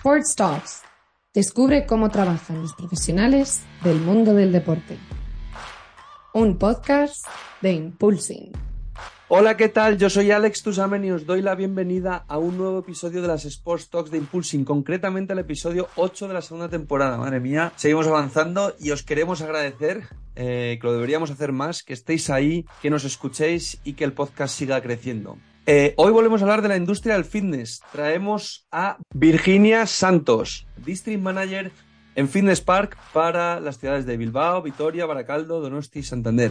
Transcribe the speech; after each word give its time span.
Sports 0.00 0.34
Talks. 0.34 0.82
Descubre 1.34 1.84
cómo 1.84 2.08
trabajan 2.08 2.62
los 2.62 2.72
profesionales 2.72 3.60
del 3.84 4.00
mundo 4.00 4.32
del 4.32 4.50
deporte. 4.50 4.96
Un 6.32 6.56
podcast 6.56 7.26
de 7.60 7.72
Impulsing. 7.72 8.50
Hola, 9.28 9.58
¿qué 9.58 9.68
tal? 9.68 9.98
Yo 9.98 10.08
soy 10.08 10.30
Alex 10.30 10.62
Tusamen 10.62 11.04
y 11.04 11.10
os 11.10 11.26
doy 11.26 11.42
la 11.42 11.54
bienvenida 11.54 12.24
a 12.28 12.38
un 12.38 12.56
nuevo 12.56 12.78
episodio 12.78 13.20
de 13.20 13.28
las 13.28 13.44
Sports 13.44 13.90
Talks 13.90 14.10
de 14.10 14.16
Impulsing, 14.16 14.64
concretamente 14.64 15.34
el 15.34 15.40
episodio 15.40 15.88
8 15.96 16.28
de 16.28 16.32
la 16.32 16.40
segunda 16.40 16.70
temporada. 16.70 17.18
Madre 17.18 17.38
mía, 17.38 17.74
seguimos 17.76 18.06
avanzando 18.06 18.74
y 18.80 18.92
os 18.92 19.02
queremos 19.02 19.42
agradecer, 19.42 20.04
eh, 20.34 20.78
que 20.80 20.86
lo 20.86 20.94
deberíamos 20.94 21.30
hacer 21.30 21.52
más, 21.52 21.82
que 21.82 21.92
estéis 21.92 22.30
ahí, 22.30 22.64
que 22.80 22.88
nos 22.88 23.04
escuchéis 23.04 23.78
y 23.84 23.92
que 23.92 24.04
el 24.04 24.14
podcast 24.14 24.56
siga 24.56 24.80
creciendo. 24.80 25.36
Eh, 25.72 25.94
hoy 25.98 26.10
volvemos 26.10 26.42
a 26.42 26.44
hablar 26.46 26.62
de 26.62 26.68
la 26.68 26.76
industria 26.76 27.14
del 27.14 27.24
fitness. 27.24 27.80
Traemos 27.92 28.66
a 28.72 28.98
Virginia 29.14 29.86
Santos, 29.86 30.66
District 30.84 31.22
Manager 31.22 31.70
en 32.16 32.28
Fitness 32.28 32.60
Park 32.60 32.98
para 33.12 33.60
las 33.60 33.78
ciudades 33.78 34.04
de 34.04 34.16
Bilbao, 34.16 34.62
Vitoria, 34.62 35.06
Baracaldo, 35.06 35.60
Donosti 35.60 36.00
y 36.00 36.02
Santander. 36.02 36.50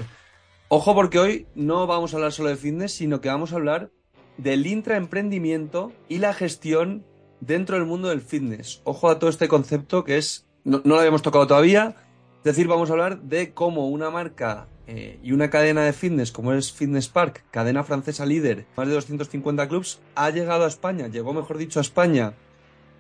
Ojo 0.70 0.96
porque 0.96 1.20
hoy 1.20 1.48
no 1.54 1.86
vamos 1.86 2.14
a 2.14 2.16
hablar 2.16 2.32
solo 2.32 2.48
de 2.48 2.56
fitness, 2.56 2.94
sino 2.94 3.20
que 3.20 3.28
vamos 3.28 3.52
a 3.52 3.58
hablar 3.58 3.92
del 4.38 4.66
intraemprendimiento 4.66 5.92
y 6.08 6.20
la 6.20 6.34
gestión 6.34 7.06
dentro 7.42 7.76
del 7.76 7.86
mundo 7.86 8.08
del 8.08 8.22
fitness. 8.22 8.80
Ojo 8.86 9.10
a 9.10 9.20
todo 9.20 9.30
este 9.30 9.50
concepto 9.50 10.06
que 10.06 10.18
es, 10.18 10.48
no, 10.64 10.80
no 10.86 10.96
lo 10.96 11.00
habíamos 11.00 11.24
tocado 11.24 11.46
todavía, 11.46 11.94
es 12.38 12.44
decir, 12.46 12.70
vamos 12.70 12.90
a 12.90 12.94
hablar 12.94 13.20
de 13.24 13.54
cómo 13.54 13.90
una 13.90 14.12
marca 14.12 14.70
eh, 14.92 15.20
y 15.22 15.34
una 15.34 15.52
cadena 15.52 15.84
de 15.84 15.94
fitness 15.94 16.32
como 16.32 16.52
es 16.52 16.74
Fitness 16.74 17.10
Park, 17.10 17.44
cadena 17.52 17.84
francesa 17.84 18.26
líder, 18.26 18.66
más 18.76 18.88
de 18.88 18.96
250 18.96 19.68
clubs, 19.68 20.00
ha 20.16 20.32
llegado 20.32 20.66
a 20.66 20.68
España, 20.68 21.08
llegó 21.08 21.32
mejor 21.32 21.60
dicho 21.60 21.78
a 21.78 21.84
España 21.84 22.34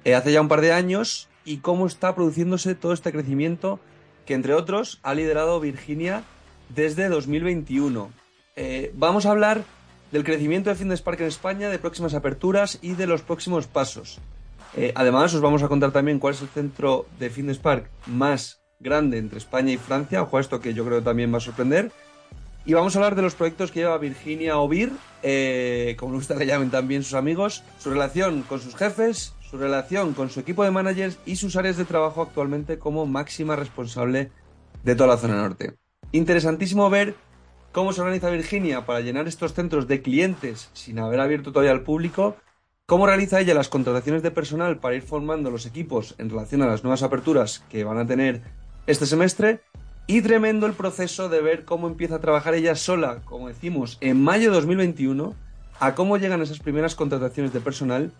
eh, 0.03 0.13
hace 0.13 0.31
ya 0.31 0.39
un 0.39 0.49
par 0.49 0.61
de 0.61 0.71
años 0.71 1.29
y 1.45 1.57
cómo 1.57 1.87
está 1.87 2.13
produciéndose 2.13 2.75
todo 2.75 2.93
este 2.93 3.11
crecimiento 3.11 3.79
que 4.27 4.35
entre 4.35 4.53
otros 4.53 4.99
ha 5.01 5.15
liderado 5.15 5.59
Virginia 5.59 6.21
desde 6.75 7.09
2021. 7.09 8.11
Eh, 8.55 8.91
vamos 8.93 9.25
a 9.25 9.31
hablar 9.31 9.63
del 10.11 10.23
crecimiento 10.23 10.69
de 10.69 10.75
Fitness 10.75 11.01
Park 11.01 11.21
en 11.21 11.27
España, 11.27 11.69
de 11.69 11.79
próximas 11.79 12.13
aperturas 12.13 12.77
y 12.83 12.93
de 12.93 13.07
los 13.07 13.23
próximos 13.23 13.65
pasos. 13.65 14.19
Además, 14.93 15.33
os 15.33 15.41
vamos 15.41 15.63
a 15.63 15.67
contar 15.67 15.91
también 15.91 16.19
cuál 16.19 16.35
es 16.35 16.43
el 16.43 16.49
centro 16.49 17.07
de 17.17 17.31
Fitness 17.31 17.57
Park 17.57 17.89
más 18.05 18.58
grande 18.79 19.17
entre 19.17 19.37
España 19.37 19.71
y 19.71 19.77
Francia. 19.77 20.21
Ojo 20.21 20.37
a 20.37 20.41
esto 20.41 20.61
que 20.61 20.73
yo 20.73 20.85
creo 20.85 21.01
también 21.01 21.33
va 21.33 21.37
a 21.37 21.41
sorprender. 21.41 21.91
Y 22.65 22.73
vamos 22.73 22.95
a 22.95 22.99
hablar 22.99 23.15
de 23.15 23.21
los 23.21 23.35
proyectos 23.35 23.71
que 23.71 23.79
lleva 23.79 23.97
Virginia 23.97 24.57
Ovir, 24.57 24.91
eh, 25.23 25.95
como 25.97 26.11
nos 26.11 26.21
gusta 26.21 26.37
que 26.37 26.45
llamen 26.45 26.69
también 26.69 27.03
sus 27.03 27.13
amigos, 27.13 27.63
su 27.79 27.89
relación 27.89 28.43
con 28.43 28.59
sus 28.59 28.75
jefes, 28.75 29.33
su 29.49 29.57
relación 29.57 30.13
con 30.13 30.29
su 30.29 30.39
equipo 30.39 30.63
de 30.63 30.71
managers 30.71 31.17
y 31.25 31.37
sus 31.37 31.55
áreas 31.55 31.77
de 31.77 31.85
trabajo 31.85 32.21
actualmente 32.21 32.77
como 32.77 33.05
máxima 33.05 33.55
responsable 33.55 34.31
de 34.83 34.95
toda 34.95 35.07
la 35.07 35.17
zona 35.17 35.41
norte. 35.41 35.73
Interesantísimo 36.11 36.89
ver 36.89 37.15
cómo 37.71 37.91
se 37.93 38.01
organiza 38.01 38.29
Virginia 38.29 38.85
para 38.85 39.01
llenar 39.01 39.27
estos 39.27 39.53
centros 39.53 39.87
de 39.87 40.01
clientes 40.01 40.69
sin 40.73 40.99
haber 40.99 41.19
abierto 41.19 41.51
todavía 41.51 41.71
al 41.71 41.83
público, 41.83 42.35
cómo 42.85 43.07
realiza 43.07 43.39
ella 43.39 43.53
las 43.53 43.69
contrataciones 43.69 44.21
de 44.21 44.31
personal 44.31 44.79
para 44.79 44.95
ir 44.95 45.01
formando 45.01 45.49
los 45.49 45.65
equipos 45.65 46.15
en 46.17 46.29
relación 46.29 46.61
a 46.61 46.67
las 46.67 46.83
nuevas 46.83 47.03
aperturas 47.03 47.63
que 47.69 47.83
van 47.83 47.97
a 47.97 48.05
tener 48.05 48.41
este 48.89 49.05
semestre 49.05 49.61
y 50.07 50.23
tremendo 50.23 50.65
el 50.65 50.73
proceso 50.73 51.29
de 51.29 51.41
ver 51.41 51.63
cómo 51.63 51.87
empieza 51.87 52.15
a 52.15 52.21
trabajar 52.21 52.55
ella 52.55 52.73
sola, 52.73 53.21
como 53.23 53.47
decimos, 53.47 53.99
en 54.01 54.19
mayo 54.19 54.49
de 54.49 54.55
2021, 54.55 55.35
a 55.79 55.93
cómo 55.93 56.17
llegan 56.17 56.41
esas 56.41 56.57
primeras 56.57 56.95
contrataciones 56.95 57.53
de 57.53 57.59
personal 57.59 58.11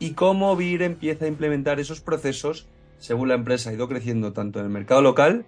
y 0.00 0.14
cómo 0.14 0.56
VIR 0.56 0.82
empieza 0.82 1.24
a 1.24 1.28
implementar 1.28 1.78
esos 1.78 2.00
procesos 2.00 2.66
según 2.98 3.28
la 3.28 3.34
empresa 3.34 3.70
ha 3.70 3.74
ido 3.74 3.88
creciendo 3.88 4.32
tanto 4.32 4.58
en 4.58 4.64
el 4.64 4.72
mercado 4.72 5.02
local, 5.02 5.46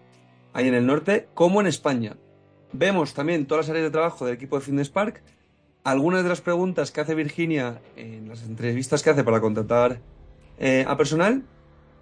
ahí 0.53 0.69
en 0.69 0.75
el 0.75 0.87
norte, 0.87 1.27
como 1.35 1.61
en 1.61 1.67
España. 1.67 2.17
Vemos 2.73 3.13
también 3.13 3.47
todas 3.47 3.67
las 3.67 3.71
áreas 3.71 3.87
de 3.87 3.91
trabajo 3.91 4.25
del 4.25 4.37
equipo 4.37 4.57
de 4.57 4.65
Fitness 4.65 4.89
Park, 4.89 5.21
algunas 5.83 6.23
de 6.23 6.29
las 6.29 6.43
preguntas 6.43 6.93
que 6.93 7.01
hace 7.01 7.17
Virginia 7.17 7.81
en 7.97 8.29
las 8.29 8.45
entrevistas 8.45 9.03
que 9.03 9.11
hace 9.11 9.25
para 9.25 9.41
contratar 9.41 9.99
eh, 10.61 10.85
a 10.87 10.97
personal 10.97 11.43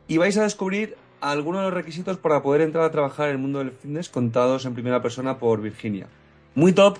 y 0.06 0.18
vais 0.18 0.36
a 0.36 0.42
descubrir 0.42 0.96
algunos 1.20 1.60
de 1.60 1.66
los 1.66 1.74
requisitos 1.74 2.16
para 2.16 2.42
poder 2.42 2.62
entrar 2.62 2.84
a 2.84 2.90
trabajar 2.90 3.28
en 3.28 3.32
el 3.32 3.38
mundo 3.38 3.58
del 3.58 3.72
fitness 3.72 4.08
contados 4.08 4.64
en 4.64 4.74
primera 4.74 5.02
persona 5.02 5.38
por 5.38 5.60
Virginia. 5.60 6.06
Muy 6.54 6.72
top, 6.72 6.98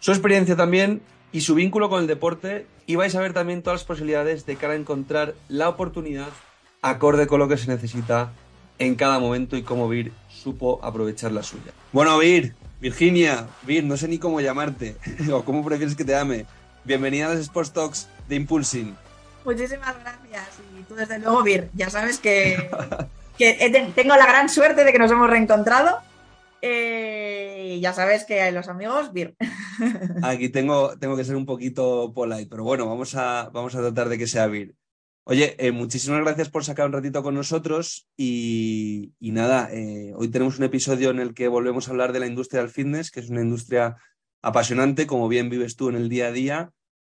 su 0.00 0.12
experiencia 0.12 0.56
también 0.56 1.02
y 1.32 1.42
su 1.42 1.54
vínculo 1.54 1.88
con 1.88 2.00
el 2.00 2.06
deporte 2.06 2.66
y 2.86 2.96
vais 2.96 3.14
a 3.14 3.20
ver 3.20 3.32
también 3.32 3.62
todas 3.62 3.80
las 3.80 3.86
posibilidades 3.86 4.46
de 4.46 4.56
cara 4.56 4.74
a 4.74 4.76
encontrar 4.76 5.34
la 5.48 5.68
oportunidad 5.68 6.28
acorde 6.82 7.26
con 7.26 7.40
lo 7.40 7.48
que 7.48 7.56
se 7.56 7.68
necesita 7.68 8.32
en 8.78 8.94
cada 8.94 9.18
momento 9.18 9.56
y 9.56 9.62
cómo 9.62 9.88
Vir 9.88 10.12
supo 10.28 10.80
aprovechar 10.82 11.32
la 11.32 11.42
suya. 11.42 11.72
Bueno, 11.92 12.16
Vir, 12.18 12.54
Virginia, 12.80 13.46
Vir, 13.62 13.84
no 13.84 13.96
sé 13.96 14.08
ni 14.08 14.18
cómo 14.18 14.40
llamarte 14.40 14.96
o 15.32 15.44
cómo 15.44 15.64
prefieres 15.64 15.96
que 15.96 16.04
te 16.04 16.12
llame. 16.12 16.46
Bienvenida 16.84 17.26
a 17.26 17.34
los 17.34 17.40
Sports 17.40 17.72
Talks 17.72 18.08
de 18.28 18.36
Impulsing. 18.36 18.96
Muchísimas 19.44 19.98
gracias. 20.00 20.48
Y 20.78 20.82
tú, 20.84 20.94
desde 20.94 21.18
luego, 21.18 21.42
Vir, 21.42 21.70
ya 21.74 21.90
sabes 21.90 22.18
que, 22.18 22.70
que 23.38 23.56
he- 23.60 23.92
tengo 23.94 24.16
la 24.16 24.26
gran 24.26 24.48
suerte 24.48 24.84
de 24.84 24.92
que 24.92 24.98
nos 24.98 25.10
hemos 25.10 25.30
reencontrado. 25.30 25.98
Eh, 26.60 27.74
y 27.76 27.80
ya 27.80 27.92
sabes 27.92 28.24
que 28.24 28.50
los 28.50 28.68
amigos, 28.68 29.12
Vir. 29.12 29.36
Aquí 30.22 30.48
tengo, 30.48 30.98
tengo 30.98 31.16
que 31.16 31.24
ser 31.24 31.36
un 31.36 31.46
poquito 31.46 32.12
polite, 32.12 32.48
pero 32.50 32.64
bueno, 32.64 32.86
vamos 32.86 33.14
a, 33.14 33.50
vamos 33.52 33.74
a 33.74 33.80
tratar 33.80 34.08
de 34.08 34.18
que 34.18 34.26
sea 34.26 34.46
Vir. 34.48 34.74
Oye, 35.24 35.54
eh, 35.58 35.72
muchísimas 35.72 36.20
gracias 36.22 36.48
por 36.48 36.64
sacar 36.64 36.86
un 36.86 36.92
ratito 36.94 37.22
con 37.22 37.34
nosotros 37.34 38.08
y, 38.16 39.12
nada, 39.20 39.68
eh, 39.70 40.12
hoy 40.16 40.28
tenemos 40.28 40.58
un 40.58 40.64
episodio 40.64 41.10
en 41.10 41.20
el 41.20 41.34
que 41.34 41.48
volvemos 41.48 41.86
a 41.86 41.90
hablar 41.90 42.12
de 42.12 42.20
la 42.20 42.26
industria 42.26 42.62
del 42.62 42.70
fitness, 42.70 43.10
que 43.10 43.20
es 43.20 43.28
una 43.28 43.42
industria 43.42 43.96
apasionante, 44.42 45.06
como 45.06 45.28
bien 45.28 45.50
vives 45.50 45.76
tú 45.76 45.90
en 45.90 45.96
el 45.96 46.08
día 46.08 46.28
a 46.28 46.32
día. 46.32 46.70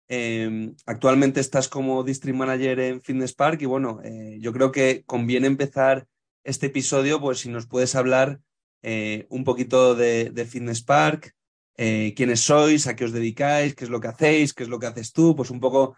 Eh, 0.09 0.73
actualmente 0.85 1.41
estás 1.41 1.69
como 1.69 2.03
District 2.05 2.37
Manager 2.37 2.81
en 2.81 3.01
Fitness 3.01 3.33
Park 3.33 3.63
y 3.63 3.67
bueno, 3.67 4.01
eh, 4.05 4.37
yo 4.41 4.53
creo 4.53 4.71
que 4.73 5.05
conviene 5.07 5.47
empezar 5.47 6.07
este 6.45 6.67
episodio, 6.67 7.21
pues 7.21 7.41
si 7.41 7.49
nos 7.49 7.67
puedes 7.67 7.95
hablar 7.95 8.41
eh, 8.83 9.27
un 9.29 9.45
poquito 9.45 9.95
de, 9.95 10.47
Fitness 10.49 10.83
Park, 10.83 11.35
eh, 11.77 12.13
quiénes 12.17 12.41
sois, 12.41 12.87
a 12.87 12.97
qué 12.97 13.05
os 13.05 13.13
dedicáis, 13.13 13.75
qué 13.75 13.85
es 13.85 13.91
lo 13.91 14.01
que 14.01 14.09
hacéis, 14.09 14.53
qué 14.53 14.65
es 14.65 14.69
lo 14.69 14.79
que 14.79 14.87
haces 14.87 15.13
tú, 15.13 15.35
pues 15.37 15.51
un 15.51 15.61
poco 15.61 15.97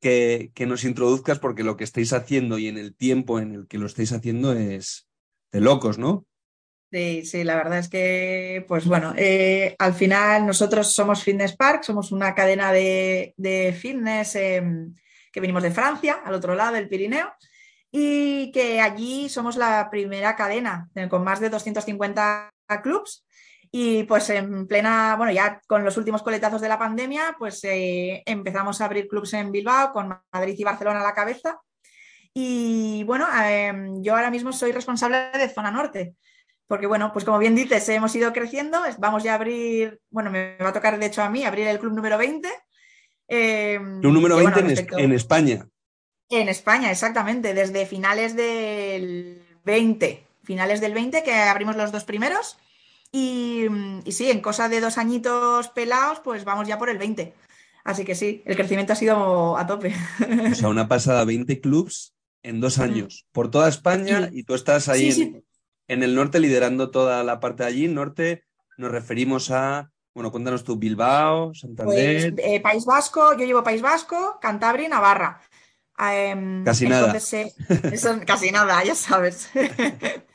que, 0.00 0.52
nos 0.66 0.84
introduzcas 0.84 1.38
porque 1.38 1.64
lo 1.64 1.76
que 1.76 1.84
estáis 1.84 2.12
haciendo 2.12 2.58
y 2.58 2.68
en 2.68 2.78
el 2.78 2.94
tiempo 2.94 3.40
en 3.40 3.54
el 3.54 3.66
que 3.66 3.78
lo 3.78 3.86
estáis 3.86 4.12
haciendo 4.12 4.52
es 4.52 5.08
de 5.52 5.60
locos, 5.60 5.98
¿no? 5.98 6.26
Sí, 6.92 7.24
sí, 7.24 7.42
la 7.42 7.56
verdad 7.56 7.78
es 7.80 7.88
que, 7.88 8.64
pues 8.68 8.86
bueno, 8.86 9.12
eh, 9.16 9.74
al 9.78 9.92
final 9.92 10.46
nosotros 10.46 10.92
somos 10.92 11.24
Fitness 11.24 11.56
Park, 11.56 11.82
somos 11.82 12.12
una 12.12 12.34
cadena 12.34 12.72
de, 12.72 13.34
de 13.36 13.76
fitness 13.78 14.36
eh, 14.36 14.62
que 15.32 15.40
venimos 15.40 15.64
de 15.64 15.72
Francia, 15.72 16.20
al 16.24 16.34
otro 16.34 16.54
lado 16.54 16.74
del 16.74 16.88
Pirineo, 16.88 17.32
y 17.90 18.50
que 18.52 18.80
allí 18.80 19.28
somos 19.28 19.56
la 19.56 19.88
primera 19.90 20.34
cadena 20.36 20.88
eh, 20.94 21.08
con 21.08 21.24
más 21.24 21.40
de 21.40 21.48
250 21.50 22.50
clubs. 22.82 23.24
Y 23.70 24.04
pues 24.04 24.30
en 24.30 24.66
plena, 24.66 25.16
bueno, 25.16 25.32
ya 25.32 25.60
con 25.66 25.84
los 25.84 25.96
últimos 25.96 26.22
coletazos 26.22 26.60
de 26.60 26.68
la 26.68 26.78
pandemia, 26.78 27.34
pues 27.38 27.62
eh, 27.64 28.22
empezamos 28.24 28.80
a 28.80 28.84
abrir 28.86 29.08
clubs 29.08 29.34
en 29.34 29.50
Bilbao 29.52 29.92
con 29.92 30.16
Madrid 30.32 30.54
y 30.56 30.64
Barcelona 30.64 31.00
a 31.00 31.04
la 31.04 31.14
cabeza. 31.14 31.60
Y 32.32 33.02
bueno, 33.04 33.26
eh, 33.44 33.72
yo 34.02 34.14
ahora 34.14 34.30
mismo 34.30 34.52
soy 34.52 34.72
responsable 34.72 35.30
de 35.32 35.48
zona 35.48 35.70
norte 35.70 36.14
porque 36.68 36.88
bueno, 36.88 37.12
pues 37.12 37.24
como 37.24 37.38
bien 37.38 37.54
dices, 37.54 37.88
hemos 37.90 38.12
ido 38.16 38.32
creciendo, 38.32 38.80
vamos 38.98 39.22
ya 39.22 39.32
a 39.32 39.34
abrir, 39.36 40.00
bueno, 40.10 40.32
me 40.32 40.56
va 40.56 40.70
a 40.70 40.72
tocar 40.72 40.98
de 40.98 41.06
hecho 41.06 41.22
a 41.22 41.30
mí 41.30 41.44
abrir 41.44 41.68
el 41.68 41.78
club 41.78 41.92
número 41.94 42.18
20. 42.18 42.48
eh, 43.28 43.78
Un 43.80 44.00
número 44.02 44.36
que, 44.36 44.42
20 44.42 44.42
bueno, 44.42 44.58
en, 44.58 44.64
es- 44.72 44.78
respecto- 44.80 44.98
en 44.98 45.12
España. 45.12 45.68
En 46.30 46.48
España, 46.48 46.90
exactamente, 46.90 47.54
desde 47.54 47.86
finales 47.86 48.34
del 48.36 49.42
20, 49.64 50.26
finales 50.44 50.80
del 50.80 50.94
20 50.94 51.22
que 51.22 51.34
abrimos 51.34 51.76
los 51.76 51.92
dos 51.92 52.04
primeros 52.04 52.58
y, 53.12 53.66
y 54.04 54.12
sí, 54.12 54.30
en 54.30 54.40
cosa 54.40 54.68
de 54.68 54.80
dos 54.80 54.98
añitos 54.98 55.68
pelados, 55.68 56.20
pues 56.20 56.44
vamos 56.44 56.66
ya 56.68 56.78
por 56.78 56.90
el 56.90 56.98
20. 56.98 57.34
Así 57.84 58.04
que 58.04 58.14
sí, 58.16 58.42
el 58.46 58.56
crecimiento 58.56 58.92
ha 58.92 58.96
sido 58.96 59.56
a 59.56 59.66
tope. 59.66 59.94
O 60.50 60.54
sea, 60.54 60.68
una 60.68 60.88
pasada, 60.88 61.24
20 61.24 61.60
clubs 61.60 62.14
en 62.42 62.60
dos 62.60 62.78
años, 62.78 63.26
por 63.32 63.50
toda 63.50 63.68
España 63.68 64.28
y 64.32 64.42
tú 64.42 64.54
estás 64.54 64.88
ahí 64.88 65.12
Sí, 65.12 65.22
en, 65.22 65.32
sí. 65.34 65.44
en 65.88 66.02
el 66.02 66.14
norte 66.14 66.40
liderando 66.40 66.90
toda 66.90 67.22
la 67.24 67.38
parte 67.40 67.62
de 67.62 67.68
allí. 67.68 67.88
Norte 67.88 68.44
nos 68.76 68.90
referimos 68.90 69.50
a, 69.52 69.90
bueno, 70.14 70.32
cuéntanos 70.32 70.64
tú, 70.64 70.76
Bilbao, 70.76 71.48
Pues 71.48 71.60
Santander. 71.60 72.34
eh, 72.38 72.60
País 72.60 72.84
Vasco, 72.84 73.36
yo 73.36 73.44
llevo 73.46 73.62
País 73.62 73.82
Vasco, 73.82 74.38
Cantabria 74.40 74.86
y 74.86 74.90
Navarra. 74.90 75.40
Em, 75.98 76.64
Casi 76.64 76.88
nada. 76.88 77.06
entonces, 77.06 77.54
eso, 77.92 78.18
casi 78.26 78.50
nada, 78.50 78.82
ya 78.84 78.94
sabes. 78.94 79.50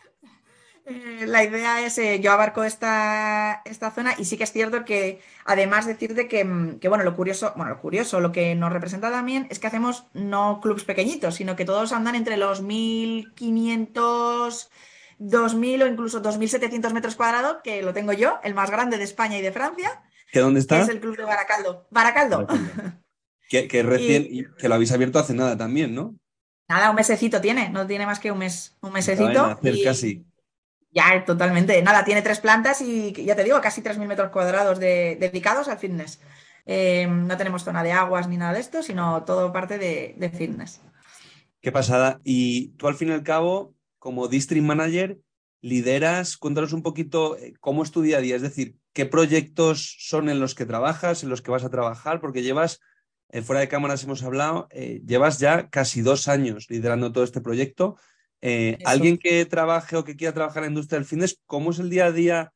Eh, 0.84 1.26
la 1.28 1.44
idea 1.44 1.86
es, 1.86 1.96
eh, 2.00 2.20
yo 2.20 2.32
abarco 2.32 2.64
esta, 2.64 3.62
esta 3.66 3.92
zona 3.92 4.16
y 4.18 4.26
sí 4.26 4.36
que 4.36 4.44
es 4.44 4.52
cierto 4.52 4.84
que, 4.84 5.22
además 5.46 5.86
decirte 5.86 6.28
que, 6.28 6.44
mm, 6.44 6.80
que, 6.80 6.90
bueno, 6.90 7.04
lo 7.04 7.16
curioso, 7.16 7.54
bueno, 7.56 7.70
lo 7.72 7.80
curioso, 7.80 8.20
lo 8.20 8.32
que 8.32 8.56
nos 8.56 8.74
representa 8.74 9.12
también 9.12 9.46
es 9.52 9.60
que 9.60 9.68
hacemos 9.68 10.08
no 10.14 10.60
clubs 10.60 10.84
pequeñitos, 10.84 11.36
sino 11.36 11.56
que 11.56 11.66
todos 11.66 11.92
andan 11.94 12.16
entre 12.16 12.36
los 12.36 12.62
1500, 12.62 14.72
2000 15.20 15.84
o 15.84 15.88
incluso 15.88 16.20
2700 16.20 16.94
metros 16.94 17.16
cuadrados, 17.16 17.58
que 17.64 17.84
lo 17.84 17.94
tengo 17.94 18.12
yo, 18.14 18.40
el 18.44 18.56
más 18.56 18.72
grande 18.72 18.98
de 18.98 19.04
España 19.04 19.38
y 19.38 19.42
de 19.42 19.52
Francia. 19.52 20.02
¿Que 20.32 20.40
dónde 20.40 20.62
está? 20.62 20.82
Es 20.82 20.90
el 20.90 21.00
club 21.00 21.16
de 21.16 21.26
Baracaldo. 21.26 21.86
Baracaldo. 21.92 22.48
Que, 23.52 23.68
que 23.68 23.84
recién, 23.84 24.54
que 24.58 24.70
lo 24.70 24.76
habéis 24.76 24.94
abierto 24.94 25.20
hace 25.20 25.34
nada 25.34 25.58
también, 25.58 25.94
¿no? 25.94 26.16
Nada, 26.70 26.90
un 26.90 26.96
mesecito 26.96 27.42
tiene, 27.42 27.68
no 27.68 27.86
tiene 27.86 28.06
más 28.06 28.18
que 28.20 28.32
un 28.32 28.38
mes, 28.38 28.78
un 28.80 28.94
mesecito. 28.94 29.60
y... 29.62 29.84
casi. 29.84 30.26
Ya, 30.90 31.26
totalmente. 31.26 31.82
Nada, 31.82 32.06
tiene 32.06 32.22
tres 32.22 32.40
plantas 32.40 32.82
y 32.82 33.12
ya 33.12 33.36
te 33.36 33.44
digo, 33.44 33.60
casi 33.60 33.82
3.000 33.82 34.08
metros 34.08 34.32
cuadrados 34.32 34.80
de, 34.80 35.18
dedicados 35.20 35.68
al 35.68 35.80
fitness. 35.80 36.22
Eh, 36.66 37.08
no 37.08 37.36
tenemos 37.36 37.66
zona 37.66 37.84
de 37.84 37.92
aguas 37.92 38.30
ni 38.30 38.38
nada 38.38 38.54
de 38.54 38.62
esto, 38.62 38.82
sino 38.84 39.26
todo 39.26 39.52
parte 39.52 39.78
de, 39.78 40.16
de, 40.18 40.30
fitness. 40.30 40.80
Qué 41.60 41.74
pasada. 41.74 42.22
Y 42.24 42.70
tú 42.78 42.88
al 42.88 42.96
fin 42.96 43.10
y 43.10 43.12
al 43.12 43.24
cabo, 43.24 43.76
como 44.00 44.30
district 44.30 44.66
manager, 44.66 45.18
lideras, 45.60 46.38
cuéntanos 46.38 46.72
un 46.72 46.84
poquito 46.84 47.38
eh, 47.38 47.54
cómo 47.60 47.84
es 47.84 47.92
tu 47.92 48.02
día 48.02 48.20
a 48.20 48.22
día, 48.22 48.38
es 48.38 48.42
decir, 48.42 48.78
qué 48.94 49.06
proyectos 49.06 49.98
son 50.00 50.30
en 50.30 50.40
los 50.40 50.56
que 50.56 50.66
trabajas, 50.66 51.24
en 51.24 51.30
los 51.30 51.42
que 51.42 51.52
vas 51.52 51.66
a 51.66 51.70
trabajar, 51.70 52.22
porque 52.22 52.44
llevas, 52.44 52.80
eh, 53.32 53.42
fuera 53.42 53.62
de 53.62 53.68
cámaras 53.68 54.04
hemos 54.04 54.24
hablado, 54.24 54.68
llevas 55.06 55.40
ya 55.40 55.70
casi 55.70 56.02
dos 56.02 56.28
años 56.28 56.68
liderando 56.70 57.12
todo 57.12 57.24
este 57.24 57.42
proyecto. 57.42 57.98
Eh, 58.42 58.80
alguien 58.86 59.20
que 59.20 59.46
trabaje 59.46 59.96
o 59.96 60.04
que 60.04 60.16
quiera 60.16 60.34
trabajar 60.34 60.64
en 60.64 60.70
la 60.70 60.72
industria 60.72 60.98
del 60.98 61.08
fitness, 61.08 61.40
¿cómo 61.46 61.72
es 61.72 61.80
el 61.80 61.92
día 61.92 62.06
a 62.06 62.12
día 62.12 62.54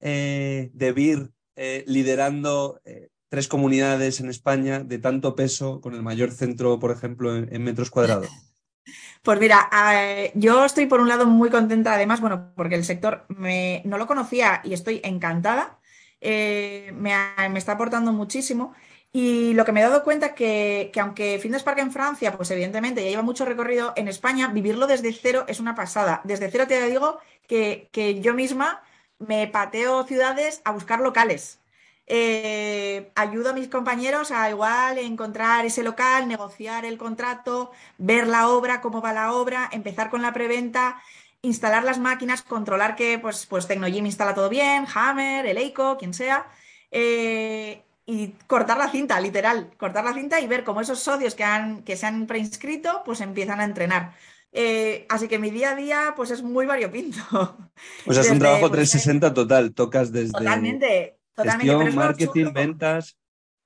eh, 0.00 0.70
de 0.72 0.92
VIR 0.92 1.30
eh, 1.56 1.84
liderando 1.86 2.80
tres 3.28 3.46
comunidades 3.46 4.20
en 4.20 4.30
España 4.30 4.80
de 4.80 4.98
tanto 4.98 5.34
peso, 5.34 5.82
con 5.82 5.94
el 5.94 6.02
mayor 6.02 6.30
centro, 6.32 6.78
por 6.78 6.90
ejemplo, 6.90 7.36
en, 7.36 7.62
metros 7.62 7.90
cuadrados? 7.90 8.28
Pues 9.20 9.38
mira, 9.38 9.68
yo 10.34 10.64
estoy 10.64 10.86
por 10.86 11.00
un 11.00 11.08
lado 11.08 11.26
muy 11.26 11.50
contenta, 11.50 11.92
además, 11.92 12.22
bueno, 12.22 12.52
porque 12.54 12.76
el 12.76 12.84
sector 12.84 13.26
me, 13.28 13.82
no 13.84 13.98
lo 13.98 14.06
conocía 14.06 14.62
y 14.64 14.72
estoy 14.72 15.02
encantada. 15.04 15.78
me, 16.22 16.92
me, 17.50 17.58
está 17.58 17.72
aportando 17.72 18.12
muchísimo. 18.12 18.74
Y 19.12 19.54
lo 19.54 19.64
que 19.64 19.72
me 19.72 19.80
he 19.80 19.82
dado 19.82 20.04
cuenta 20.04 20.34
que, 20.34 20.90
que 20.92 21.00
aunque 21.00 21.38
Fitness 21.38 21.62
Park 21.62 21.78
en 21.78 21.92
Francia, 21.92 22.36
pues 22.36 22.50
evidentemente 22.50 23.02
ya 23.02 23.10
lleva 23.10 23.22
mucho 23.22 23.44
recorrido, 23.44 23.92
en 23.96 24.08
España 24.08 24.48
vivirlo 24.48 24.86
desde 24.86 25.12
cero 25.12 25.44
es 25.48 25.60
una 25.60 25.74
pasada. 25.74 26.20
Desde 26.24 26.50
cero 26.50 26.66
te 26.68 26.88
digo 26.88 27.18
que, 27.46 27.88
que 27.92 28.20
yo 28.20 28.34
misma 28.34 28.82
me 29.18 29.46
pateo 29.48 30.04
ciudades 30.04 30.60
a 30.64 30.72
buscar 30.72 31.00
locales. 31.00 31.60
Eh, 32.10 33.12
ayudo 33.16 33.50
a 33.50 33.52
mis 33.52 33.68
compañeros 33.68 34.30
a 34.30 34.48
igual 34.48 34.96
encontrar 34.98 35.66
ese 35.66 35.82
local, 35.82 36.26
negociar 36.26 36.86
el 36.86 36.96
contrato, 36.96 37.70
ver 37.98 38.26
la 38.26 38.48
obra, 38.48 38.80
cómo 38.80 39.02
va 39.02 39.12
la 39.12 39.32
obra, 39.34 39.68
empezar 39.72 40.08
con 40.08 40.22
la 40.22 40.32
preventa, 40.32 41.02
instalar 41.42 41.84
las 41.84 41.98
máquinas, 41.98 42.42
controlar 42.42 42.96
que 42.96 43.18
pues, 43.18 43.46
pues 43.46 43.66
Tecnogym 43.66 44.06
instala 44.06 44.34
todo 44.34 44.48
bien, 44.48 44.86
Hammer, 44.94 45.46
Eleiko, 45.46 45.98
quien 45.98 46.14
sea. 46.14 46.46
Eh, 46.90 47.84
y 48.10 48.28
cortar 48.46 48.78
la 48.78 48.88
cinta, 48.88 49.20
literal, 49.20 49.70
cortar 49.76 50.02
la 50.02 50.14
cinta 50.14 50.40
y 50.40 50.46
ver 50.46 50.64
cómo 50.64 50.80
esos 50.80 50.98
socios 50.98 51.34
que, 51.34 51.44
han, 51.44 51.82
que 51.82 51.94
se 51.94 52.06
han 52.06 52.26
preinscrito, 52.26 53.02
pues 53.04 53.20
empiezan 53.20 53.60
a 53.60 53.64
entrenar. 53.64 54.14
Eh, 54.50 55.04
así 55.10 55.28
que 55.28 55.38
mi 55.38 55.50
día 55.50 55.72
a 55.72 55.74
día, 55.74 56.14
pues 56.16 56.30
es 56.30 56.42
muy 56.42 56.64
variopinto. 56.64 57.18
O 58.06 58.12
sea, 58.14 58.22
es 58.22 58.30
un 58.30 58.38
trabajo 58.38 58.70
360 58.70 59.26
pues, 59.26 59.34
total, 59.34 59.74
tocas 59.74 60.10
desde 60.10 60.32
totalmente, 60.32 61.18
totalmente, 61.34 61.70
gestión, 61.70 61.94
marketing, 61.94 62.52
ventas. 62.54 63.18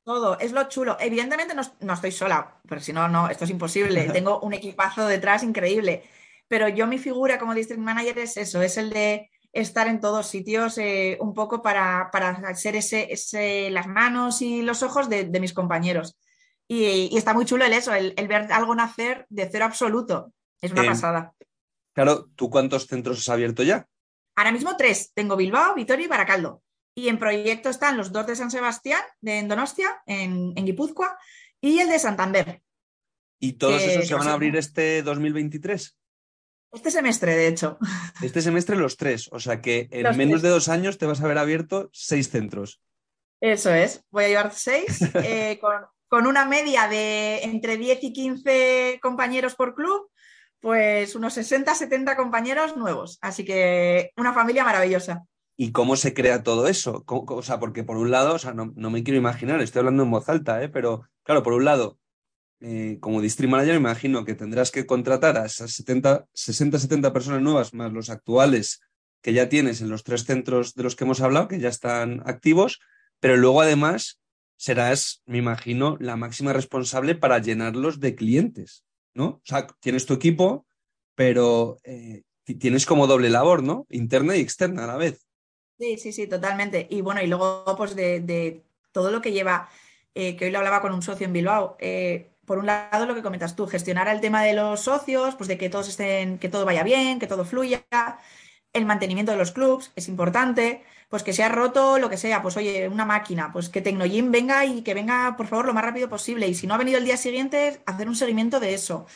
Todo, 0.03 0.37
es 0.41 0.51
lo 0.51 0.69
chulo. 0.69 0.97
Evidentemente 0.99 1.55
no, 1.55 1.63
no 1.79 1.93
estoy 1.95 2.11
sola, 2.11 2.61
pero 2.69 2.81
si 2.81 2.93
no, 2.93 3.07
no, 3.07 3.29
esto 3.31 3.45
es 3.45 3.51
imposible. 3.51 4.03
Tengo 4.13 4.41
un 4.41 4.55
equipazo 4.55 5.07
detrás 5.07 5.45
increíble. 5.45 6.03
Pero 6.49 6.69
yo 6.69 6.89
mi 6.89 6.99
figura 6.99 7.39
como 7.39 7.55
district 7.55 7.81
manager 7.81 8.19
es 8.19 8.37
eso, 8.37 8.61
es 8.61 8.77
el 8.77 8.91
de 8.91 9.31
estar 9.53 9.87
en 9.87 10.01
todos 10.01 10.27
sitios 10.27 10.79
eh, 10.79 11.19
un 11.21 11.35
poco 11.35 11.63
para, 11.63 12.11
para 12.11 12.55
ser 12.55 12.77
ese, 12.77 13.71
las 13.71 13.87
manos 13.87 14.43
y 14.43 14.63
los 14.63 14.83
ojos 14.83 15.09
de, 15.09 15.29
mis 15.41 15.53
compañeros. 15.53 16.17
Y, 16.69 17.17
está 17.17 17.35
muy 17.35 17.45
chulo 17.45 17.65
el 17.65 17.73
eso, 17.73 17.93
el, 17.95 18.15
ver 18.29 18.51
algo 18.53 18.75
nacer 18.75 19.27
de 19.29 19.49
cero 19.51 19.67
absoluto. 19.67 20.33
Es 20.61 20.73
una 20.73 20.85
pasada. 20.85 21.35
Claro, 21.93 22.29
¿tú 22.35 22.49
cuántos 22.49 22.87
centros 22.87 23.19
has 23.19 23.29
abierto 23.29 23.63
ya? 23.63 23.87
Ahora 24.37 24.53
mismo 24.53 24.77
tres. 24.77 25.13
Tengo 25.13 25.37
Bilbao, 25.37 25.75
Vitoria 25.75 26.07
y 26.07 26.09
Baracaldo. 26.09 26.63
Y 26.95 27.09
en 27.09 27.19
proyecto 27.19 27.69
están 27.69 27.97
los 27.97 28.13
dos 28.13 28.27
de 28.27 28.37
San 28.37 28.51
Sebastián, 28.51 29.03
de 29.21 29.43
Donostia, 29.43 30.03
en, 30.07 30.53
en 30.57 30.65
Guipúzcoa, 30.65 31.19
y 31.61 31.79
el 31.79 31.89
de 31.89 31.99
Santander. 31.99 32.63
¿Y 33.39 33.55
todos 33.55 33.83
esos 33.83 34.07
se 34.07 34.15
van 34.15 34.29
a 34.29 34.35
abrir 34.35 34.57
este 34.57 35.03
2023? 35.03 35.99
Este 36.73 36.91
semestre, 36.91 37.37
de 37.37 37.49
hecho. 37.49 37.79
Este 38.23 38.41
semestre 38.41 38.77
los 38.77 38.97
tres, 38.97 39.29
o 39.31 39.39
sea 39.39 39.61
que 39.61 39.89
en 39.91 40.17
menos 40.17 40.43
de 40.43 40.49
dos 40.49 40.69
años 40.69 40.99
te 40.99 41.07
vas 41.07 41.21
a 41.21 41.25
haber 41.25 41.39
abierto 41.39 41.91
seis 41.93 42.31
centros. 42.31 42.81
Eso 43.41 43.71
es, 43.71 44.05
voy 44.11 44.25
a 44.25 44.29
llevar 44.29 44.53
seis, 44.55 45.01
eh, 45.15 45.61
con, 46.09 46.27
una 46.27 46.45
media 46.45 46.89
de 46.89 47.43
entre 47.43 47.77
10 47.77 48.05
y 48.05 48.13
15 48.13 49.01
compañeros 49.03 49.55
por 49.55 49.75
club, 49.75 50.11
pues 50.61 51.15
unos 51.15 51.35
60, 51.35 51.75
70 51.75 52.17
compañeros 52.17 52.77
nuevos. 52.77 53.19
Así 53.21 53.45
que 53.45 54.13
una 54.17 54.33
familia 54.33 54.63
maravillosa. 54.63 55.25
¿Y 55.57 55.73
cómo 55.73 55.97
se 55.97 56.15
crea 56.15 56.43
todo 56.43 56.69
eso? 56.69 57.05
O 57.07 57.43
sea, 57.43 57.59
porque 57.59 57.83
por 57.83 57.97
un 57.97 58.11
lado, 58.11 58.35
o 58.35 58.39
sea, 58.39 58.53
no, 58.53 58.73
no, 58.77 58.91
me 58.91 59.03
quiero 59.03 59.19
imaginar, 59.19 59.61
estoy 59.61 59.81
hablando 59.81 60.05
en 60.05 60.11
voz 60.11 60.29
alta, 60.29 60.63
¿eh? 60.63 60.69
pero 60.69 61.09
claro, 61.25 61.43
por 61.43 61.55
un 61.55 61.65
lado, 61.65 61.99
eh, 62.63 62.99
como 63.01 63.21
district 63.21 63.51
manager, 63.51 63.75
me 63.75 63.91
imagino 63.91 64.25
que 64.25 64.35
tendrás 64.35 64.71
que 64.71 64.87
contratar 64.87 65.37
a 65.37 65.47
esas 65.47 65.73
70, 65.73 66.27
60, 66.33 66.79
70 66.79 67.13
personas 67.13 67.43
nuevas, 67.43 67.75
más 67.75 67.93
los 67.93 68.09
actuales 68.09 68.81
que 69.21 69.33
ya 69.33 69.49
tienes 69.49 69.81
en 69.81 69.89
los 69.89 70.05
tres 70.05 70.25
centros 70.25 70.75
de 70.75 70.85
los 70.85 70.95
que 70.95 71.03
hemos 71.05 71.21
hablado, 71.21 71.49
que 71.49 71.59
ya 71.59 71.69
están 71.69 72.23
activos, 72.25 72.81
pero 73.19 73.37
luego 73.37 73.63
además 73.63 74.21
serás, 74.57 75.23
me 75.27 75.39
imagino, 75.39 75.97
la 75.99 76.17
máxima 76.17 76.53
responsable 76.53 77.17
para 77.17 77.41
llenarlos 77.41 77.99
de 77.99 78.15
clientes, 78.15 78.85
¿no? 79.13 79.27
O 79.27 79.43
sea, 79.45 79.67
tienes 79.81 80.07
tu 80.07 80.15
equipo, 80.15 80.67
pero 81.17 81.79
eh, 81.83 82.23
tienes 82.45 82.87
como 82.87 83.09
doble 83.09 83.29
labor, 83.29 83.65
¿no? 83.65 83.87
Interna 83.91 84.37
y 84.37 84.41
externa 84.41 84.85
a 84.85 84.87
la 84.87 84.97
vez. 84.97 85.27
Sí, 85.81 85.99
sí, 85.99 86.13
sí, 86.13 86.29
totalmente. 86.29 86.87
Y 86.91 87.01
bueno, 87.01 87.23
y 87.23 87.27
luego 87.27 87.65
pues 87.77 87.97
de, 87.97 88.63
todo 88.93 89.11
lo 89.11 89.21
que 89.21 89.33
lleva, 89.33 89.69
eh, 90.15 90.37
que 90.37 90.45
hoy 90.45 90.53
lo 90.53 90.59
hablaba 90.59 90.81
con 90.81 90.93
un 90.93 91.03
socio 91.03 91.27
en 91.27 91.33
Bilbao, 91.33 91.77
por 92.47 92.59
un 92.59 92.67
lado, 92.67 93.07
lo 93.07 93.15
que 93.15 93.23
comentas 93.23 93.57
tú, 93.57 93.67
gestionar 93.67 94.09
el 94.09 94.21
tema 94.21 94.43
de 94.43 94.55
los 94.55 94.81
socios, 94.81 95.37
pues 95.37 95.49
de 95.49 95.59
que 95.59 95.71
todos 95.71 95.89
estén, 95.89 96.39
que 96.39 96.49
todo 96.49 96.65
vaya 96.65 96.83
bien, 96.83 97.19
que 97.19 97.27
todo 97.27 97.45
fluya, 97.45 97.85
el 98.73 98.87
mantenimiento 98.87 99.33
de 99.33 99.39
los 99.39 99.53
clubs 99.53 99.93
es 99.97 100.09
importante, 100.09 100.85
pues 101.09 101.23
que 101.23 101.33
se 101.33 101.45
ha 101.45 101.49
roto 101.49 101.99
lo 101.99 102.09
que 102.09 102.17
sea, 102.17 102.43
pues 102.43 102.57
oye, 102.57 102.89
una 102.89 103.05
máquina, 103.05 103.53
pues 103.53 103.69
que 103.69 103.83
Tecnogym 103.83 104.31
venga 104.33 104.65
y 104.65 104.83
que 104.83 104.95
venga, 104.95 105.37
por 105.37 105.47
favor, 105.47 105.67
lo 105.67 105.75
más 105.75 105.85
rápido 105.85 106.09
posible. 106.09 106.49
Y 106.49 106.55
si 106.55 106.67
no 106.67 106.75
ha 106.75 106.79
venido 106.79 106.99
el 106.99 107.05
día 107.05 107.17
siguiente, 107.19 107.83
hacer 107.87 108.09
un 108.09 108.17
seguimiento 108.17 108.61
de 108.61 108.75
eso. 108.75 109.07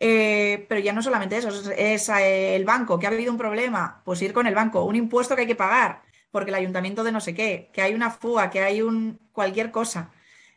Eh, 0.00 0.66
pero 0.68 0.80
ya 0.80 0.92
no 0.92 1.02
solamente 1.02 1.36
eso, 1.36 1.48
es, 1.72 2.08
eh, 2.08 2.56
el 2.56 2.64
banco, 2.64 2.98
que 2.98 3.06
ha 3.06 3.10
habido 3.10 3.30
un 3.32 3.38
problema, 3.38 4.02
pues 4.04 4.20
ir 4.22 4.32
con 4.32 4.46
el 4.46 4.54
banco, 4.54 4.84
un 4.84 4.96
impuesto 4.96 5.36
que 5.36 5.42
hay 5.42 5.46
que 5.46 5.54
pagar, 5.54 6.02
porque 6.30 6.50
el 6.50 6.56
ayuntamiento 6.56 7.04
de 7.04 7.12
no 7.12 7.20
sé 7.20 7.34
qué, 7.34 7.70
que 7.72 7.82
hay 7.82 7.94
una 7.94 8.10
fuga, 8.10 8.50
que 8.50 8.60
hay 8.62 8.82
un 8.82 9.20
cualquier 9.32 9.70
cosa. 9.70 10.10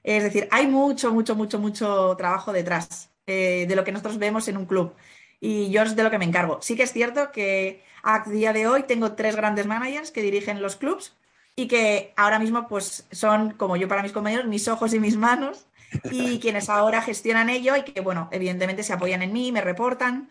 Es 0.06 0.24
decir, 0.24 0.48
hay 0.52 0.68
mucho, 0.68 1.12
mucho, 1.12 1.36
mucho, 1.36 1.60
mucho 1.60 2.16
trabajo 2.18 2.54
detrás 2.54 3.12
eh, 3.26 3.66
de 3.68 3.76
lo 3.76 3.84
que 3.84 3.92
nosotros 3.92 4.20
vemos 4.20 4.48
en 4.48 4.58
un 4.58 4.66
club. 4.68 4.94
Y 5.40 5.72
yo 5.72 5.82
es 5.82 5.96
de 5.96 6.04
lo 6.04 6.12
que 6.12 6.20
me 6.20 6.26
encargo. 6.26 6.62
Sí 6.62 6.76
que 6.76 6.84
es 6.84 6.94
cierto 6.94 7.32
que 7.32 7.84
a 8.04 8.24
día 8.30 8.54
de 8.54 8.68
hoy 8.68 8.84
tengo 8.84 9.14
tres 9.14 9.36
grandes 9.36 9.66
managers 9.66 10.12
que 10.12 10.22
dirigen 10.22 10.62
los 10.62 10.76
clubs 10.76 11.18
y 11.56 11.68
que 11.68 12.14
ahora 12.18 12.40
mismo 12.40 12.68
pues 12.68 13.08
son, 13.12 13.52
como 13.54 13.78
yo 13.78 13.88
para 13.88 14.04
mis 14.04 14.12
compañeros, 14.12 14.46
mis 14.46 14.68
ojos 14.68 14.94
y 14.94 15.00
mis 15.00 15.18
manos 15.18 15.66
y 16.12 16.40
quienes 16.42 16.70
ahora 16.70 17.02
gestionan 17.02 17.50
ello 17.50 17.76
y 17.76 17.84
que, 17.84 18.02
bueno, 18.02 18.30
evidentemente 18.32 18.84
se 18.84 18.94
apoyan 18.94 19.24
en 19.24 19.34
mí, 19.34 19.52
me 19.52 19.62
reportan 19.62 20.30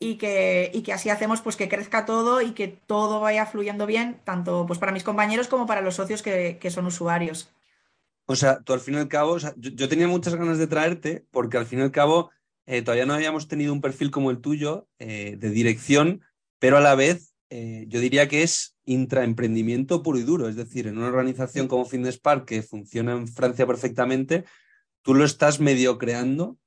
y 0.00 0.16
que, 0.18 0.70
y 0.74 0.82
que 0.82 0.92
así 0.92 1.10
hacemos 1.10 1.40
pues 1.42 1.56
que 1.56 1.68
crezca 1.68 2.04
todo 2.06 2.40
y 2.42 2.52
que 2.52 2.68
todo 2.68 3.20
vaya 3.20 3.46
fluyendo 3.46 3.86
bien, 3.86 4.20
tanto 4.24 4.66
pues 4.66 4.78
para 4.78 4.92
mis 4.92 5.04
compañeros 5.04 5.48
como 5.48 5.66
para 5.66 5.80
los 5.82 5.96
socios 5.96 6.22
que, 6.22 6.58
que 6.60 6.70
son 6.70 6.86
usuarios. 6.86 7.50
O 8.30 8.36
sea, 8.36 8.60
tú 8.60 8.74
al 8.74 8.80
fin 8.80 8.94
y 8.94 8.98
al 8.98 9.08
cabo, 9.08 9.38
yo, 9.56 9.88
tenía 9.88 10.06
muchas 10.06 10.34
ganas 10.34 10.58
de 10.58 10.66
traerte 10.66 11.24
porque 11.30 11.56
al 11.56 11.64
fin 11.64 11.78
y 11.78 11.82
al 11.82 11.90
cabo 11.90 12.30
eh, 12.66 12.82
todavía 12.82 13.06
no 13.06 13.14
habíamos 13.14 13.48
tenido 13.48 13.72
un 13.72 13.80
perfil 13.80 14.10
como 14.10 14.30
el 14.30 14.42
tuyo 14.42 14.86
eh, 14.98 15.36
de 15.38 15.48
dirección, 15.48 16.20
pero 16.58 16.76
a 16.76 16.82
la 16.82 16.94
vez 16.94 17.32
eh, 17.48 17.86
yo 17.88 18.00
diría 18.00 18.28
que 18.28 18.42
es 18.42 18.76
intraemprendimiento 18.84 20.02
puro 20.02 20.18
y 20.18 20.24
duro. 20.24 20.46
Es 20.46 20.56
decir, 20.56 20.86
en 20.86 20.98
una 20.98 21.06
organización 21.06 21.68
como 21.68 21.86
Fitness 21.86 22.18
Park 22.18 22.44
que 22.44 22.62
funciona 22.62 23.12
en 23.12 23.28
Francia 23.28 23.66
perfectamente, 23.66 24.44
tú 25.00 25.14
lo 25.14 25.24
estás 25.24 25.58
medio 25.58 25.96
creando 25.96 26.58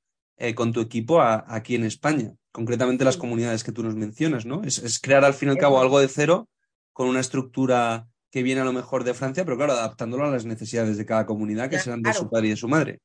con 0.56 0.74
tu 0.74 0.82
equipo 0.82 1.22
aquí 1.22 1.76
en 1.76 1.84
España, 1.84 2.34
concretamente 2.52 3.06
las 3.06 3.18
comunidades 3.18 3.64
que 3.64 3.72
tú 3.72 3.84
nos 3.84 3.94
mencionas, 3.94 4.44
¿no? 4.48 4.64
Es, 4.64 5.00
crear 5.00 5.24
al 5.24 5.36
fin 5.36 5.50
y 5.50 5.52
al 5.52 5.60
cabo 5.60 5.80
algo 5.80 6.00
de 6.00 6.08
cero 6.08 6.50
con 6.94 7.08
una 7.08 7.20
estructura 7.20 8.08
que 8.32 8.44
viene 8.44 8.62
a 8.62 8.66
lo 8.66 8.74
mejor 8.74 9.04
de 9.04 9.14
Francia, 9.14 9.44
pero 9.46 9.58
claro, 9.58 9.74
adaptándolo 9.74 10.26
a 10.26 10.32
las 10.32 10.46
necesidades 10.46 10.98
de 10.98 11.06
cada 11.06 11.26
comunidad 11.26 11.70
que 11.70 11.80
serán 11.80 12.02
de 12.02 12.14
su 12.14 12.30
padre 12.30 12.48
y 12.48 12.50
de 12.52 12.56
su 12.56 12.68
madre. 12.68 13.00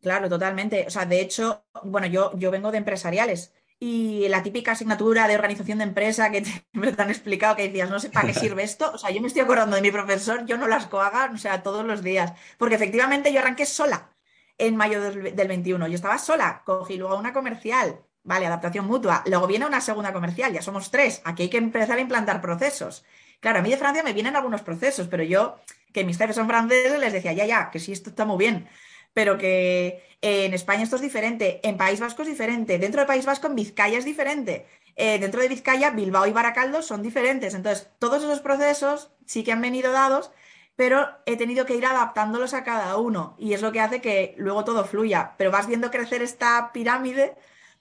Claro, 0.00 0.28
totalmente. 0.28 0.86
O 0.86 0.90
sea, 0.90 1.04
de 1.04 1.20
hecho, 1.20 1.64
bueno, 1.84 2.06
yo, 2.06 2.32
yo 2.38 2.50
vengo 2.50 2.70
de 2.70 2.78
empresariales 2.78 3.52
y 3.82 4.28
la 4.28 4.42
típica 4.42 4.72
asignatura 4.72 5.26
de 5.26 5.34
organización 5.34 5.78
de 5.78 5.84
empresa 5.84 6.30
que 6.30 6.44
me 6.72 6.92
te 6.92 7.02
han 7.02 7.10
explicado 7.10 7.56
que 7.56 7.64
decías, 7.64 7.90
no 7.90 7.98
sé 7.98 8.10
para 8.10 8.28
qué 8.28 8.34
sirve 8.34 8.62
esto. 8.62 8.92
O 8.92 8.98
sea, 8.98 9.10
yo 9.10 9.20
me 9.20 9.28
estoy 9.28 9.42
acordando 9.42 9.76
de 9.76 9.82
mi 9.82 9.90
profesor, 9.90 10.44
yo 10.46 10.56
no 10.56 10.68
las 10.68 10.86
cohaga, 10.86 11.30
o 11.34 11.38
sea, 11.38 11.62
todos 11.62 11.84
los 11.84 12.02
días. 12.02 12.32
Porque 12.58 12.74
efectivamente 12.76 13.32
yo 13.32 13.40
arranqué 13.40 13.66
sola 13.66 14.14
en 14.58 14.76
mayo 14.76 15.00
del, 15.00 15.48
21. 15.48 15.88
Yo 15.88 15.94
estaba 15.94 16.18
sola, 16.18 16.62
cogí 16.64 16.98
luego 16.98 17.16
una 17.16 17.32
comercial, 17.32 18.00
vale, 18.22 18.46
adaptación 18.46 18.86
mutua. 18.86 19.22
Luego 19.26 19.46
viene 19.46 19.66
una 19.66 19.80
segunda 19.80 20.12
comercial, 20.12 20.52
ya 20.52 20.60
somos 20.60 20.90
tres. 20.90 21.22
Aquí 21.24 21.44
hay 21.44 21.50
que 21.50 21.56
empezar 21.56 21.96
a 21.96 22.02
implantar 22.02 22.42
procesos. 22.42 23.04
Claro, 23.40 23.58
a 23.60 23.62
mí 23.62 23.70
de 23.70 23.76
Francia 23.76 24.02
me 24.02 24.12
vienen 24.12 24.36
algunos 24.36 24.62
procesos, 24.62 25.08
pero 25.08 25.22
yo, 25.22 25.56
que 25.92 26.04
mis 26.04 26.18
jefes 26.18 26.36
son 26.36 26.48
franceses, 26.48 26.98
les 27.00 27.12
decía, 27.12 27.32
ya, 27.32 27.46
ya, 27.46 27.70
que 27.70 27.78
sí, 27.80 27.92
esto 27.92 28.10
está 28.10 28.24
muy 28.24 28.38
bien 28.38 28.68
pero 29.12 29.38
que 29.38 30.02
en 30.20 30.54
España 30.54 30.82
esto 30.82 30.96
es 30.96 31.02
diferente, 31.02 31.60
en 31.62 31.76
País 31.76 32.00
Vasco 32.00 32.22
es 32.22 32.28
diferente, 32.28 32.78
dentro 32.78 33.00
del 33.00 33.08
País 33.08 33.26
Vasco 33.26 33.46
en 33.46 33.54
Vizcaya 33.54 33.98
es 33.98 34.04
diferente, 34.04 34.66
eh, 34.96 35.18
dentro 35.18 35.40
de 35.40 35.48
Vizcaya 35.48 35.90
Bilbao 35.90 36.26
y 36.26 36.32
Baracaldo 36.32 36.82
son 36.82 37.02
diferentes. 37.02 37.54
Entonces, 37.54 37.88
todos 37.98 38.22
esos 38.22 38.40
procesos 38.40 39.10
sí 39.26 39.44
que 39.44 39.52
han 39.52 39.62
venido 39.62 39.92
dados, 39.92 40.30
pero 40.76 41.08
he 41.26 41.36
tenido 41.36 41.66
que 41.66 41.74
ir 41.74 41.86
adaptándolos 41.86 42.54
a 42.54 42.64
cada 42.64 42.96
uno 42.96 43.34
y 43.38 43.54
es 43.54 43.62
lo 43.62 43.72
que 43.72 43.80
hace 43.80 44.00
que 44.00 44.34
luego 44.38 44.64
todo 44.64 44.84
fluya. 44.84 45.34
Pero 45.38 45.50
vas 45.50 45.66
viendo 45.66 45.90
crecer 45.90 46.22
esta 46.22 46.70
pirámide 46.72 47.34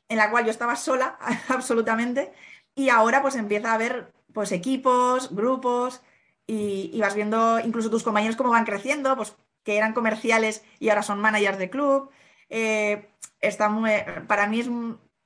en 0.08 0.18
la 0.18 0.32
cual 0.32 0.46
yo 0.46 0.52
estaba 0.52 0.76
sola 0.76 1.18
absolutamente 1.50 2.32
y 2.76 2.90
ahora 2.90 3.22
pues 3.22 3.36
empieza 3.36 3.72
a 3.72 3.76
haber 3.76 4.14
pues 4.34 4.52
equipos, 4.52 5.34
grupos 5.34 6.02
y, 6.48 7.00
vas 7.00 7.16
viendo 7.16 7.60
incluso 7.60 7.90
tus 7.90 8.04
compañeros 8.04 8.36
cómo 8.36 8.52
van 8.52 8.66
creciendo, 8.66 9.16
pues 9.16 9.36
que 9.64 9.78
eran 9.78 9.94
comerciales 9.94 10.64
y 10.80 10.90
ahora 10.90 11.04
son 11.04 11.20
managers 11.20 11.60
de 11.60 11.70
club. 11.70 12.10
Eh, 12.50 13.10
está 13.42 13.70
muy, 13.70 13.92
para 14.28 14.48
mí 14.48 14.62
es 14.62 14.70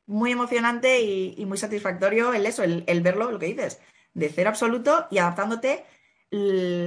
muy 0.06 0.32
emocionante 0.32 1.02
y, 1.02 1.46
muy 1.46 1.58
satisfactorio 1.58 2.34
el 2.34 2.46
eso, 2.46 2.64
el, 2.64 3.02
verlo, 3.02 3.32
lo 3.32 3.40
que 3.40 3.48
dices, 3.48 3.82
de 4.14 4.30
cero 4.30 4.50
absoluto 4.50 5.08
y 5.12 5.20
adaptándote 5.20 5.86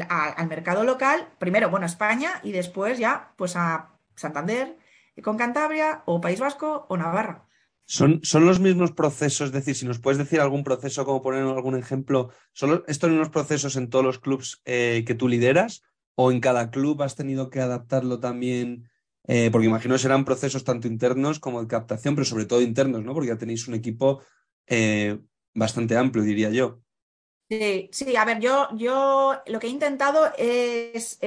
al 0.08 0.49
mercado 0.49 0.85
local, 0.85 1.28
primero, 1.38 1.70
bueno, 1.70 1.87
España 1.87 2.40
y 2.42 2.52
después 2.52 2.99
ya, 2.99 3.32
pues 3.37 3.56
a 3.56 3.90
Santander, 4.16 4.76
con 5.23 5.37
Cantabria 5.38 6.02
o 6.04 6.20
País 6.20 6.40
Vasco 6.40 6.85
o 6.88 6.96
Navarra. 6.96 7.46
¿Son, 7.88 8.21
¿Son, 8.25 8.45
los 8.45 8.59
mismos 8.59 8.90
procesos? 8.90 9.47
Es 9.47 9.52
decir, 9.52 9.76
si 9.76 9.87
nos 9.87 10.00
puedes 10.00 10.19
decir 10.19 10.40
algún 10.40 10.64
proceso, 10.64 11.05
como 11.05 11.23
poner 11.23 11.43
algún 11.43 11.78
ejemplo, 11.78 12.31
¿son 12.52 12.83
estos 12.88 13.11
mismos 13.11 13.31
procesos 13.31 13.76
en 13.76 13.88
todos 13.88 14.05
los 14.05 14.19
clubes 14.19 14.61
eh, 14.64 15.05
que 15.07 15.14
tú 15.14 15.28
lideras? 15.28 15.83
o 16.19 16.33
en 16.33 16.40
cada 16.40 16.71
club 16.71 17.02
has 17.02 17.14
tenido 17.14 17.50
que 17.50 17.61
adaptarlo 17.61 18.19
también? 18.21 18.88
Eh, 19.28 19.50
porque 19.52 19.66
imagino 19.66 19.95
que 19.95 19.99
serán 19.99 20.25
procesos 20.25 20.64
tanto 20.64 20.88
internos 20.88 21.38
como 21.38 21.61
de 21.61 21.69
captación, 21.69 22.14
pero 22.14 22.25
sobre 22.25 22.47
todo 22.47 22.62
internos, 22.62 23.05
¿no? 23.05 23.12
Porque 23.12 23.28
ya 23.28 23.37
tenéis 23.37 23.69
un 23.69 23.75
equipo 23.75 24.23
eh, 24.66 25.19
bastante 25.52 25.95
amplio, 25.95 26.25
diría 26.25 26.49
yo. 26.49 26.81
Sí, 27.50 27.90
sí, 27.93 28.16
a 28.16 28.25
ver, 28.25 28.40
yo, 28.40 28.69
yo 28.76 29.43
lo 29.47 29.61
que 29.61 29.66
he 29.66 29.71
intentado 29.71 30.33
es 30.38 31.19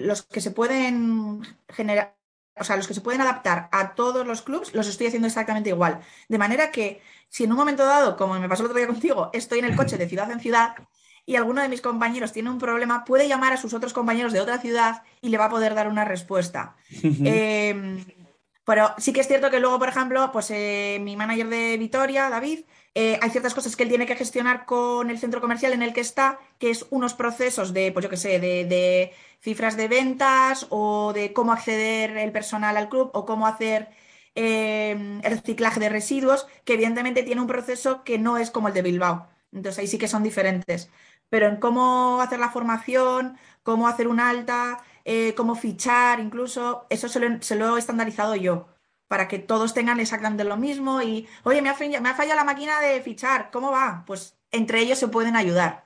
los 0.00 0.22
que 0.22 0.40
se 0.40 0.50
pueden 0.50 1.40
generar, 1.68 2.15
o 2.58 2.64
sea, 2.64 2.76
los 2.76 2.86
que 2.86 2.94
se 2.94 3.00
pueden 3.00 3.20
adaptar 3.20 3.68
a 3.72 3.94
todos 3.94 4.26
los 4.26 4.42
clubs, 4.42 4.74
los 4.74 4.88
estoy 4.88 5.08
haciendo 5.08 5.28
exactamente 5.28 5.70
igual. 5.70 6.00
De 6.28 6.38
manera 6.38 6.70
que 6.70 7.02
si 7.28 7.44
en 7.44 7.52
un 7.52 7.58
momento 7.58 7.84
dado, 7.84 8.16
como 8.16 8.38
me 8.38 8.48
pasó 8.48 8.62
el 8.62 8.66
otro 8.66 8.78
día 8.78 8.86
contigo, 8.86 9.30
estoy 9.32 9.58
en 9.58 9.66
el 9.66 9.76
coche 9.76 9.98
de 9.98 10.08
ciudad 10.08 10.30
en 10.30 10.40
ciudad, 10.40 10.74
y 11.26 11.34
alguno 11.34 11.60
de 11.60 11.68
mis 11.68 11.80
compañeros 11.80 12.32
tiene 12.32 12.50
un 12.50 12.58
problema, 12.58 13.04
puede 13.04 13.26
llamar 13.26 13.52
a 13.52 13.56
sus 13.56 13.74
otros 13.74 13.92
compañeros 13.92 14.32
de 14.32 14.40
otra 14.40 14.58
ciudad 14.58 15.02
y 15.20 15.28
le 15.28 15.38
va 15.38 15.46
a 15.46 15.50
poder 15.50 15.74
dar 15.74 15.88
una 15.88 16.04
respuesta. 16.04 16.76
Em, 17.02 18.04
pero 18.64 18.94
sí 18.98 19.12
que 19.12 19.20
es 19.20 19.28
cierto 19.28 19.50
que 19.50 19.58
luego, 19.58 19.78
por 19.78 19.88
ejemplo, 19.88 20.30
pues 20.32 20.50
eh, 20.50 20.98
mi 21.00 21.16
manager 21.16 21.48
de 21.48 21.76
Vitoria, 21.78 22.30
David, 22.30 22.60
eh, 22.96 23.18
hay 23.20 23.30
ciertas 23.30 23.54
cosas 23.54 23.76
que 23.76 23.82
él 23.82 23.90
tiene 23.90 24.06
que 24.06 24.16
gestionar 24.16 24.64
con 24.66 25.10
el 25.10 25.18
centro 25.18 25.40
comercial 25.40 25.72
en 25.74 25.82
el 25.82 25.92
que 25.92 26.00
está, 26.00 26.38
que 26.58 26.70
es 26.70 26.86
unos 26.90 27.14
procesos 27.14 27.72
de, 27.74 27.92
pues 27.92 28.02
yo 28.04 28.10
qué 28.10 28.16
sé, 28.16 28.40
de, 28.40 29.12
cifras 29.40 29.76
de 29.76 29.88
ventas 29.88 30.66
o 30.70 31.12
de 31.12 31.32
cómo 31.32 31.52
acceder 31.52 32.16
el 32.16 32.32
personal 32.32 32.76
al 32.76 32.88
club 32.88 33.10
o 33.12 33.26
cómo 33.26 33.46
hacer 33.46 33.88
em, 34.34 35.20
el 35.24 35.30
reciclaje 35.30 35.80
de 35.80 35.88
residuos, 35.90 36.46
que 36.64 36.74
evidentemente 36.74 37.22
tiene 37.22 37.40
un 37.42 37.46
proceso 37.46 38.02
que 38.04 38.18
no 38.18 38.38
es 38.38 38.50
como 38.50 38.68
el 38.68 38.74
de 38.74 38.82
Bilbao. 38.82 39.28
Entonces 39.52 39.78
ahí 39.80 39.86
sí 39.86 39.98
que 39.98 40.08
son 40.08 40.22
diferentes 40.22 40.90
pero 41.28 41.48
en 41.48 41.56
cómo 41.56 42.20
hacer 42.20 42.38
la 42.38 42.50
formación, 42.50 43.36
cómo 43.62 43.88
hacer 43.88 44.08
un 44.08 44.20
alta, 44.20 44.82
eh, 45.04 45.34
cómo 45.36 45.54
fichar, 45.54 46.20
incluso, 46.20 46.86
eso 46.90 47.08
se 47.08 47.20
lo, 47.56 47.76
he 47.76 47.78
estandarizado 47.78 48.36
yo, 48.36 48.68
para 49.08 49.28
que 49.28 49.38
todos 49.38 49.74
tengan 49.74 50.00
exactamente 50.00 50.44
lo 50.44 50.56
mismo 50.56 51.02
y, 51.02 51.26
oye, 51.44 51.62
me 51.62 51.68
ha, 51.68 51.74
fallado, 51.74 52.34
la 52.34 52.44
máquina 52.44 52.80
de 52.80 53.00
fichar, 53.00 53.50
¿cómo 53.52 53.70
va? 53.70 54.04
Pues 54.06 54.36
entre 54.50 54.80
ellos 54.80 54.98
se 54.98 55.08
pueden 55.08 55.36
ayudar. 55.36 55.84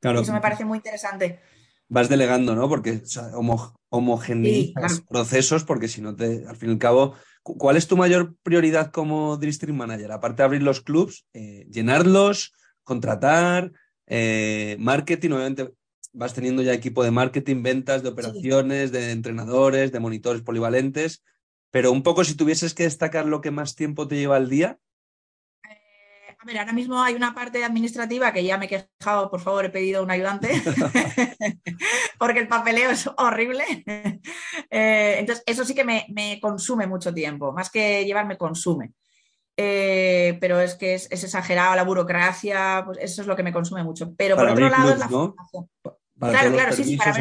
Claro. 0.00 0.20
eso 0.20 0.32
me 0.32 0.40
parece 0.40 0.64
muy 0.64 0.78
interesante. 0.78 1.40
Vas 1.88 2.08
delegando, 2.08 2.54
¿no? 2.54 2.68
Porque 2.68 3.02
o 3.34 3.72
homogeneizas 3.88 5.00
procesos, 5.02 5.64
porque 5.64 5.88
si 5.88 6.02
no 6.02 6.14
te, 6.14 6.44
al 6.46 6.56
fin 6.56 6.70
y 6.70 6.72
al 6.72 6.78
cabo, 6.78 7.14
¿cuál 7.42 7.76
es 7.76 7.86
tu 7.86 7.96
mayor 7.96 8.34
prioridad 8.42 8.90
como 8.90 9.36
district 9.36 9.74
manager? 9.74 10.12
Aparte 10.12 10.42
de 10.42 10.44
abrir 10.44 10.62
los 10.62 10.80
clubs, 10.80 11.26
eh, 11.32 11.66
llenarlos, 11.70 12.52
contratar, 12.82 13.72
eh, 14.06 14.76
marketing, 14.78 15.30
obviamente 15.30 15.72
vas 16.12 16.32
teniendo 16.32 16.62
ya 16.62 16.72
equipo 16.72 17.02
de 17.02 17.10
marketing, 17.10 17.62
ventas, 17.62 18.02
de 18.02 18.08
operaciones, 18.08 18.92
de 18.92 19.10
entrenadores, 19.10 19.92
de 19.92 20.00
monitores 20.00 20.42
polivalentes, 20.42 21.22
pero 21.74 21.90
un 21.90 22.04
poco 22.04 22.22
si 22.22 22.36
tuvieses 22.36 22.72
que 22.72 22.84
destacar 22.84 23.26
lo 23.26 23.40
que 23.40 23.50
más 23.50 23.74
tiempo 23.74 24.06
te 24.06 24.14
lleva 24.14 24.36
al 24.36 24.48
día. 24.48 24.78
Eh, 25.68 26.36
a 26.38 26.46
ver, 26.46 26.58
ahora 26.58 26.72
mismo 26.72 27.02
hay 27.02 27.14
una 27.16 27.34
parte 27.34 27.64
administrativa 27.64 28.32
que 28.32 28.44
ya 28.44 28.56
me 28.58 28.66
he 28.66 28.68
quejado, 28.68 29.28
por 29.28 29.40
favor, 29.40 29.64
he 29.64 29.70
pedido 29.70 30.04
un 30.04 30.10
ayudante, 30.12 30.50
porque 32.20 32.38
el 32.38 32.46
papeleo 32.46 32.90
es 32.90 33.10
horrible. 33.18 33.64
Eh, 34.70 35.16
entonces, 35.18 35.44
eso 35.46 35.64
sí 35.64 35.74
que 35.74 35.84
me, 35.84 36.06
me 36.10 36.40
consume 36.40 36.86
mucho 36.86 37.12
tiempo, 37.12 37.52
más 37.52 37.70
que 37.70 38.04
llevarme, 38.04 38.36
consume. 38.36 38.92
Eh, 39.56 40.36
pero 40.40 40.60
es 40.60 40.74
que 40.74 40.94
es, 40.94 41.10
exagerado 41.10 41.74
la 41.76 41.84
burocracia, 41.84 42.82
pues 42.86 42.98
eso 43.00 43.22
es 43.22 43.28
lo 43.28 43.36
que 43.36 43.42
me 43.42 43.52
consume 43.52 43.82
mucho. 43.82 44.14
Pero 44.16 44.36
por 44.36 44.48
otro 44.48 44.68
lado 44.68 44.92
es 44.92 44.98
la 44.98 45.08
formación. 45.08 45.68
claro, 46.18 46.52
claro, 46.52 46.72
sí, 46.72 46.84
sí, 46.84 46.96
para 46.96 47.14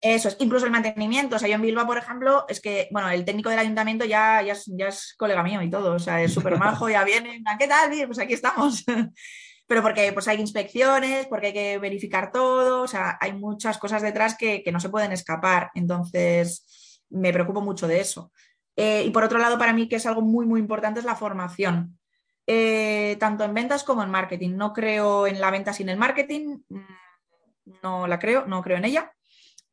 Eso 0.00 0.28
es, 0.28 0.36
incluso 0.40 0.64
el 0.64 0.72
mantenimiento. 0.72 1.36
O 1.36 1.38
sea, 1.38 1.48
yo 1.48 1.56
en 1.56 1.62
Bilbao, 1.62 1.86
por 1.86 1.98
ejemplo, 1.98 2.46
es 2.48 2.60
que, 2.60 2.88
bueno, 2.90 3.10
el 3.10 3.24
técnico 3.24 3.50
del 3.50 3.58
ayuntamiento 3.58 4.04
ya, 4.04 4.40
es, 4.40 5.14
colega 5.18 5.42
mío 5.42 5.60
y 5.62 5.70
todo. 5.70 5.94
O 5.94 5.98
sea, 5.98 6.22
es 6.22 6.32
súper 6.32 6.58
majo, 6.58 6.88
ya 6.88 7.04
viene, 7.04 7.42
¿qué 7.58 7.68
tal? 7.68 7.90
Pues 8.06 8.18
aquí 8.18 8.34
estamos. 8.34 8.84
Pero 9.66 9.82
porque 9.82 10.12
pues 10.12 10.26
hay 10.26 10.40
inspecciones, 10.40 11.26
porque 11.26 11.48
hay 11.48 11.52
que 11.52 11.78
verificar 11.78 12.32
todo, 12.32 12.82
o 12.82 12.88
sea, 12.88 13.16
hay 13.20 13.32
muchas 13.34 13.78
cosas 13.78 14.02
detrás 14.02 14.36
que, 14.36 14.64
que 14.64 14.72
no 14.72 14.80
se 14.80 14.88
pueden 14.88 15.12
escapar. 15.12 15.70
Entonces, 15.74 17.04
me 17.08 17.32
preocupo 17.32 17.60
mucho 17.60 17.86
de 17.86 18.00
eso. 18.00 18.32
Eh, 18.76 19.04
y 19.06 19.10
por 19.10 19.22
otro 19.22 19.38
lado, 19.38 19.58
para 19.58 19.72
mí, 19.72 19.88
que 19.88 19.96
es 19.96 20.06
algo 20.06 20.22
muy, 20.22 20.46
muy 20.46 20.58
importante, 20.58 21.00
es 21.00 21.06
la 21.06 21.14
formación. 21.14 21.98
Eh, 22.46 23.16
tanto 23.20 23.44
en 23.44 23.54
ventas 23.54 23.84
como 23.84 24.02
en 24.02 24.10
marketing. 24.10 24.56
No 24.56 24.72
creo 24.72 25.26
en 25.26 25.40
la 25.40 25.50
venta 25.50 25.72
sin 25.72 25.88
el 25.88 25.98
marketing, 25.98 26.58
mm, 26.68 27.76
no 27.82 28.06
la 28.06 28.18
creo, 28.18 28.46
no 28.46 28.62
creo 28.62 28.78
en 28.78 28.86
ella. 28.86 29.12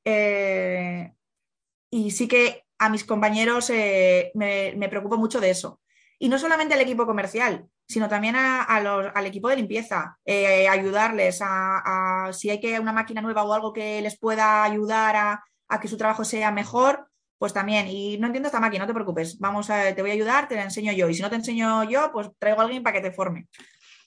Eh, 0.09 1.11
y 1.91 2.11
sí 2.11 2.29
que 2.29 2.63
a 2.79 2.87
mis 2.87 3.03
compañeros 3.03 3.69
me, 3.69 4.73
me, 4.77 4.87
preocupo 4.87 5.17
mucho 5.17 5.41
de 5.41 5.49
eso. 5.49 5.81
Y 6.17 6.29
no 6.29 6.39
solamente 6.39 6.75
al 6.75 6.81
equipo 6.81 7.05
comercial, 7.05 7.67
sino 7.85 8.07
también 8.07 8.35
al 8.37 9.25
equipo 9.25 9.49
de 9.49 9.57
limpieza, 9.57 10.17
ayudarles 10.69 11.39
a, 11.41 12.29
si 12.31 12.49
hay 12.49 12.61
que 12.61 12.79
una 12.79 12.93
máquina 12.93 13.21
nueva 13.21 13.43
o 13.43 13.53
algo 13.53 13.73
que 13.73 14.01
les 14.01 14.17
pueda 14.17 14.63
ayudar 14.63 15.15
a, 15.15 15.43
a 15.67 15.79
que 15.79 15.87
su 15.87 15.97
trabajo 15.97 16.23
sea 16.23 16.51
mejor, 16.51 17.09
pues 17.37 17.53
también, 17.53 17.87
y 17.87 18.17
no 18.17 18.27
entiendo 18.27 18.47
esta 18.47 18.59
máquina, 18.59 18.83
no 18.83 18.87
te 18.87 18.93
preocupes, 18.93 19.37
vamos 19.39 19.69
a, 19.69 19.93
te 19.93 20.01
voy 20.01 20.11
a 20.11 20.13
ayudar, 20.13 20.47
te 20.47 20.55
la 20.55 20.63
enseño 20.63 20.91
yo, 20.93 21.09
y 21.09 21.13
si 21.13 21.21
no 21.21 21.29
te 21.29 21.35
enseño 21.35 21.83
yo, 21.83 22.11
pues 22.11 22.29
traigo 22.39 22.61
a 22.61 22.63
alguien 22.63 22.81
para 22.81 22.95
que 22.95 23.09
te 23.09 23.13
forme. 23.13 23.47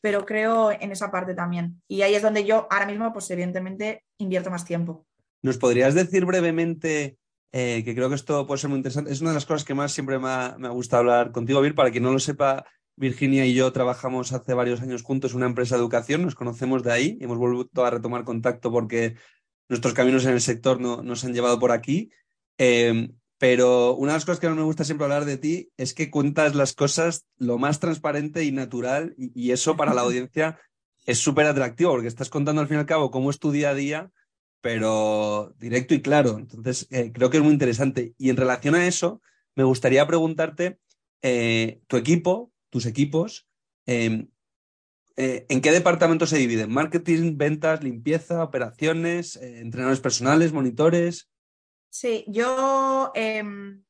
Pero 0.03 0.25
creo 0.25 0.71
en 0.73 0.93
esa 0.93 1.11
parte 1.11 1.35
también. 1.35 1.83
Y 1.87 2.03
ahí 2.03 2.15
es 2.15 2.23
donde 2.23 2.45
yo 2.45 2.67
ahora 2.71 2.87
mismo, 2.87 3.13
pues 3.13 3.31
evidentemente, 3.31 4.05
invierto 4.19 4.51
más 4.51 4.65
tiempo. 4.65 5.07
¿Nos 5.43 5.59
podrías 5.59 5.95
decir 5.95 6.25
brevemente, 6.25 7.17
eh, 7.53 7.83
que 7.85 7.95
creo 7.95 8.09
que 8.09 8.15
esto 8.15 8.47
puede 8.47 8.61
ser 8.61 8.71
muy 8.71 8.79
interesante, 8.79 9.13
es 9.13 9.21
una 9.21 9.31
de 9.31 9.35
las 9.35 9.47
cosas 9.47 9.65
que 9.65 9.75
más 9.75 9.93
siempre 9.93 10.19
me 10.19 10.29
ha, 10.29 10.57
me 10.59 10.69
gustado 10.69 11.01
hablar 11.01 11.33
contigo, 11.33 11.61
Vir, 11.61 11.75
para 11.75 11.91
quien 11.91 12.05
no 12.05 12.13
lo 12.13 12.19
sepa, 12.19 12.65
Virginia 12.97 13.47
y 13.47 13.55
yo 13.55 13.73
trabajamos 13.73 14.33
hace 14.33 14.53
varios 14.53 14.83
años 14.83 15.03
juntos 15.03 15.33
en 15.33 15.39
una 15.39 15.47
empresa 15.47 15.77
de 15.77 15.81
educación, 15.81 16.23
nos 16.23 16.35
conocemos 16.35 16.83
de 16.83 16.93
ahí, 16.93 17.19
hemos 17.21 17.39
vuelto 17.39 17.85
a 17.85 17.91
retomar 17.91 18.25
contacto 18.25 18.71
porque 18.71 19.17
nuestros 19.69 19.95
caminos 19.95 20.25
en 20.27 20.33
el 20.33 20.41
sector 20.41 20.81
no, 20.81 21.03
nos 21.03 21.25
han 21.25 21.33
llevado 21.33 21.59
por 21.59 21.73
aquí. 21.73 22.11
Eh, 22.59 23.09
pero 23.41 23.95
una 23.95 24.13
de 24.13 24.17
las 24.17 24.27
cosas 24.27 24.39
que 24.39 24.51
no 24.51 24.55
me 24.55 24.65
gusta 24.65 24.85
siempre 24.85 25.05
hablar 25.05 25.25
de 25.25 25.39
ti 25.39 25.71
es 25.79 25.95
que 25.95 26.11
cuentas 26.11 26.55
las 26.55 26.75
cosas 26.75 27.25
lo 27.39 27.57
más 27.57 27.81
transparente 27.81 28.45
y 28.45 28.53
natural 28.53 29.15
y, 29.17 29.53
eso 29.53 29.79
para 29.79 29.95
la 29.95 30.03
audiencia 30.03 30.61
es 31.07 31.21
súper 31.21 31.47
atractivo 31.47 31.93
porque 31.93 32.09
estás 32.09 32.29
contando 32.29 32.61
al 32.61 32.69
fin 32.69 32.77
y 32.77 32.81
al 32.81 32.87
cabo 32.87 33.11
cómo 33.11 33.31
es 33.31 33.39
tu 33.39 33.51
día 33.51 33.71
a 33.71 33.75
día, 33.75 34.11
pero 34.61 35.55
directo 35.59 35.95
y 35.95 36.03
claro. 36.03 36.39
Entonces, 36.39 36.87
eh, 36.91 37.13
creo 37.13 37.31
que 37.31 37.39
es 37.39 37.43
muy 37.43 37.53
interesante. 37.53 38.15
Y 38.19 38.31
en 38.31 38.37
relación 38.37 38.75
a 38.75 38.87
eso, 38.87 39.21
me 39.55 39.65
gustaría 39.65 40.07
preguntarte, 40.07 40.79
eh, 41.23 41.81
tu 41.87 41.97
equipo, 41.97 42.53
tus 42.71 42.87
equipos, 42.87 43.49
em, 43.87 44.29
eh, 45.17 45.47
¿en 45.49 45.61
qué 45.61 45.73
departamento 45.73 46.27
se 46.27 46.39
dividen? 46.39 46.71
¿Marketing, 46.71 47.37
ventas, 47.37 47.83
limpieza, 47.83 48.43
operaciones, 48.43 49.37
entrenadores 49.37 50.01
personales, 50.01 50.53
monitores? 50.53 51.31
Sí, 51.91 52.25
yo 52.29 53.11
em, 53.15 53.83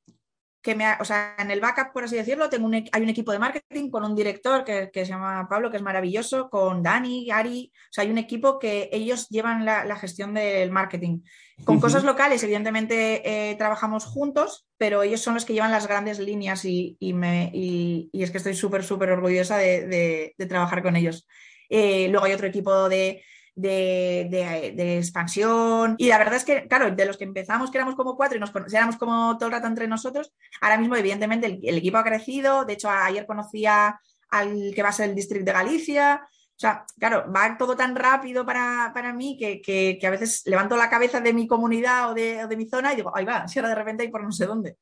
que 0.62 0.74
me, 0.74 0.84
o 1.00 1.04
sea, 1.04 1.34
en 1.38 1.50
el 1.50 1.60
backup, 1.60 1.92
por 1.92 2.04
así 2.04 2.16
decirlo, 2.16 2.50
tengo 2.50 2.66
un, 2.66 2.74
hay 2.74 3.02
un 3.02 3.08
equipo 3.08 3.32
de 3.32 3.38
marketing 3.38 3.90
con 3.90 4.04
un 4.04 4.14
director 4.14 4.62
que, 4.64 4.90
se 4.92 5.06
llama 5.06 5.48
Pablo, 5.48 5.70
que 5.70 5.78
es 5.78 5.82
maravilloso, 5.82 6.50
con 6.50 6.82
Dani, 6.82 7.30
Ari, 7.30 7.72
o 7.74 7.92
sea, 7.92 8.04
hay 8.04 8.10
un 8.10 8.18
equipo 8.18 8.58
que 8.58 8.90
ellos 8.92 9.28
llevan 9.28 9.64
la, 9.64 9.96
gestión 9.96 10.34
del 10.34 10.70
marketing. 10.70 11.20
Con 11.64 11.80
cosas 11.80 12.04
locales, 12.04 12.42
evidentemente, 12.42 13.50
eh, 13.50 13.54
trabajamos 13.56 14.04
juntos, 14.04 14.66
pero 14.76 15.02
ellos 15.02 15.20
son 15.20 15.34
los 15.34 15.44
que 15.44 15.54
llevan 15.54 15.72
las 15.72 15.86
grandes 15.86 16.18
líneas 16.18 16.64
y, 16.64 16.96
me, 17.14 17.50
y, 17.54 18.10
es 18.12 18.30
que 18.30 18.38
estoy 18.38 18.54
súper, 18.54 18.84
súper 18.84 19.10
orgullosa 19.10 19.56
de, 19.56 20.34
trabajar 20.48 20.82
con 20.82 20.96
ellos. 20.96 21.26
Eh, 21.70 22.08
luego 22.10 22.26
hay 22.26 22.32
otro 22.32 22.48
equipo 22.48 22.88
de 22.88 23.22
de, 23.54 24.98
expansión. 24.98 25.94
Y 25.98 26.08
la 26.08 26.18
verdad 26.18 26.36
es 26.36 26.44
que, 26.44 26.66
claro, 26.68 26.90
de 26.90 27.04
los 27.04 27.16
que 27.16 27.24
empezamos, 27.24 27.70
que 27.70 27.78
éramos 27.78 27.94
como 27.94 28.16
cuatro 28.16 28.36
y 28.36 28.40
nos 28.40 28.52
éramos 28.72 28.96
como 28.96 29.36
todo 29.38 29.48
el 29.48 29.52
rato 29.52 29.66
entre 29.66 29.88
nosotros, 29.88 30.32
ahora 30.60 30.78
mismo, 30.78 30.96
evidentemente, 30.96 31.46
el, 31.46 31.78
equipo 31.78 31.98
ha 31.98 32.04
crecido. 32.04 32.64
De 32.64 32.74
hecho, 32.74 32.90
ayer 32.90 33.26
conocía 33.26 34.00
al 34.30 34.72
que 34.74 34.82
va 34.82 34.90
a 34.90 34.92
ser 34.92 35.10
el 35.10 35.16
District 35.16 35.44
de 35.44 35.52
Galicia. 35.52 36.22
O 36.24 36.60
sea, 36.60 36.84
claro, 36.98 37.30
va 37.34 37.56
todo 37.56 37.74
tan 37.74 37.96
rápido 37.96 38.44
para, 38.44 39.12
mí 39.14 39.38
que, 39.38 39.98
a 40.02 40.10
veces 40.10 40.42
levanto 40.44 40.76
la 40.76 40.90
cabeza 40.90 41.20
de 41.20 41.32
mi 41.32 41.46
comunidad 41.46 42.10
o 42.10 42.14
de, 42.14 42.46
de 42.46 42.56
mi 42.56 42.68
zona 42.68 42.92
y 42.92 42.96
digo, 42.96 43.16
ahí 43.16 43.24
va, 43.24 43.48
si 43.48 43.58
ahora 43.58 43.70
de 43.70 43.74
repente 43.76 44.02
hay 44.02 44.10
por 44.10 44.22
no 44.22 44.30
sé 44.30 44.46
dónde. 44.46 44.76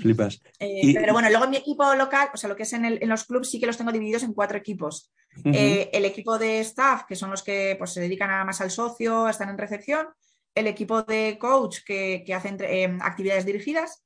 Flipas. 0.00 0.42
Eh, 0.58 0.94
pero 0.94 1.12
bueno, 1.12 1.28
luego 1.28 1.44
en 1.44 1.50
mi 1.50 1.56
equipo 1.58 1.94
local, 1.94 2.30
o 2.32 2.36
sea, 2.36 2.48
lo 2.48 2.56
que 2.56 2.62
es 2.62 2.72
en, 2.72 3.08
los 3.08 3.24
clubs, 3.24 3.50
sí 3.50 3.60
que 3.60 3.66
los 3.66 3.76
tengo 3.76 3.92
divididos 3.92 4.22
en 4.22 4.32
cuatro 4.32 4.58
equipos. 4.58 5.12
Eh, 5.44 5.90
el 5.92 6.04
equipo 6.04 6.38
de 6.38 6.60
staff, 6.60 7.04
que 7.06 7.16
son 7.16 7.30
los 7.30 7.42
que 7.42 7.76
pues, 7.78 7.92
se 7.92 8.00
dedican 8.00 8.30
nada 8.30 8.44
más 8.44 8.60
al 8.60 8.70
socio, 8.70 9.28
están 9.28 9.50
en 9.50 9.58
recepción. 9.58 10.08
El 10.54 10.66
equipo 10.66 11.02
de 11.02 11.38
coach, 11.38 11.78
que, 11.84 12.24
que 12.26 12.34
hacen 12.34 12.56
eh, 12.60 12.98
actividades 13.00 13.46
dirigidas. 13.46 14.04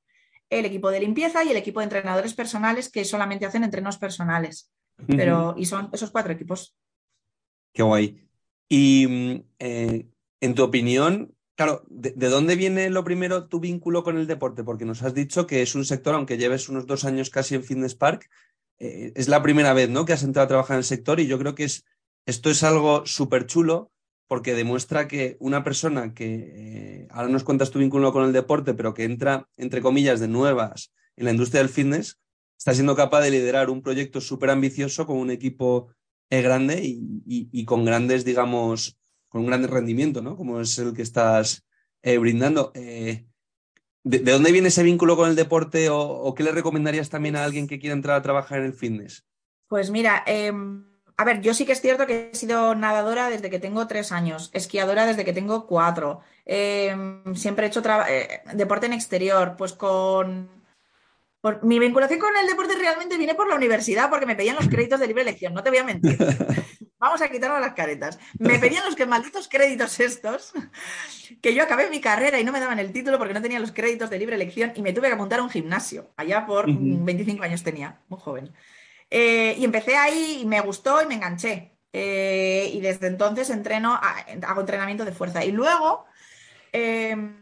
El 0.51 0.67
equipo 0.67 0.91
de 0.91 1.01
limpieza 1.01 1.43
y 1.45 1.51
el 1.51 1.57
equipo 1.57 1.81
de 1.81 1.85
entrenadores 1.85 2.35
personales, 2.35 2.91
que 2.91 3.05
solamente 3.05 3.47
hacen 3.47 3.65
entrenos 3.65 3.97
personales. 3.97 4.71
Pero, 5.07 5.55
y 5.57 5.67
son 5.67 5.91
esos 5.93 6.11
cuatro 6.11 6.33
equipos. 6.33 6.77
Qué 7.73 7.83
guay. 7.83 8.29
Y 8.69 9.07
mm, 9.09 9.45
en 9.59 10.55
tu 10.55 10.63
opinión, 10.63 11.34
Claro, 11.57 11.85
¿de, 11.89 12.29
dónde 12.29 12.57
viene 12.57 12.91
lo 12.91 13.05
primero 13.05 13.47
tu 13.47 13.61
vínculo 13.61 14.03
con 14.03 14.19
el 14.19 14.27
deporte? 14.27 14.65
Porque 14.65 14.85
nos 14.85 15.03
has 15.03 15.15
dicho 15.15 15.47
que 15.47 15.63
es 15.63 15.75
un 15.75 15.85
sector, 15.85 16.15
aunque 16.15 16.37
lleves 16.37 16.69
unos 16.69 16.87
dos 16.87 17.05
años 17.05 17.31
casi 17.31 17.55
en 17.55 17.63
Fitness 17.63 17.95
Park, 17.95 18.29
eh, 18.79 19.13
es 19.15 19.29
la 19.29 19.43
primera 19.43 19.73
vez 19.73 19.89
¿no? 19.89 20.05
que 20.05 20.13
has 20.13 20.25
entrado 20.25 20.47
a 20.47 20.49
trabajar 20.49 20.75
en 20.75 20.79
el 20.79 20.85
sector 20.85 21.21
y 21.21 21.29
yo 21.29 21.39
creo 21.39 21.55
que 21.55 21.65
es, 21.65 21.85
esto 22.27 22.51
es 22.51 22.65
algo 22.65 23.07
súper 23.07 23.47
chulo 23.47 23.93
porque 24.27 24.55
demuestra 24.55 25.07
que 25.07 25.37
una 25.39 25.63
persona 25.63 26.13
que, 26.13 27.05
eh, 27.05 27.09
ahora 27.11 27.29
nos 27.29 27.45
cuentas 27.45 27.71
tu 27.71 27.79
vínculo 27.79 28.13
con 28.13 28.25
el 28.25 28.33
deporte, 28.33 28.75
pero 28.75 28.95
que 28.95 29.05
entra, 29.05 29.49
entre 29.57 29.81
comillas, 29.81 30.19
de 30.19 30.29
nuevas 30.29 30.93
en 31.17 31.27
la 31.27 31.31
industria 31.31 31.61
del 31.61 31.69
fitness, 31.69 32.19
está 32.59 32.75
siendo 32.75 32.97
capaz 32.97 33.21
de 33.21 33.31
liderar 33.31 33.71
un 33.71 33.83
proyecto 33.83 34.21
súper 34.21 34.51
ambicioso 34.51 35.07
con 35.07 35.19
un 35.19 35.31
equipo 35.31 35.89
eh, 36.31 36.43
grande 36.43 36.81
y, 36.83 37.65
con 37.65 37.85
grandes, 37.85 38.25
digamos, 38.25 38.99
con 39.35 39.41
un 39.41 39.49
gran 39.49 39.67
rendimiento, 39.67 40.23
¿no? 40.23 40.37
Como 40.37 40.61
es 40.61 40.79
el 40.79 40.95
que 40.95 41.03
estás 41.03 41.67
eh, 42.03 42.19
brindando. 42.19 42.71
Eh, 42.77 43.25
¿de, 44.05 44.21
dónde 44.21 44.53
viene 44.53 44.69
ese 44.69 44.85
vínculo 44.85 45.17
con 45.17 45.29
el 45.29 45.35
deporte 45.35 45.89
o, 45.91 46.33
qué 46.37 46.45
le 46.45 46.53
recomendarías 46.53 47.11
también 47.11 47.35
a 47.35 47.43
alguien 47.43 47.67
que 47.67 47.81
quiera 47.81 47.97
entrar 47.97 48.17
a 48.17 48.23
trabajar 48.23 48.61
en 48.61 48.67
el 48.67 48.75
fitness? 48.75 49.27
Pues 49.67 49.91
mira, 49.91 50.23
em, 50.25 50.87
a 51.17 51.25
ver, 51.25 51.41
yo 51.41 51.53
sí 51.53 51.67
que 51.67 51.73
es 51.73 51.81
cierto 51.81 52.07
que 52.07 52.31
he 52.33 52.37
sido 52.37 52.77
nadadora 52.77 53.29
desde 53.29 53.51
que 53.51 53.59
tengo 53.59 53.89
tres 53.89 54.13
años, 54.13 54.51
esquiadora 54.53 55.05
desde 55.05 55.25
que 55.25 55.33
tengo 55.33 55.67
cuatro. 55.67 56.21
Em, 56.45 57.35
siempre 57.35 57.67
he 57.67 57.71
hecho 57.71 57.83
eh, 58.09 58.41
deporte 58.55 58.87
en 58.87 58.93
exterior, 58.93 59.57
pues 59.59 59.73
con 59.73 60.49
mi 61.63 61.81
vinculación 61.81 62.21
con 62.21 62.37
el 62.37 62.47
deporte 62.47 62.77
realmente 62.77 63.19
viene 63.19 63.35
por 63.35 63.49
la 63.49 63.57
universidad 63.57 64.11
porque 64.11 64.27
me 64.27 64.37
pedían 64.37 64.55
los 64.55 64.69
créditos 64.71 65.01
de 65.01 65.09
libre 65.09 65.23
elección, 65.23 65.55
no 65.55 65.65
te 65.65 65.71
voy 65.71 65.79
a 65.81 65.85
mentir. 65.85 66.19
Vamos 67.05 67.21
a 67.21 67.29
quitarnos 67.29 67.61
las 67.61 67.75
caretas. 67.75 68.19
Me 68.39 68.59
pedían 68.59 68.83
los 68.87 68.97
que 68.97 69.05
malditos 69.05 69.47
créditos 69.47 70.01
estos, 70.01 70.55
que 71.43 71.55
yo 71.55 71.63
acabé 71.63 71.91
mi 71.91 72.01
carrera 72.01 72.41
y 72.41 72.45
no 72.45 72.51
me 72.51 72.61
daban 72.61 72.79
el 72.79 72.93
título 72.93 73.19
porque 73.19 73.35
no 73.35 73.43
tenía 73.43 73.61
los 73.61 73.73
créditos 73.73 74.09
de 74.09 74.19
libre 74.19 74.37
elección 74.37 74.73
y 74.75 74.81
me 74.81 74.95
tuve 74.95 75.09
que 75.09 75.13
apuntar 75.13 75.41
a 75.41 75.43
un 75.43 75.51
gimnasio. 75.51 76.15
Allá 76.17 76.47
por 76.47 76.65
25 76.67 77.45
años 77.45 77.63
tenía, 77.63 78.01
muy 78.09 78.19
joven. 78.19 78.55
Eh, 79.11 79.55
y 79.59 79.65
empecé 79.67 79.97
ahí 79.97 80.39
y 80.41 80.47
me 80.47 80.63
gustó 80.63 81.03
y 81.03 81.07
me 81.07 81.17
enganché. 81.17 81.77
Eh, 81.93 82.71
y 82.73 82.81
desde 82.81 83.09
entonces 83.09 83.51
entreno, 83.51 84.01
hago 84.43 84.61
entrenamiento 84.61 85.05
de 85.05 85.13
fuerza. 85.13 85.45
Y 85.45 85.53
luego... 85.53 86.07
Em, 86.73 87.37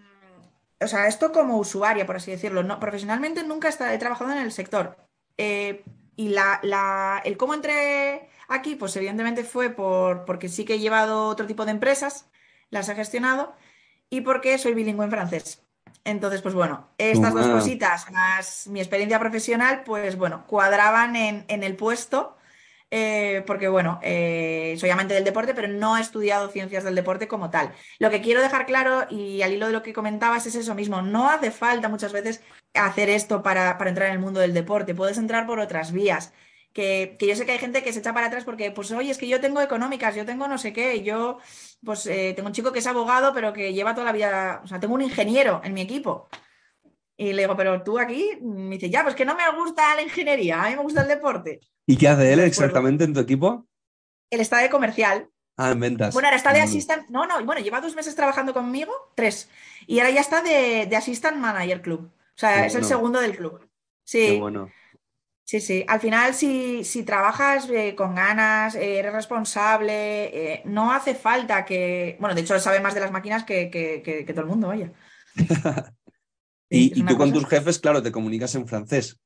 o 0.80 0.88
sea, 0.88 1.06
esto 1.06 1.30
como 1.30 1.56
usuaria, 1.56 2.04
por 2.04 2.16
así 2.16 2.32
decirlo, 2.32 2.64
no, 2.64 2.80
profesionalmente 2.80 3.44
nunca 3.44 3.68
he 3.68 3.98
trabajado 3.98 4.32
en 4.32 4.38
el 4.38 4.50
sector. 4.50 4.96
Eh, 5.38 5.84
y 6.16 6.28
la, 6.28 7.20
el 7.24 7.36
cómo 7.36 7.54
entré 7.54 8.28
aquí, 8.48 8.76
pues 8.76 8.94
evidentemente 8.96 9.44
fue 9.44 9.70
por, 9.70 10.24
porque 10.24 10.48
sí 10.48 10.64
que 10.64 10.74
he 10.74 10.78
llevado 10.78 11.26
otro 11.26 11.46
tipo 11.46 11.64
de 11.64 11.72
empresas, 11.72 12.30
las 12.70 12.88
he 12.88 12.94
gestionado, 12.94 13.54
y 14.10 14.20
porque 14.22 14.58
soy 14.58 14.74
bilingüe 14.74 15.04
en 15.04 15.10
francés. 15.10 15.62
Entonces, 16.04 16.42
pues 16.42 16.54
bueno, 16.54 16.88
estas 16.98 17.32
dos 17.32 17.46
cositas, 17.46 18.10
más 18.10 18.66
mi 18.66 18.80
experiencia 18.80 19.20
profesional, 19.20 19.82
pues 19.84 20.16
bueno, 20.16 20.44
cuadraban 20.46 21.14
en, 21.16 21.44
en 21.48 21.62
el 21.62 21.76
puesto 21.76 22.36
eh, 22.94 23.42
porque 23.46 23.68
bueno, 23.68 23.98
eh, 24.02 24.76
soy 24.78 24.90
amante 24.90 25.14
del 25.14 25.24
deporte, 25.24 25.54
pero 25.54 25.66
no 25.66 25.96
he 25.96 26.02
estudiado 26.02 26.50
ciencias 26.50 26.84
del 26.84 26.94
deporte 26.94 27.26
como 27.26 27.48
tal. 27.48 27.72
Lo 27.98 28.10
que 28.10 28.20
quiero 28.20 28.42
dejar 28.42 28.66
claro, 28.66 29.06
y 29.08 29.40
al 29.40 29.54
hilo 29.54 29.68
de 29.68 29.72
lo 29.72 29.82
que 29.82 29.94
comentabas, 29.94 30.44
es 30.44 30.56
eso 30.56 30.74
mismo, 30.74 31.00
no 31.00 31.30
hace 31.30 31.50
falta 31.50 31.88
muchas 31.88 32.12
veces 32.12 32.42
hacer 32.74 33.10
esto 33.10 33.42
para, 33.42 33.76
entrar 33.86 34.08
en 34.08 34.14
el 34.14 34.20
mundo 34.20 34.40
del 34.40 34.54
deporte, 34.54 34.94
puedes 34.94 35.18
entrar 35.18 35.46
por 35.46 35.60
otras 35.60 35.92
vías. 35.92 36.32
Que, 36.72 37.18
yo 37.20 37.36
sé 37.36 37.44
que 37.44 37.52
hay 37.52 37.58
gente 37.58 37.82
que 37.82 37.92
se 37.92 37.98
echa 37.98 38.14
para 38.14 38.28
atrás 38.28 38.44
porque, 38.44 38.70
pues, 38.70 38.90
oye, 38.92 39.10
es 39.10 39.18
que 39.18 39.28
yo 39.28 39.40
tengo 39.40 39.60
económicas, 39.60 40.14
yo 40.14 40.24
tengo 40.24 40.48
no 40.48 40.56
sé 40.56 40.72
qué, 40.72 41.02
yo, 41.02 41.38
pues, 41.84 42.06
eh, 42.06 42.32
tengo 42.34 42.48
un 42.48 42.54
chico 42.54 42.72
que 42.72 42.78
es 42.78 42.86
abogado, 42.86 43.34
pero 43.34 43.52
que 43.52 43.74
lleva 43.74 43.94
toda 43.94 44.06
la 44.06 44.12
vida, 44.12 44.62
o 44.64 44.66
sea, 44.66 44.80
tengo 44.80 44.94
un 44.94 45.02
ingeniero 45.02 45.60
en 45.64 45.74
mi 45.74 45.82
equipo. 45.82 46.28
Y 47.16 47.34
le 47.34 47.42
digo, 47.42 47.56
pero 47.56 47.82
tú 47.82 47.98
aquí, 47.98 48.38
me 48.40 48.76
dice, 48.76 48.88
ya, 48.88 49.02
pues 49.02 49.14
que 49.14 49.26
no 49.26 49.34
me 49.34 49.42
gusta 49.54 49.94
la 49.94 50.02
ingeniería, 50.02 50.64
a 50.64 50.70
mí 50.70 50.76
me 50.76 50.82
gusta 50.82 51.02
el 51.02 51.08
deporte. 51.08 51.60
¿Y 51.86 51.96
qué 51.96 52.08
hace 52.08 52.32
él 52.32 52.40
exactamente 52.40 53.04
en 53.04 53.12
tu 53.12 53.20
equipo? 53.20 53.66
Él 54.30 54.40
está 54.40 54.58
de 54.58 54.70
comercial. 54.70 55.28
Ah, 55.58 55.72
en 55.72 55.80
ventas. 55.80 56.14
Bueno, 56.14 56.28
ahora 56.28 56.38
está 56.38 56.54
de 56.54 56.60
assistant. 56.60 57.10
No, 57.10 57.26
no, 57.26 57.44
bueno, 57.44 57.60
lleva 57.60 57.82
dos 57.82 57.94
meses 57.94 58.16
trabajando 58.16 58.54
conmigo, 58.54 58.92
tres. 59.14 59.50
Y 59.86 59.98
ahora 59.98 60.10
ya 60.10 60.20
está 60.22 60.40
de, 60.40 60.86
de 60.86 60.96
assistant 60.96 61.36
manager 61.36 61.82
club. 61.82 62.10
O 62.36 62.38
sea, 62.38 62.66
es 62.66 62.74
el 62.74 62.84
segundo 62.84 63.20
del 63.20 63.36
club. 63.36 63.68
Sí. 64.04 64.26
Qué 64.26 64.40
bueno. 64.40 64.70
Sí, 65.44 65.60
sí. 65.60 65.84
Al 65.86 66.00
final, 66.00 66.34
si, 66.34 66.82
si 66.82 67.02
trabajas 67.02 67.68
eh, 67.68 67.94
con 67.94 68.14
ganas, 68.14 68.74
eh, 68.74 68.98
eres 68.98 69.12
responsable, 69.12 70.54
eh, 70.54 70.62
no 70.64 70.92
hace 70.92 71.14
falta 71.14 71.64
que. 71.64 72.16
Bueno, 72.20 72.34
de 72.34 72.40
hecho, 72.40 72.58
sabe 72.58 72.80
más 72.80 72.94
de 72.94 73.00
las 73.00 73.12
máquinas 73.12 73.44
que, 73.44 73.70
que, 73.70 74.24
todo 74.32 74.42
el 74.42 74.46
mundo, 74.46 74.68
vaya. 74.68 74.92
y, 76.70 76.98
y 76.98 77.02
tú 77.04 77.16
con 77.18 77.32
tus 77.32 77.46
jefes, 77.46 77.78
claro, 77.78 78.02
te 78.02 78.12
comunicas 78.12 78.54
en 78.54 78.66
francés. 78.66 79.20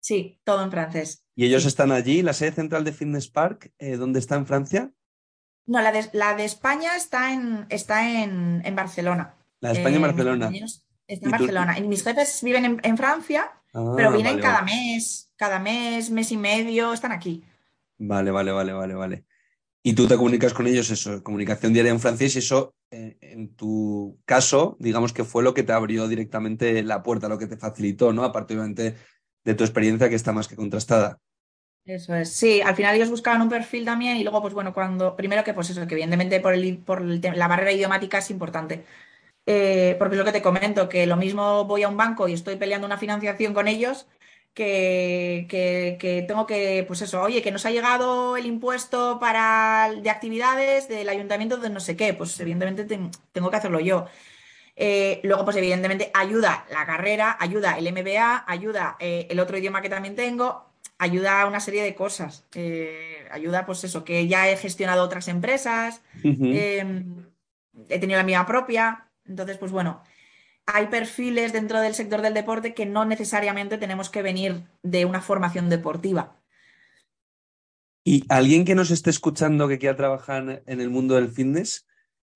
Sí, 0.00 0.40
todo 0.44 0.64
en 0.64 0.70
francés. 0.70 1.24
¿Y 1.36 1.44
ellos 1.44 1.64
están 1.66 1.92
allí? 1.92 2.22
¿La 2.22 2.32
sede 2.32 2.52
central 2.52 2.84
de 2.84 2.92
Fitness 2.92 3.28
Park, 3.28 3.72
dónde 3.78 4.18
está 4.18 4.36
en 4.36 4.46
Francia? 4.46 4.90
No, 5.66 5.80
la 5.82 5.92
de, 5.92 6.08
la 6.14 6.34
de 6.34 6.46
España 6.46 6.96
está 6.96 7.32
en, 7.32 7.66
está 7.68 8.22
en, 8.22 8.74
Barcelona. 8.74 9.36
La 9.60 9.72
de 9.72 9.78
España 9.78 9.96
en 9.96 10.02
Barcelona. 10.02 10.50
Está 11.10 11.26
en 11.26 11.30
Barcelona. 11.32 11.76
Y 11.76 11.82
mis 11.82 12.04
jefes 12.04 12.40
viven 12.42 12.80
en, 12.84 12.96
Francia, 12.96 13.50
ah, 13.74 13.94
pero 13.96 14.12
vienen 14.12 14.38
cada 14.38 14.62
mes, 14.62 15.32
cada 15.34 15.58
mes, 15.58 16.08
mes 16.08 16.30
y 16.30 16.36
medio, 16.36 16.92
están 16.92 17.10
aquí. 17.10 17.42
Vale, 17.98 18.30
vale, 18.30 18.52
vale, 18.52 18.72
vale, 18.72 18.94
vale. 18.94 19.24
Y 19.82 19.94
tú 19.94 20.06
te 20.06 20.16
comunicas 20.16 20.54
con 20.54 20.68
ellos, 20.68 20.88
eso, 20.90 21.20
comunicación 21.24 21.72
diaria 21.72 21.90
en 21.90 21.98
francés, 21.98 22.36
y 22.36 22.38
eso, 22.38 22.76
eh, 22.92 23.16
en 23.22 23.56
tu 23.56 24.20
caso, 24.24 24.76
digamos 24.78 25.12
que 25.12 25.24
fue 25.24 25.42
lo 25.42 25.52
que 25.52 25.64
te 25.64 25.72
abrió 25.72 26.06
directamente 26.06 26.80
la 26.84 27.02
puerta, 27.02 27.28
lo 27.28 27.38
que 27.38 27.48
te 27.48 27.56
facilitó, 27.56 28.12
¿no? 28.12 28.22
Aparte, 28.22 28.54
obviamente, 28.54 28.94
de 29.42 29.54
tu 29.54 29.64
experiencia 29.64 30.08
que 30.08 30.14
está 30.14 30.32
más 30.32 30.46
que 30.46 30.54
contrastada. 30.54 31.18
Eso 31.84 32.14
es, 32.14 32.32
sí, 32.32 32.60
al 32.60 32.76
final 32.76 32.94
ellos 32.94 33.10
buscaban 33.10 33.42
un 33.42 33.48
perfil 33.48 33.84
también 33.84 34.16
y 34.16 34.22
luego, 34.22 34.40
pues 34.40 34.54
bueno, 34.54 34.72
cuando, 34.72 35.16
primero 35.16 35.42
que 35.42 35.54
pues 35.54 35.70
eso, 35.70 35.84
que 35.88 35.94
evidentemente 35.94 36.38
por, 36.38 36.54
el, 36.54 36.78
por 36.78 37.02
la 37.02 37.48
barrera 37.48 37.72
idiomática 37.72 38.18
es 38.18 38.30
importante. 38.30 38.84
Eh, 39.52 39.96
porque 39.98 40.14
es 40.14 40.18
lo 40.20 40.24
que 40.24 40.30
te 40.30 40.42
comento, 40.42 40.88
que 40.88 41.06
lo 41.06 41.16
mismo 41.16 41.64
voy 41.64 41.82
a 41.82 41.88
un 41.88 41.96
banco 41.96 42.28
y 42.28 42.34
estoy 42.34 42.54
peleando 42.54 42.86
una 42.86 42.98
financiación 42.98 43.52
con 43.52 43.66
ellos, 43.66 44.06
que, 44.54 45.46
que, 45.48 46.24
tengo 46.28 46.46
que, 46.46 46.84
pues 46.86 47.02
eso, 47.02 47.20
oye, 47.20 47.42
que 47.42 47.50
nos 47.50 47.66
ha 47.66 47.72
llegado 47.72 48.36
el 48.36 48.46
impuesto 48.46 49.18
para, 49.18 49.92
de 50.00 50.08
actividades 50.08 50.88
del 50.88 51.08
ayuntamiento 51.08 51.56
de 51.56 51.68
no 51.68 51.80
sé 51.80 51.96
qué, 51.96 52.14
pues 52.14 52.38
evidentemente 52.38 52.84
tengo 53.32 53.50
que 53.50 53.56
hacerlo 53.56 53.80
yo. 53.80 54.06
Eh, 54.76 55.20
luego, 55.24 55.44
pues 55.44 55.56
evidentemente 55.56 56.12
ayuda 56.14 56.64
la 56.70 56.86
carrera, 56.86 57.36
ayuda 57.40 57.76
el 57.76 57.92
MBA, 57.92 58.44
ayuda 58.46 58.96
eh, 59.00 59.26
el 59.30 59.40
otro 59.40 59.58
idioma 59.58 59.82
que 59.82 59.88
también 59.88 60.14
tengo, 60.14 60.70
ayuda 60.96 61.42
a 61.42 61.46
una 61.46 61.58
serie 61.58 61.82
de 61.82 61.96
cosas. 61.96 62.46
ayuda, 63.32 63.66
pues 63.66 63.82
eso, 63.82 64.04
que 64.04 64.28
ya 64.28 64.48
he 64.48 64.56
gestionado 64.56 65.02
otras 65.02 65.26
empresas, 65.26 66.02
em, 66.22 67.26
he 67.88 67.98
tenido 67.98 68.18
la 68.18 68.24
mía 68.24 68.46
propia. 68.46 69.09
Entonces, 69.30 69.58
pues 69.58 69.70
bueno, 69.70 70.02
hay 70.66 70.88
perfiles 70.88 71.52
dentro 71.52 71.80
del 71.80 71.94
sector 71.94 72.20
del 72.20 72.34
deporte 72.34 72.74
que 72.74 72.84
no 72.84 73.04
necesariamente 73.04 73.78
tenemos 73.78 74.10
que 74.10 74.22
venir 74.22 74.64
de 74.82 75.04
una 75.04 75.22
formación 75.22 75.70
deportiva. 75.70 76.36
Y 78.04 78.24
alguien 78.28 78.64
que 78.64 78.74
nos 78.74 78.90
esté 78.90 79.10
escuchando 79.10 79.68
que 79.68 79.78
quiera 79.78 79.96
trabajar 79.96 80.62
en 80.66 80.80
el 80.80 80.90
mundo 80.90 81.14
del 81.14 81.30
fitness, 81.30 81.86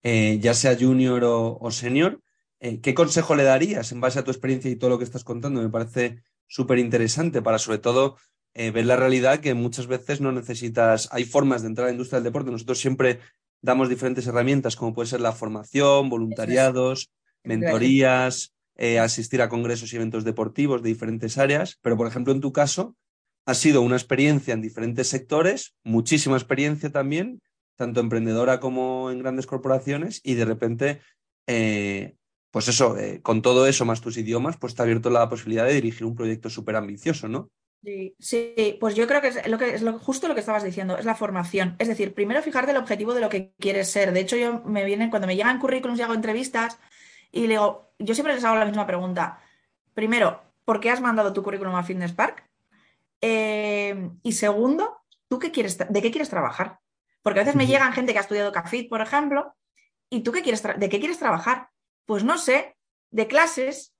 eh, 0.05 0.39
ya 0.41 0.55
sea 0.55 0.77
junior 0.79 1.23
o, 1.25 1.71
senior, 1.73 2.21
eh, 2.61 2.81
¿qué 2.81 2.95
consejo 2.95 3.35
le 3.35 3.43
darías 3.43 3.91
en 3.91 4.01
base 4.01 4.21
a 4.21 4.25
tu 4.25 4.31
experiencia 4.31 4.71
y 4.71 4.77
todo 4.77 4.91
lo 4.91 4.99
que 4.99 5.05
estás 5.05 5.25
contando? 5.25 5.63
Me 5.63 5.71
parece 5.71 6.23
súper 6.47 6.79
interesante 6.79 7.43
para 7.43 7.59
sobre 7.59 7.79
todo 7.79 8.19
eh, 8.53 8.71
ver 8.71 8.87
la 8.87 8.97
realidad 8.97 9.41
que 9.41 9.55
muchas 9.55 9.89
veces 9.89 10.21
no 10.21 10.31
necesitas, 10.31 11.09
hay 11.11 11.25
formas 11.25 11.63
de 11.63 11.69
entrar 11.69 11.87
a 11.87 11.89
la 11.89 11.95
industria 11.95 12.19
del 12.19 12.25
deporte. 12.25 12.53
Nosotros 12.53 12.79
siempre 12.79 13.19
damos 13.65 13.89
diferentes 13.89 14.27
herramientas 14.27 14.77
como 14.77 14.93
puede 14.93 15.09
ser 15.09 15.23
la 15.23 15.33
formación, 15.33 16.11
voluntariados, 16.11 17.11
mentorías, 17.45 18.53
eh, 18.77 18.99
asistir 18.99 19.41
a 19.41 19.49
congresos 19.49 19.91
y 19.93 19.97
eventos 19.97 20.23
deportivos 20.25 20.83
de 20.83 20.91
diferentes 20.91 21.39
áreas, 21.39 21.79
pero 21.81 21.97
por 21.97 22.07
ejemplo 22.07 22.35
en 22.35 22.43
tu 22.43 22.53
caso 22.53 22.95
ha 23.47 23.55
sido 23.55 23.81
una 23.81 23.97
experiencia 23.97 24.53
en 24.53 24.61
diferentes 24.61 25.09
sectores, 25.09 25.75
muchísima 25.83 26.37
experiencia 26.37 26.93
también, 26.93 27.41
tanto 27.77 28.01
emprendedora 28.01 28.61
como 28.61 29.11
en 29.11 29.21
grandes 29.21 29.47
corporaciones 29.47 30.21
y 30.23 30.35
de 30.35 30.45
repente, 30.45 31.01
eh, 31.47 32.17
pues 32.51 32.69
eso, 32.69 32.99
eh, 32.99 33.23
con 33.23 33.41
todo 33.41 33.67
eso 33.67 33.87
más 33.87 34.03
tus 34.03 34.19
idiomas, 34.19 34.59
pues 34.59 34.75
te 34.75 34.83
ha 34.83 34.85
abierto 34.85 35.09
la 35.09 35.29
posibilidad 35.31 35.65
de 35.65 35.75
dirigir 35.75 36.05
un 36.05 36.15
proyecto 36.15 36.51
súper 36.51 36.77
ambicioso, 36.77 37.29
¿no? 37.29 37.51
Sí, 37.85 38.17
sí, 38.19 38.79
pues 38.81 38.95
yo 38.95 39.07
creo 39.07 39.21
que 39.21 39.29
es, 39.29 39.47
lo 39.47 39.59
que 39.59 39.75
es 39.75 39.83
lo, 39.83 39.99
justo 39.99 40.27
lo 40.27 40.33
que 40.35 40.41
estabas 40.41 40.65
diciendo, 40.65 40.97
es 40.97 41.05
la 41.05 41.15
formación. 41.15 41.77
Es 41.79 41.89
decir, 41.89 42.15
primero 42.15 42.41
fijarte 42.41 42.71
el 42.71 42.79
objetivo 42.79 43.13
de 43.13 43.21
lo 43.21 43.29
que 43.29 43.53
quieres 43.59 43.91
ser. 43.91 44.13
De 44.13 44.21
hecho, 44.21 44.37
yo 44.37 44.63
me 44.65 44.85
vienen, 44.87 45.11
cuando 45.11 45.27
me 45.27 45.37
llegan 45.37 45.59
currículums 45.59 46.01
y 46.01 46.03
hago 46.03 46.15
entrevistas, 46.15 46.79
y 47.31 47.43
le 47.43 47.49
digo, 47.49 47.93
yo 47.99 48.15
siempre 48.15 48.35
les 48.35 48.45
hago 48.45 48.57
la 48.57 48.65
misma 48.65 48.87
pregunta. 48.87 49.39
Primero, 49.93 50.43
¿por 50.65 50.81
qué 50.81 50.89
has 50.89 51.03
mandado 51.03 51.35
tu 51.35 51.43
currículum 51.43 51.75
a 51.75 51.83
Fitness 51.83 52.13
Park? 52.13 52.49
Eh, 53.21 54.11
y 54.23 54.33
segundo, 54.33 55.03
¿tú 55.29 55.39
qué 55.39 55.51
quieres, 55.51 55.77
de 55.77 56.03
qué 56.03 56.11
quieres 56.11 56.31
trabajar? 56.31 56.79
Porque 57.23 57.41
a 57.41 57.43
veces 57.43 57.57
me 57.57 57.67
llegan 57.67 57.93
gente 57.93 58.13
que 58.13 58.19
ha 58.19 58.23
estudiado 58.23 58.53
CAFIT, 58.53 58.89
por 58.89 59.03
ejemplo, 59.03 59.55
y 60.09 60.21
¿tú 60.21 60.33
qué 60.33 60.43
quieres 60.43 60.63
de 60.63 60.89
qué 60.89 61.01
quieres 61.01 61.19
trabajar? 61.19 61.69
Pues 62.07 62.25
no 62.25 62.39
sé, 62.39 62.77
de 63.11 63.27
clases. 63.27 63.95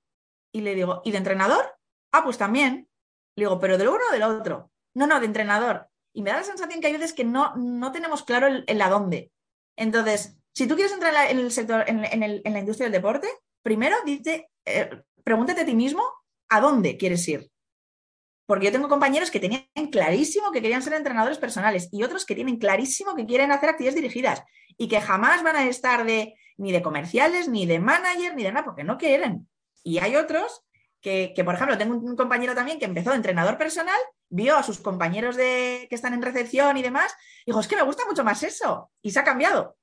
Y 0.53 0.61
le 0.61 0.75
digo, 0.75 1.03
¿y 1.05 1.11
de 1.11 1.19
entrenador? 1.19 1.77
Ah, 2.13 2.23
pues 2.23 2.39
también. 2.39 2.89
Le 3.37 3.45
digo, 3.45 3.59
¿pero 3.59 3.79
del 3.79 3.89
uno 3.89 4.01
o 4.09 4.13
del 4.13 4.23
otro? 4.23 4.71
No, 4.95 5.07
no, 5.07 5.21
de 5.21 5.27
entrenador. 5.27 5.89
Y 6.13 6.23
me 6.23 6.31
da 6.31 6.37
la 6.39 6.45
sensación 6.45 6.81
que 6.81 6.87
hay 6.87 6.93
veces 6.93 7.13
que 7.13 7.25
no, 7.25 7.55
no 7.57 7.91
tenemos 7.91 8.23
claro 8.23 8.47
el, 8.47 8.65
el 8.67 8.79
dónde. 8.79 9.33
Entonces, 9.77 10.37
si 10.55 10.69
tú 10.69 10.77
quieres 10.77 10.93
entrar 10.93 11.31
en 11.31 11.39
el 11.39 11.51
sector, 11.51 11.85
en, 11.87 12.01
la 12.01 12.59
industria 12.59 12.87
del 12.87 12.93
deporte, 12.93 13.29
primero 13.63 13.97
dice, 14.07 14.51
eh, 14.65 14.89
pregúntate 15.25 15.63
a 15.63 15.67
ti 15.67 15.75
mismo 15.75 16.03
a 16.49 16.61
dónde 16.61 16.97
quieres 16.97 17.27
ir. 17.27 17.51
Porque 18.47 18.67
yo 18.67 18.73
tengo 18.73 18.89
compañeros 18.89 19.31
que 19.31 19.41
tenían 19.41 19.65
clarísimo 19.91 20.53
que 20.53 20.63
querían 20.63 20.83
ser 20.83 20.93
entrenadores 20.93 21.39
personales 21.39 21.89
y 21.91 22.03
otros 22.03 22.25
que 22.25 22.35
tienen 22.35 22.59
clarísimo 22.59 23.17
que 23.17 23.27
quieren 23.27 23.51
hacer 23.51 23.71
actividades 23.71 24.01
dirigidas 24.01 24.43
y 24.77 24.87
que 24.87 25.01
jamás 25.01 25.43
van 25.43 25.57
a 25.57 25.67
estar 25.67 26.05
de 26.05 26.35
ni 26.57 26.71
de 26.71 26.83
comerciales, 26.83 27.49
ni 27.49 27.67
de 27.67 27.81
manager, 27.81 28.37
ni 28.37 28.45
de 28.45 28.53
nada, 28.53 28.65
porque 28.65 28.85
no 28.85 28.97
quieren. 28.97 29.49
Y 29.83 29.99
hay 29.99 30.15
otros 30.15 30.63
que, 31.05 31.35
que, 31.37 31.45
por 31.45 31.55
ejemplo, 31.55 31.77
tengo 31.77 31.95
un 31.95 32.17
compañero 32.17 32.55
también 32.55 32.79
que 32.79 32.87
empezó 32.87 33.11
de 33.11 33.17
entrenador 33.17 33.59
personal, 33.59 33.99
vio 34.31 34.57
a 34.57 34.63
sus 34.63 34.79
compañeros 34.79 35.37
de, 35.37 35.87
que 35.91 35.95
están 35.95 36.15
en 36.15 36.23
recepción 36.23 36.79
y 36.79 36.83
demás, 36.83 37.13
y 37.45 37.51
dijo, 37.51 37.61
es 37.61 37.69
que 37.69 37.77
me 37.77 37.83
gusta 37.83 38.07
mucho 38.09 38.25
más 38.25 38.43
eso, 38.43 38.91
y 39.03 39.11
se 39.11 39.21
ha 39.21 39.25
cambiado. 39.25 39.77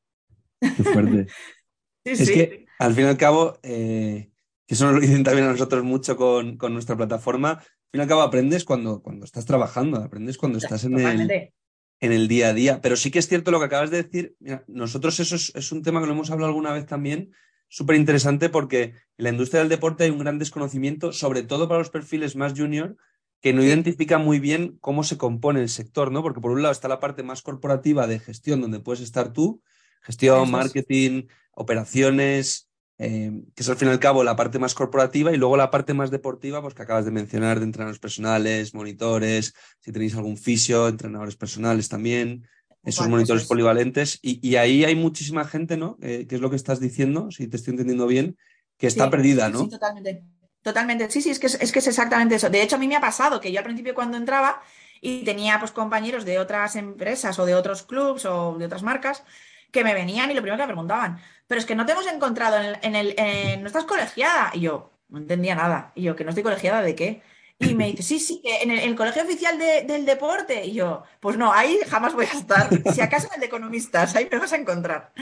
fuerte. 0.60 1.28
es 2.04 2.32
que 2.32 2.66
al 2.80 2.96
fin 2.96 3.06
y 3.06 3.08
al 3.10 3.18
cabo, 3.18 3.60
eh, 3.62 4.32
que 4.66 4.74
eso 4.74 4.86
nos 4.86 4.96
lo 4.96 5.00
dicen 5.00 5.24
también 5.24 5.46
a 5.46 5.52
nosotros 5.52 5.84
mucho 5.84 6.18
con, 6.18 6.58
nuestra 6.74 6.98
plataforma, 6.98 7.52
al 7.52 7.60
fin 7.60 8.00
y 8.00 8.02
al 8.02 8.08
cabo 8.08 8.24
aprendes 8.24 8.66
cuando, 8.66 9.04
cuando 9.04 9.24
estás 9.24 9.46
trabajando, 9.46 10.00
aprendes 10.00 10.40
cuando 10.40 10.58
estás 10.58 10.86
en 10.86 11.00
el, 11.00 11.52
en 12.00 12.12
el 12.12 12.28
día 12.28 12.48
a 12.48 12.54
día. 12.56 12.82
Pero 12.82 12.96
sí 12.96 13.12
que 13.12 13.20
es 13.20 13.28
cierto 13.28 13.52
lo 13.52 13.60
que 13.60 13.66
acabas 13.66 13.92
de 13.92 14.02
decir. 14.02 14.36
nosotros 14.66 15.20
eso 15.20 15.36
es, 15.36 15.72
un 15.72 15.84
tema 15.84 16.00
que 16.00 16.08
lo 16.08 16.14
hemos 16.14 16.32
hablado 16.32 16.50
alguna 16.50 16.74
vez 16.74 16.88
también, 16.88 17.32
súper 17.72 17.96
interesante 17.96 18.50
porque 18.50 18.84
en 18.84 19.24
la 19.24 19.30
industria 19.30 19.62
del 19.62 19.70
deporte 19.70 20.04
hay 20.04 20.10
un 20.10 20.20
gran 20.20 20.38
desconocimiento, 20.38 21.14
sobre 21.14 21.42
todo 21.42 21.70
para 21.70 21.80
los 21.80 21.90
perfiles 21.90 22.36
más 22.36 22.54
junior, 22.54 22.98
que 23.40 23.54
no 23.54 23.64
identifican 23.64 24.24
muy 24.26 24.40
bien 24.40 24.78
cómo 24.82 25.04
se 25.04 25.18
compone 25.18 25.62
el 25.62 25.70
sector, 25.70 26.12
¿no? 26.12 26.22
Porque 26.22 26.42
por 26.42 26.52
un 26.52 26.62
lado 26.62 26.74
está 26.74 26.90
la 26.90 27.00
parte 27.00 27.24
más 27.24 27.42
corporativa 27.42 28.08
de 28.08 28.20
gestión 28.20 28.60
donde 28.60 28.82
puedes 28.82 29.02
estar 29.02 29.32
tú, 29.32 29.64
Gestión, 30.02 30.50
marketing, 30.50 31.28
operaciones, 31.54 32.68
eh, 32.98 33.32
que 33.56 33.64
es 33.64 33.70
al 33.70 33.78
fin 33.78 33.88
y 33.88 33.92
al 33.92 34.00
cabo 34.00 34.24
la 34.24 34.36
parte 34.36 34.58
más 34.58 34.74
corporativa 34.74 35.32
y 35.32 35.38
luego 35.38 35.58
la 35.58 35.70
parte 35.70 35.94
más 35.94 36.10
deportiva, 36.12 36.62
pues 36.62 36.74
que 36.74 36.82
acabas 36.82 37.06
de 37.06 37.12
mencionar, 37.12 37.60
de 37.60 37.66
entrenadores 37.66 38.00
personales, 38.00 38.74
monitores, 38.74 39.54
si 39.80 39.92
tenéis 39.92 40.16
algún 40.16 40.38
fisio, 40.38 40.88
entrenadores 40.88 41.36
personales 41.36 41.88
también, 41.88 42.48
esos 42.84 43.08
monitores 43.08 43.46
polivalentes. 43.46 44.20
Y, 44.22 44.56
ahí 44.56 44.84
hay 44.84 44.96
muchísima 44.96 45.46
gente, 45.46 45.78
¿no? 45.78 45.98
Eh, 46.02 46.26
que 46.28 46.36
es 46.36 46.42
lo 46.42 46.50
que 46.50 46.56
estás 46.56 46.80
diciendo, 46.80 47.32
si 47.32 47.48
te 47.48 47.58
estoy 47.58 47.72
entendiendo 47.72 48.08
bien, 48.08 48.38
que 48.78 48.88
está 48.88 49.10
perdida, 49.10 49.50
¿no? 49.50 49.60
Sí, 49.64 49.70
totalmente. 49.70 50.24
Totalmente, 50.62 51.10
sí, 51.10 51.24
sí, 51.24 51.32
es 51.32 51.40
que 51.40 51.48
es, 51.48 51.72
que 51.72 51.80
es 51.80 51.88
exactamente 51.88 52.36
eso. 52.36 52.50
De 52.50 52.62
hecho, 52.62 52.76
a 52.76 52.80
mí 52.80 52.88
me 52.88 52.96
ha 52.96 53.02
pasado 53.02 53.42
que 53.42 53.52
yo 53.52 53.58
al 53.58 53.66
principio 53.66 53.96
cuando 53.96 54.18
entraba 54.18 54.62
y 55.02 55.24
tenía 55.24 55.60
pues 55.60 55.72
compañeros 55.72 56.24
de 56.24 56.38
otras 56.38 56.76
empresas 56.76 57.40
o 57.40 57.46
de 57.48 57.56
otros 57.56 57.82
clubs 57.82 58.26
o 58.26 58.56
de 58.60 58.66
otras 58.66 58.84
marcas, 58.84 59.24
que 59.72 59.84
me 59.84 59.96
venían 59.96 60.30
y 60.30 60.36
lo 60.36 60.42
primero 60.42 60.58
que 60.58 60.64
me 60.64 60.74
preguntaban, 60.74 61.20
pero 61.48 61.60
es 61.60 61.66
que 61.66 61.76
no 61.76 61.86
te 61.86 61.94
hemos 61.94 62.06
encontrado 62.06 62.58
en, 62.60 62.96
el, 62.96 63.16
no 63.62 63.68
estás 63.68 63.86
colegiada. 63.86 64.52
Y 64.54 64.62
yo, 64.62 64.92
no 65.10 65.18
entendía 65.18 65.56
nada. 65.56 65.92
Y 65.96 66.04
yo, 66.04 66.16
que 66.16 66.24
no 66.24 66.30
estoy 66.30 66.44
colegiada 66.44 66.82
de 66.82 66.94
qué. 66.94 67.24
Y 67.62 67.76
me 67.76 67.88
dice, 67.88 68.04
sí, 68.04 68.20
sí, 68.20 68.42
en 68.44 68.72
el, 68.72 68.96
colegio 68.96 69.24
oficial 69.24 69.58
del 69.58 70.06
deporte. 70.06 70.66
Y 70.66 70.74
yo, 70.74 71.04
pues 71.20 71.38
no, 71.38 71.54
ahí 71.54 71.80
jamás 71.88 72.14
voy 72.14 72.26
a 72.26 72.38
estar. 72.38 72.70
Si 72.94 73.02
acaso 73.02 73.28
en 73.28 73.36
el 73.36 73.40
de 73.42 73.46
economistas, 73.46 74.16
ahí 74.16 74.28
me 74.32 74.40
vas 74.40 74.54
a 74.54 74.58
encontrar. 74.58 75.14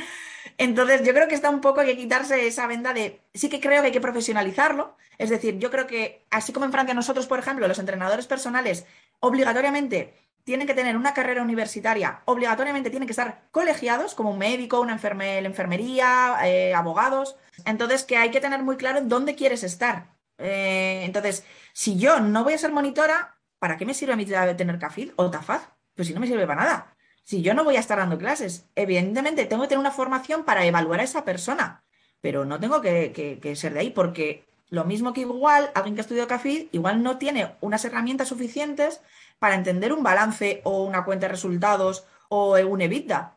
Entonces, 0.58 1.04
yo 1.04 1.14
creo 1.14 1.28
que 1.28 1.36
está 1.36 1.50
un 1.50 1.62
poco 1.62 1.82
hay 1.82 1.88
que 1.88 1.98
quitarse 1.98 2.48
esa 2.48 2.68
venda 2.68 2.94
de. 2.94 3.22
Sí 3.34 3.50
que 3.50 3.60
creo 3.60 3.82
que 3.82 3.88
hay 3.88 3.94
que 3.94 4.02
profesionalizarlo. 4.02 4.96
Es 5.18 5.30
decir, 5.30 5.60
yo 5.60 5.70
creo 5.70 5.86
que, 5.86 6.26
así 6.32 6.54
como 6.54 6.66
en 6.66 6.72
Francia, 6.72 6.94
nosotros, 6.94 7.28
por 7.28 7.40
ejemplo, 7.40 7.68
los 7.68 7.80
entrenadores 7.80 8.26
personales, 8.26 8.86
obligatoriamente 9.20 10.14
tienen 10.46 10.66
que 10.66 10.74
tener 10.74 10.98
una 10.98 11.14
carrera 11.14 11.44
universitaria, 11.44 12.22
obligatoriamente 12.26 12.90
tienen 12.90 13.06
que 13.06 13.12
estar 13.12 13.44
colegiados, 13.52 14.16
como 14.16 14.32
un 14.32 14.40
médico, 14.40 14.82
una 14.82 14.94
enfermería, 14.94 16.38
eh, 16.44 16.74
abogados. 16.74 17.36
Entonces, 17.66 18.04
que 18.04 18.18
hay 18.18 18.32
que 18.32 18.42
tener 18.42 18.64
muy 18.64 18.78
claro 18.78 19.00
en 19.00 19.10
dónde 19.10 19.36
quieres 19.36 19.64
estar. 19.64 20.08
Eh, 20.40 21.04
entonces, 21.04 21.44
si 21.74 21.98
yo 21.98 22.20
no 22.20 22.44
voy 22.44 22.54
a 22.54 22.58
ser 22.58 22.72
monitora, 22.72 23.38
¿para 23.60 23.78
qué 23.78 23.86
me 23.86 23.94
sirve 23.94 24.14
a 24.14 24.16
mí 24.16 24.26
tener 24.26 24.80
CAFID 24.80 25.12
o 25.16 25.30
TAFAD? 25.30 25.62
Pues 25.96 26.08
si 26.08 26.14
no 26.14 26.20
me 26.20 26.28
sirve 26.28 26.48
para 26.48 26.64
nada. 26.64 26.96
Si 27.24 27.42
yo 27.42 27.54
no 27.54 27.64
voy 27.64 27.76
a 27.76 27.82
estar 27.82 27.98
dando 27.98 28.18
clases, 28.18 28.66
evidentemente 28.76 29.46
tengo 29.46 29.64
que 29.64 29.70
tener 29.70 29.80
una 29.80 29.92
formación 29.92 30.46
para 30.46 30.66
evaluar 30.66 31.02
a 31.02 31.04
esa 31.04 31.26
persona, 31.26 31.84
pero 32.22 32.46
no 32.46 32.60
tengo 32.60 32.82
que, 32.82 33.40
que 33.42 33.56
ser 33.56 33.74
de 33.74 33.82
ahí 33.82 33.90
porque 33.92 34.46
lo 34.70 34.86
mismo 34.86 35.14
que 35.14 35.22
igual 35.22 35.72
alguien 35.76 35.96
que 35.96 36.02
ha 36.02 36.04
estudiado 36.04 36.28
CAFID 36.28 36.68
igual 36.72 37.04
no 37.04 37.18
tiene 37.18 37.56
unas 37.62 37.84
herramientas 37.86 38.28
suficientes 38.28 39.02
para 39.40 39.56
entender 39.56 39.94
un 39.94 40.04
balance 40.04 40.62
o 40.64 40.84
una 40.84 41.06
cuenta 41.06 41.28
de 41.28 41.32
resultados 41.32 42.06
o 42.30 42.58
un 42.58 42.82
EBITDA. 42.82 43.36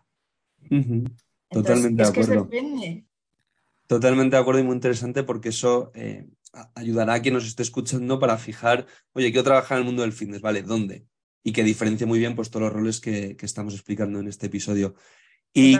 Totalmente 1.48 2.02
de 2.02 2.08
acuerdo. 2.08 2.48
Totalmente 3.86 4.36
de 4.36 4.42
acuerdo 4.42 4.60
y 4.60 4.64
muy 4.64 4.74
interesante 4.74 5.22
porque 5.22 5.50
eso 5.50 5.90
eh, 5.94 6.26
ayudará 6.74 7.14
a 7.14 7.22
quien 7.22 7.34
nos 7.34 7.46
esté 7.46 7.62
escuchando 7.62 8.18
para 8.18 8.38
fijar, 8.38 8.86
oye, 9.12 9.30
quiero 9.30 9.44
trabajar 9.44 9.78
en 9.78 9.82
el 9.82 9.86
mundo 9.86 10.02
del 10.02 10.12
fitness, 10.12 10.40
¿vale? 10.40 10.62
¿Dónde? 10.62 11.06
Y 11.42 11.52
que 11.52 11.64
diferencie 11.64 12.06
muy 12.06 12.18
bien 12.18 12.34
pues, 12.34 12.50
todos 12.50 12.64
los 12.64 12.72
roles 12.72 13.00
que, 13.00 13.36
estamos 13.40 13.74
explicando 13.74 14.20
en 14.20 14.28
este 14.28 14.46
episodio. 14.46 14.94
¿Y 15.52 15.78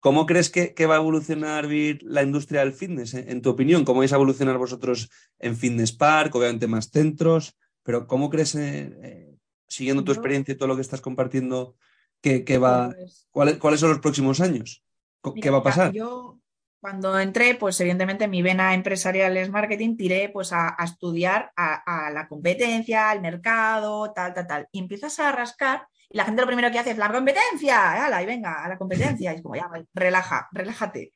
cómo, 0.00 0.26
crees 0.26 0.50
que, 0.50 0.86
va 0.86 0.94
a 0.94 0.98
evolucionar 0.98 1.68
la 2.02 2.22
industria 2.22 2.60
del 2.60 2.72
fitness, 2.72 3.14
eh, 3.14 3.26
en 3.28 3.42
tu 3.42 3.50
opinión? 3.50 3.84
¿Cómo 3.84 4.00
vais 4.00 4.12
a 4.12 4.16
evolucionar 4.16 4.58
vosotros 4.58 5.10
en 5.38 5.56
Fitness 5.56 5.92
Park? 5.92 6.34
Obviamente 6.34 6.66
más 6.66 6.90
centros, 6.90 7.56
pero 7.82 8.06
¿cómo 8.06 8.28
crees 8.30 8.54
eh, 8.54 9.28
siguiendo 9.68 10.02
tu 10.04 10.12
experiencia 10.12 10.52
y 10.52 10.56
todo 10.56 10.68
lo 10.68 10.74
que 10.74 10.82
estás 10.82 11.00
compartiendo, 11.00 11.76
¿qué, 12.20 12.58
va, 12.58 12.94
pues 12.94 13.28
¿cuáles, 13.30 13.80
son 13.80 13.90
los 13.90 14.00
próximos 14.00 14.40
años? 14.40 14.82
¿Qué 15.40 15.50
va 15.50 15.58
a 15.58 15.62
pasar? 15.62 15.92
Yo, 15.92 16.37
cuando 16.80 17.18
entré, 17.18 17.54
pues 17.56 17.80
evidentemente 17.80 18.28
mi 18.28 18.42
vena 18.42 18.74
empresarial 18.74 19.36
es 19.36 19.50
marketing, 19.50 19.96
tiré 19.96 20.28
pues 20.28 20.52
a, 20.52 20.76
estudiar 20.82 21.52
a, 21.56 22.10
la 22.12 22.28
competencia, 22.28 23.10
al 23.10 23.20
mercado, 23.20 24.12
tal, 24.12 24.32
tal, 24.34 24.46
tal. 24.46 24.68
Y 24.72 24.78
empiezas 24.78 25.18
a 25.18 25.32
rascar 25.32 25.88
y 26.08 26.16
la 26.16 26.24
gente 26.24 26.40
lo 26.40 26.46
primero 26.46 26.70
que 26.70 26.78
hace 26.78 26.92
es 26.92 26.98
la 26.98 27.12
competencia, 27.12 28.06
¡Hala! 28.06 28.22
y 28.22 28.26
venga, 28.26 28.64
a 28.64 28.68
la 28.68 28.78
competencia. 28.78 29.32
Y 29.32 29.36
es 29.36 29.42
como, 29.42 29.56
ya, 29.56 29.68
relaja, 29.92 30.48
relájate. 30.52 31.12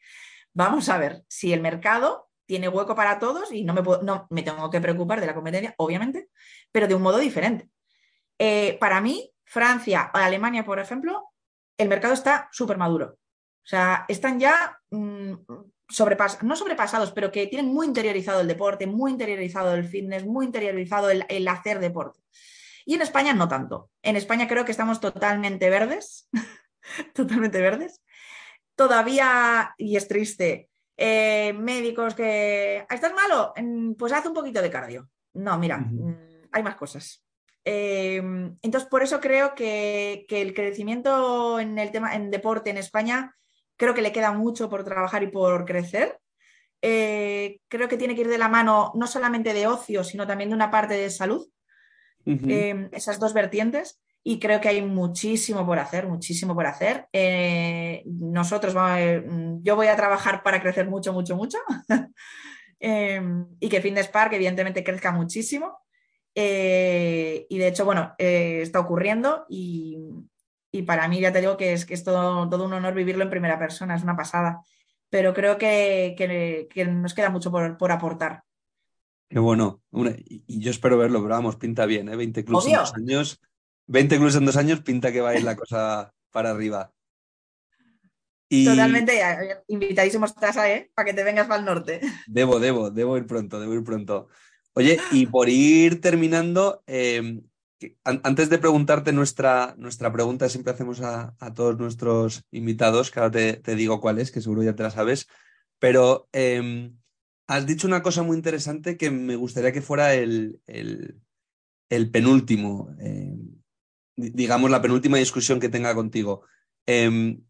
Vamos 0.52 0.88
a 0.88 0.98
ver 0.98 1.22
si 1.28 1.52
el 1.52 1.60
mercado 1.60 2.28
tiene 2.44 2.68
hueco 2.68 2.94
para 2.94 3.18
todos 3.18 3.52
y 3.52 3.64
no 3.64 3.72
me, 3.72 3.82
no, 4.02 4.26
me 4.30 4.42
tengo 4.42 4.68
que 4.68 4.80
preocupar 4.80 5.20
de 5.20 5.26
la 5.26 5.34
competencia, 5.34 5.74
obviamente, 5.78 6.28
pero 6.70 6.88
de 6.88 6.94
un 6.94 7.02
modo 7.02 7.18
diferente. 7.18 7.68
Eh, 8.38 8.76
para 8.80 9.00
mí, 9.00 9.32
Francia 9.44 10.10
o 10.12 10.18
Alemania, 10.18 10.64
por 10.64 10.78
ejemplo, 10.78 11.30
el 11.78 11.88
mercado 11.88 12.14
está 12.14 12.48
súper 12.52 12.76
maduro. 12.76 13.16
O 13.64 13.66
sea, 13.66 14.04
están 14.08 14.40
ya 14.40 14.78
mm, 14.90 15.32
no 16.42 16.56
sobrepasados, 16.56 17.12
pero 17.12 17.30
que 17.30 17.46
tienen 17.46 17.72
muy 17.72 17.86
interiorizado 17.86 18.40
el 18.40 18.48
deporte, 18.48 18.86
muy 18.86 19.12
interiorizado 19.12 19.74
el 19.74 19.84
fitness, 19.84 20.24
muy 20.24 20.46
interiorizado 20.46 21.10
el, 21.10 21.48
hacer 21.48 21.78
deporte. 21.78 22.20
Y 22.84 22.94
en 22.94 23.02
España 23.02 23.32
no 23.32 23.48
tanto. 23.48 23.90
En 24.02 24.16
España 24.16 24.48
creo 24.48 24.64
que 24.64 24.72
estamos 24.72 25.00
totalmente 25.00 25.70
verdes, 25.70 26.28
totalmente 27.14 27.60
verdes. 27.60 28.02
Todavía, 28.74 29.74
y 29.78 29.96
es 29.96 30.08
triste, 30.08 30.68
eh, 30.96 31.52
médicos 31.52 32.14
que, 32.14 32.84
¿estás 32.90 33.12
malo? 33.14 33.52
Pues 33.96 34.12
haz 34.12 34.26
un 34.26 34.34
poquito 34.34 34.60
de 34.60 34.70
cardio. 34.70 35.08
No, 35.34 35.58
mira, 35.58 35.78
mm, 35.78 36.48
hay 36.50 36.62
más 36.62 36.74
cosas. 36.74 37.24
Em, 37.64 38.56
entonces, 38.60 38.88
por 38.88 39.04
eso 39.04 39.20
creo 39.20 39.54
que, 39.54 40.24
que, 40.28 40.42
el 40.42 40.52
crecimiento 40.52 41.60
en 41.60 41.78
el 41.78 41.92
tema 41.92 42.16
en 42.16 42.30
deporte 42.30 42.70
en 42.70 42.78
España 42.78 43.36
Creo 43.82 43.94
que 43.94 44.02
le 44.02 44.12
queda 44.12 44.30
mucho 44.30 44.70
por 44.70 44.84
trabajar 44.84 45.24
y 45.24 45.26
por 45.26 45.64
crecer. 45.64 46.16
Eh, 46.82 47.58
creo 47.66 47.88
que 47.88 47.96
tiene 47.96 48.14
que 48.14 48.20
ir 48.20 48.28
de 48.28 48.38
la 48.38 48.46
mano 48.46 48.92
no 48.94 49.08
solamente 49.08 49.52
de 49.52 49.66
ocio, 49.66 50.04
sino 50.04 50.24
también 50.24 50.50
de 50.50 50.54
una 50.54 50.70
parte 50.70 50.94
de 50.94 51.10
salud. 51.10 51.48
Eh, 52.24 52.88
esas 52.92 53.18
dos 53.18 53.34
vertientes. 53.34 54.00
Y 54.22 54.38
creo 54.38 54.60
que 54.60 54.68
hay 54.68 54.82
muchísimo 54.82 55.66
por 55.66 55.80
hacer, 55.80 56.06
muchísimo 56.06 56.54
por 56.54 56.66
hacer. 56.66 57.08
Eh, 57.12 58.04
nosotros, 58.06 58.72
yo 59.62 59.74
voy 59.74 59.88
a 59.88 59.96
trabajar 59.96 60.44
para 60.44 60.62
crecer 60.62 60.88
mucho, 60.88 61.12
mucho, 61.12 61.34
mucho. 61.34 61.58
y 62.78 63.68
que 63.68 63.80
Fitness 63.80 64.06
Park, 64.06 64.34
evidentemente, 64.34 64.84
crezca 64.84 65.10
muchísimo. 65.10 65.80
y 66.32 67.58
de 67.58 67.66
hecho, 67.66 67.84
bueno, 67.84 68.14
está 68.16 68.78
ocurriendo 68.78 69.44
y, 69.48 69.98
y 70.72 70.82
para 70.82 71.06
mí 71.06 71.20
ya 71.20 71.32
te 71.32 71.40
digo 71.40 71.56
que 71.56 71.74
es, 71.74 71.84
que 71.84 71.94
es 71.94 72.02
todo, 72.02 72.48
todo 72.48 72.64
un 72.64 72.72
honor 72.72 72.94
vivirlo 72.94 73.22
en 73.22 73.30
primera 73.30 73.58
persona, 73.58 73.94
es 73.94 74.02
una 74.02 74.16
pasada. 74.16 74.62
Pero 75.10 75.34
creo 75.34 75.58
que, 75.58 76.16
nos 76.90 77.12
queda 77.12 77.28
mucho 77.28 77.52
por, 77.52 77.92
aportar. 77.92 78.42
Qué 79.28 79.38
bueno. 79.38 79.82
y 79.92 80.60
yo 80.60 80.70
espero 80.70 80.96
verlo, 80.96 81.20
pero 81.22 81.34
vamos, 81.34 81.56
pinta 81.56 81.84
bien, 81.84 82.08
¿eh? 82.08 82.16
20 82.16 82.44
clubs 82.44 82.66
en 82.66 82.72
dos 82.72 82.94
años. 82.94 83.40
20 83.86 84.16
clubs 84.16 84.36
en 84.36 84.46
dos 84.46 84.56
años 84.56 84.80
pinta 84.80 85.12
que 85.12 85.20
va 85.20 85.30
a 85.30 85.36
ir 85.36 85.44
la 85.44 85.56
cosa 85.56 86.14
para 86.30 86.50
arriba. 86.50 86.90
Totalmente, 88.48 89.20
invitadísimo 89.68 90.26
estás, 90.26 90.56
¿eh? 90.58 90.90
Para 90.94 91.06
que 91.06 91.14
te 91.14 91.24
vengas 91.24 91.46
para 91.46 91.60
el 91.60 91.66
norte. 91.66 92.00
Debo, 92.26 92.60
debo, 92.60 92.90
debo 92.90 93.16
ir 93.16 93.26
pronto, 93.26 93.60
debo 93.60 93.74
ir 93.74 93.84
pronto. 93.84 94.28
Oye, 94.74 94.98
y 95.10 95.26
por 95.26 95.48
ir 95.48 96.00
terminando, 96.00 96.82
eh, 96.86 97.40
antes 98.04 98.50
de 98.50 98.58
preguntarte 98.58 99.12
nuestra, 99.12 99.74
nuestra 99.78 100.12
pregunta, 100.12 100.48
siempre 100.48 100.72
hacemos 100.72 101.00
a, 101.00 101.34
todos 101.54 101.78
nuestros 101.78 102.44
invitados, 102.50 103.10
que 103.10 103.20
ahora 103.20 103.30
te, 103.30 103.76
digo 103.76 104.00
cuál 104.00 104.18
es, 104.18 104.30
que 104.30 104.40
seguro 104.40 104.62
ya 104.62 104.74
te 104.74 104.82
la 104.82 104.90
sabes, 104.90 105.28
pero 105.78 106.28
em, 106.32 106.96
has 107.48 107.66
dicho 107.66 107.86
una 107.86 108.02
cosa 108.02 108.22
muy 108.22 108.36
interesante 108.36 108.96
que 108.96 109.10
me 109.10 109.36
gustaría 109.36 109.72
que 109.72 109.82
fuera 109.82 110.14
el, 110.14 110.60
el, 110.66 112.10
penúltimo, 112.10 112.94
em, 112.98 113.60
digamos, 114.16 114.70
la 114.70 114.82
penúltima 114.82 115.18
discusión 115.18 115.60
que 115.60 115.68
tenga 115.68 115.94
contigo. 115.94 116.42
Em, 116.86 117.42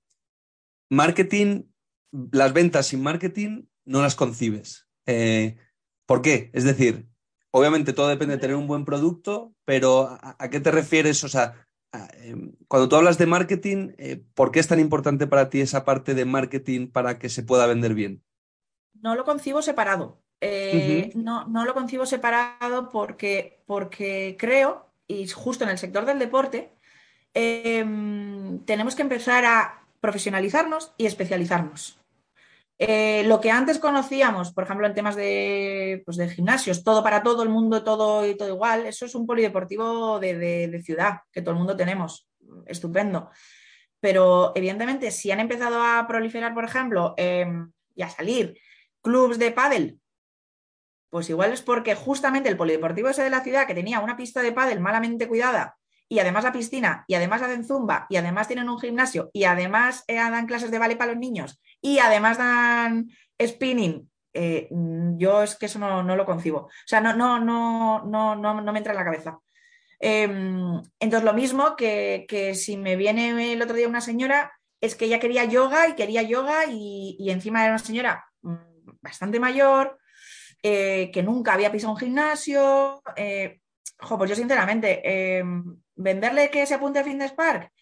marketing, 0.91 1.65
las 2.33 2.53
ventas 2.53 2.89
sin 2.89 3.03
marketing 3.03 3.65
no 3.85 4.03
las 4.03 4.15
concibes. 4.15 4.89
Eh, 5.07 5.57
¿Por 6.07 6.23
qué? 6.23 6.51
Es 6.53 6.65
decir, 6.65 7.07
obviamente 7.53 7.93
todo 7.93 8.09
depende 8.09 8.35
de 8.35 8.41
tener 8.41 8.57
un 8.57 8.67
buen 8.67 8.85
producto, 8.85 9.55
pero 9.65 10.19
¿a, 10.21 10.49
qué 10.51 10.59
te 10.59 10.73
refieres? 10.73 11.23
O 11.23 11.29
sea, 11.29 11.67
em, 12.23 12.53
cuando 12.67 12.89
tú 12.89 12.97
hablas 12.97 13.19
de 13.19 13.27
marketing, 13.27 13.93
eh, 13.99 14.25
¿por 14.35 14.51
qué 14.51 14.59
es 14.59 14.67
tan 14.67 14.81
importante 14.81 15.27
para 15.27 15.49
ti 15.49 15.61
esa 15.61 15.85
parte 15.85 16.15
de 16.15 16.25
marketing 16.25 16.89
para 16.89 17.19
que 17.19 17.29
se 17.29 17.45
pueda 17.45 17.67
vender 17.67 17.95
bien? 17.95 18.25
No 19.01 19.15
lo 19.15 19.25
concibo 19.25 19.63
separado. 19.63 20.21
Eh, 20.41 21.13
no, 21.15 21.47
no, 21.47 21.65
lo 21.65 21.73
concibo 21.73 22.05
separado 22.05 22.89
porque, 22.89 23.63
porque 23.65 24.37
creo, 24.39 24.91
y 25.07 25.29
justo 25.29 25.63
en 25.63 25.71
el 25.71 25.79
sector 25.79 26.05
del 26.05 26.19
deporte, 26.19 26.73
em, 27.33 28.59
tenemos 28.65 28.97
que 28.97 29.03
empezar 29.03 29.45
a 29.45 29.87
profesionalizarnos 30.01 30.95
y 30.99 31.07
especializarnos. 31.07 32.02
Eh, 32.85 33.23
lo 33.27 33.41
que 33.41 33.53
antes 33.53 33.79
conocíamos, 33.79 34.53
por 34.53 34.65
ejemplo, 34.65 34.89
en 34.89 34.95
temas 34.95 35.15
de, 35.15 36.03
pues 36.05 36.17
de, 36.17 36.29
gimnasios, 36.29 36.83
todo 36.83 37.01
para 37.01 37.23
todo 37.23 37.45
el 37.45 37.49
mundo, 37.49 37.85
todo 37.85 38.27
y 38.27 38.37
todo 38.37 38.49
igual, 38.49 38.87
eso 38.87 39.07
es 39.07 39.15
un 39.15 39.25
polideportivo 39.25 40.19
de, 40.19 40.83
ciudad 40.85 41.21
que 41.31 41.43
todo 41.43 41.53
el 41.53 41.59
mundo 41.59 41.77
tenemos. 41.77 42.29
Estupendo. 42.67 43.31
Pero 44.01 44.51
evidentemente, 44.57 45.13
si 45.13 45.31
han 45.31 45.39
empezado 45.39 45.81
a 45.81 46.05
proliferar, 46.09 46.55
por 46.55 46.65
ejemplo, 46.65 47.15
em, 47.17 47.71
y 47.95 48.03
a 48.03 48.09
salir 48.09 48.59
clubs 49.01 49.39
de 49.39 49.53
pádel, 49.53 50.01
pues 51.09 51.31
igual 51.31 51.53
es 51.53 51.63
porque 51.63 51.95
justamente 51.95 52.49
el 52.49 52.57
polideportivo 52.57 53.11
ese 53.11 53.23
de 53.23 53.31
la 53.31 53.45
ciudad 53.45 53.69
que 53.69 53.75
tenía 53.75 54.01
una 54.01 54.17
pista 54.17 54.43
de 54.43 54.51
pádel 54.51 54.81
malamente 54.81 55.29
cuidada 55.29 55.77
y 56.13 56.19
además 56.19 56.45
la 56.45 56.53
piscina, 56.53 57.05
y 57.09 57.15
además 57.15 57.41
hacen 57.41 57.65
zumba, 57.65 58.07
y 58.11 58.17
además 58.17 58.47
tienen 58.47 58.69
un 58.69 58.79
gimnasio, 58.79 59.31
y 59.33 59.45
además 59.45 60.05
eh, 60.09 60.17
dan 60.17 60.47
clases 60.47 60.71
de 60.71 60.79
ballet 60.79 60.99
para 60.99 61.13
los 61.13 61.19
niños, 61.19 61.59
y 61.83 61.99
además 61.99 62.39
dan 62.39 63.11
spinning, 63.45 64.09
eh, 64.33 64.69
yo 64.71 65.43
es 65.43 65.57
que 65.57 65.67
eso 65.67 65.79
no, 65.79 66.03
lo 66.03 66.25
concibo. 66.25 66.59
O 66.61 66.71
sea, 66.87 67.01
no, 67.01 67.15
no, 67.15 67.39
no, 67.39 68.05
no, 68.07 68.37
no, 68.37 68.73
me 68.73 68.79
entra 68.79 68.93
en 68.93 68.99
la 68.99 69.05
cabeza. 69.05 69.39
Em, 69.99 70.81
entonces, 70.99 71.25
lo 71.25 71.35
mismo 71.35 71.77
que, 71.77 72.55
si 72.55 72.77
me 72.77 72.97
viene 72.97 73.53
el 73.53 73.63
otro 73.63 73.77
día 73.77 73.89
una 73.89 74.01
señora, 74.01 74.53
es 74.81 74.95
que 74.95 75.05
ella 75.07 75.21
quería 75.21 75.45
yoga 75.45 75.89
y 75.89 75.95
quería 75.95 76.23
yoga 76.23 76.65
y, 76.69 77.31
encima 77.31 77.63
era 77.63 77.75
una 77.75 77.79
señora 77.79 78.25
mm, 78.43 78.55
bastante 79.01 79.39
mayor, 79.41 79.99
eh, 80.63 81.11
que 81.13 81.23
nunca 81.23 81.55
había 81.55 81.73
pisado 81.73 81.93
un 81.93 81.99
gimnasio. 81.99 83.03
pues 84.19 84.31
yo 84.31 84.37
sinceramente, 84.37 85.39
em, 85.39 85.77
venderle 85.97 86.51
que 86.51 86.67
se 86.67 86.75
apunte 86.75 87.01
a 87.01 87.05
Fitness 87.05 87.33
Park, 87.33 87.73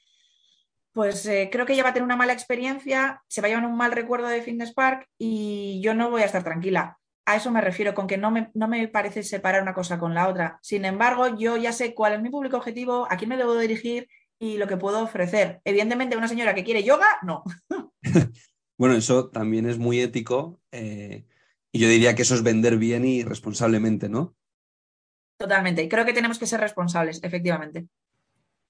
pues 0.93 1.25
eh, 1.27 1.49
creo 1.53 1.67
que 1.67 1.75
ella 1.75 1.85
va 1.85 1.91
a 1.91 1.93
tener 1.93 2.05
una 2.05 2.17
mala 2.17 2.33
experiencia, 2.33 3.23
se 3.29 3.41
va 3.41 3.47
a 3.47 3.49
llevar 3.51 3.67
un 3.67 3.77
mal 3.77 3.93
recuerdo 3.93 4.29
de 4.29 4.43
Fitness 4.43 4.73
Park 4.73 5.09
y 5.19 5.81
yo 5.83 5.95
no 5.95 6.11
voy 6.11 6.23
a 6.23 6.27
estar 6.27 6.43
tranquila. 6.43 6.99
A 7.27 7.37
eso 7.37 7.51
me 7.51 7.61
refiero, 7.61 7.95
con 7.95 8.07
que 8.07 8.19
no 8.19 8.31
me, 8.31 8.51
no 8.55 8.67
me 8.67 8.89
parece 8.89 9.23
separar 9.23 9.63
una 9.63 9.75
cosa 9.75 9.99
con 9.99 10.15
la 10.15 10.29
otra. 10.29 10.59
Sin 10.63 10.85
embargo, 10.85 11.39
yo 11.39 11.57
ya 11.57 11.73
sé 11.73 11.95
cuál 11.95 12.15
es 12.15 12.23
mi 12.23 12.31
público 12.31 12.57
objetivo, 12.57 13.07
a 13.09 13.17
quién 13.17 13.29
me 13.29 13.37
debo 13.37 13.57
dirigir 13.57 14.09
y 14.41 14.57
lo 14.57 14.67
que 14.67 14.77
puedo 14.77 15.03
ofrecer. 15.03 15.61
Evidentemente, 15.65 16.17
una 16.17 16.29
señora 16.29 16.55
que 16.55 16.65
quiere 16.65 16.83
yoga, 16.83 17.07
no. 17.23 17.45
bueno, 18.79 18.97
eso 18.97 19.29
también 19.29 19.67
es 19.67 19.79
muy 19.79 20.01
ético 20.01 20.61
eh, 20.73 21.25
y 21.71 21.79
yo 21.79 21.89
diría 21.89 22.15
que 22.15 22.23
eso 22.23 22.35
es 22.35 22.43
vender 22.43 22.79
bien 22.79 23.05
y 23.05 23.23
responsablemente, 23.23 24.09
¿no? 24.09 24.35
Totalmente. 25.39 25.89
Creo 25.89 26.05
que 26.05 26.13
tenemos 26.13 26.39
que 26.39 26.47
ser 26.47 26.61
responsables, 26.61 27.23
efectivamente. 27.23 27.87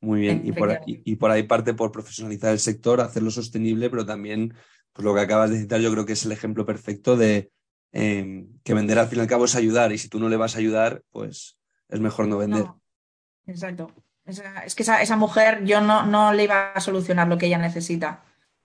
Muy 0.00 0.20
bien, 0.20 0.42
y 0.44 0.52
por, 0.52 0.70
ahí, 0.70 1.02
y 1.04 1.16
por 1.16 1.30
ahí 1.30 1.42
parte 1.42 1.74
por 1.74 1.92
profesionalizar 1.92 2.52
el 2.52 2.58
sector, 2.58 3.00
hacerlo 3.00 3.30
sostenible, 3.30 3.90
pero 3.90 4.06
también, 4.06 4.54
pues 4.92 5.04
lo 5.04 5.14
que 5.14 5.20
acabas 5.20 5.50
de 5.50 5.58
citar, 5.58 5.80
yo 5.80 5.92
creo 5.92 6.06
que 6.06 6.14
es 6.14 6.24
el 6.24 6.32
ejemplo 6.32 6.64
perfecto 6.64 7.16
de 7.18 7.50
em, 7.92 8.48
que 8.64 8.72
vender 8.72 8.98
al 8.98 9.08
fin 9.08 9.18
y 9.18 9.22
al 9.22 9.28
cabo 9.28 9.44
es 9.44 9.56
ayudar, 9.56 9.92
y 9.92 9.98
si 9.98 10.08
tú 10.08 10.18
no 10.18 10.30
le 10.30 10.38
vas 10.38 10.54
a 10.54 10.58
ayudar, 10.58 11.02
pues 11.10 11.58
es 11.88 12.00
mejor 12.00 12.28
no 12.28 12.38
vender. 12.38 12.66
Exacto. 13.46 13.92
es 14.24 14.74
que 14.74 14.82
esa, 14.82 15.16
mujer 15.16 15.64
yo 15.64 15.82
no, 15.82 16.06
no, 16.06 16.32
le 16.32 16.44
iba 16.44 16.72
a 16.72 16.80
solucionar 16.80 17.28
lo 17.28 17.36
que 17.36 17.46
ella 17.46 17.58
necesita. 17.58 18.24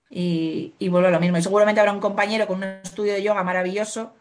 Y, 0.09 0.75
y 0.77 0.87
vuelvo 0.87 1.07
a 1.07 1.11
lo 1.11 1.19
mismo. 1.19 1.37
Y 1.37 1.41
seguramente 1.41 1.81
habrá 1.81 1.91
un 1.91 1.99
compañero 1.99 2.47
con 2.47 2.59
un 2.59 2.63
estudio 2.63 3.13
de 3.13 3.23
yoga 3.23 3.43
maravilloso 3.43 4.13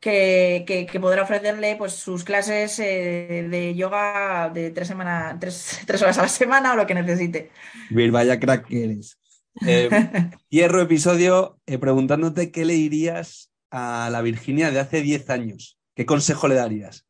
que, 0.00 0.98
podrá 1.00 1.22
ofrecerle 1.22 1.76
pues, 1.76 1.92
sus 1.92 2.24
clases 2.24 2.78
eh, 2.78 3.46
de 3.50 3.74
yoga 3.74 4.50
de 4.52 4.70
tres, 4.70 4.88
semanas, 4.88 5.36
tres, 5.86 6.02
horas 6.02 6.18
a 6.18 6.22
la 6.22 6.28
semana 6.28 6.72
o 6.72 6.76
lo 6.76 6.86
que 6.86 6.94
necesite. 6.94 7.50
Vaya 7.90 8.38
crack 8.38 8.66
que 8.66 8.84
eres. 8.84 9.18
Eh, 9.66 9.88
cierro 10.50 10.80
episodio 10.80 11.58
eh, 11.66 11.78
preguntándote 11.78 12.52
qué 12.52 12.64
le 12.64 12.74
dirías 12.74 13.50
a 13.70 14.08
la 14.10 14.22
Virginia 14.22 14.70
de 14.70 14.80
hace 14.80 15.02
10 15.02 15.30
años. 15.30 15.78
¿Qué 15.94 16.06
consejo 16.06 16.46
le 16.48 16.54
darías? 16.54 17.04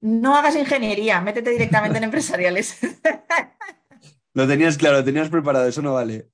No 0.00 0.36
hagas 0.36 0.54
ingeniería, 0.54 1.20
métete 1.20 1.50
directamente 1.50 1.98
en 1.98 2.04
empresariales. 2.04 2.78
Lo 4.34 4.46
tenías 4.46 4.76
claro, 4.76 4.98
lo 4.98 5.04
tenías 5.04 5.30
preparado, 5.30 5.66
eso 5.66 5.82
no 5.82 5.94
vale. 5.94 6.28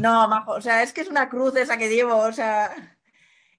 No, 0.00 0.26
majo, 0.28 0.52
o 0.52 0.60
sea, 0.60 0.82
es 0.82 0.92
que 0.92 1.02
es 1.02 1.08
una 1.08 1.28
cruz 1.28 1.54
esa 1.56 1.76
que 1.76 1.90
llevo, 1.90 2.16
o 2.16 2.32
sea, 2.32 2.96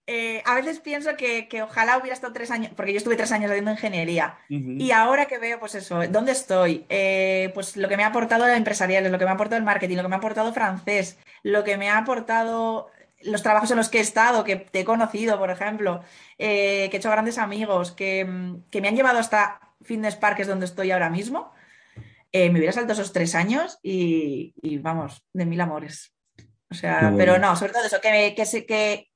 eh, 0.08 0.44
a 0.46 0.54
veces 0.54 0.80
pienso 0.80 1.18
que, 1.18 1.48
ojalá 1.64 1.98
hubiera 1.98 2.14
estado 2.14 2.32
tres 2.32 2.52
años, 2.52 2.72
porque 2.76 2.92
yo 2.92 2.98
estuve 2.98 3.16
tres 3.16 3.32
años 3.32 3.50
haciendo 3.50 3.72
ingeniería, 3.72 4.38
y 4.50 4.92
ahora 4.92 5.26
que 5.26 5.40
veo, 5.40 5.60
pues 5.60 5.74
eso, 5.74 6.06
¿dónde 6.10 6.32
estoy? 6.32 6.86
Eh, 6.90 7.52
pues 7.56 7.76
lo 7.76 7.90
que 7.90 7.98
me 7.98 8.04
ha 8.04 8.08
aportado 8.08 8.46
la 8.46 8.56
empresarial, 8.56 9.12
lo 9.12 9.18
que 9.18 9.26
me 9.26 9.32
ha 9.32 9.34
aportado 9.34 9.58
el 9.58 9.66
marketing, 9.66 9.96
lo 9.96 10.04
que 10.04 10.10
me 10.10 10.16
ha 10.16 10.20
aportado 10.20 10.54
francés, 10.54 11.18
lo 11.42 11.64
que 11.64 11.78
me 11.78 11.90
ha 11.90 11.98
aportado 11.98 12.92
los 13.22 13.42
trabajos 13.42 13.72
en 13.72 13.78
los 13.78 13.90
que 13.90 13.98
he 13.98 14.02
estado, 14.02 14.44
que 14.44 14.58
te 14.58 14.82
he 14.82 14.86
conocido, 14.86 15.40
por 15.40 15.50
ejemplo, 15.50 16.04
eh, 16.38 16.88
que 16.92 16.98
he 16.98 17.00
hecho 17.00 17.10
grandes 17.10 17.40
amigos, 17.40 17.92
que, 17.92 18.26
me 18.26 18.88
han 18.88 18.96
llevado 18.96 19.18
hasta 19.18 19.60
Fitness 19.82 20.18
Park, 20.18 20.36
que 20.36 20.42
es 20.44 20.48
donde 20.48 20.68
estoy 20.68 20.92
ahora 20.92 21.10
mismo, 21.10 21.52
me 22.32 22.52
hubiera 22.52 22.74
saltado 22.74 23.02
esos 23.02 23.14
tres 23.14 23.34
años 23.34 23.80
y, 23.82 24.54
vamos, 24.80 25.26
de 25.34 25.46
mil 25.46 25.62
amores. 25.62 26.14
O 26.70 26.76
sea, 26.76 27.14
pero 27.18 27.40
no, 27.40 27.56
sobre 27.56 27.72
todo 27.72 27.86
eso, 27.86 28.02
que, 28.02 28.36
que, 28.36 28.66
que, 28.66 29.10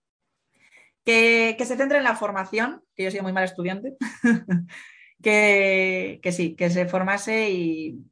que, 1.06 1.56
se 1.60 1.78
centre 1.78 1.98
en 1.98 2.04
la 2.04 2.16
formación, 2.16 2.82
que 2.96 3.04
yo 3.04 3.12
soy 3.12 3.22
muy 3.22 3.34
mal 3.34 3.44
estudiante, 3.44 3.96
que, 5.22 6.20
sí, 6.32 6.56
que 6.56 6.70
se 6.70 6.86
formase 6.86 7.50
y, 7.50 8.04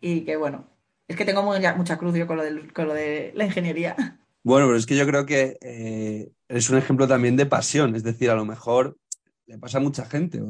que 0.00 0.36
bueno, 0.36 0.68
es 1.08 1.16
que 1.16 1.24
tengo 1.24 1.42
mucha 1.42 1.98
cruz 1.98 2.14
yo 2.14 2.26
con 2.26 2.36
lo, 2.36 2.44
de, 2.94 3.32
la 3.34 3.44
ingeniería. 3.44 3.96
Bueno, 4.42 4.68
pero 4.68 4.78
es 4.78 4.86
que 4.86 4.96
yo 4.96 5.06
creo 5.06 5.26
que 5.26 5.58
eh, 5.60 6.32
es 6.48 6.70
un 6.70 6.78
ejemplo 6.78 7.06
también 7.06 7.36
de 7.36 7.44
pasión, 7.44 7.94
es 7.94 8.02
decir, 8.02 8.30
a 8.30 8.34
lo 8.34 8.46
mejor 8.46 8.96
le 9.44 9.58
pasa 9.58 9.76
a 9.76 9.82
mucha 9.82 10.06
gente. 10.06 10.40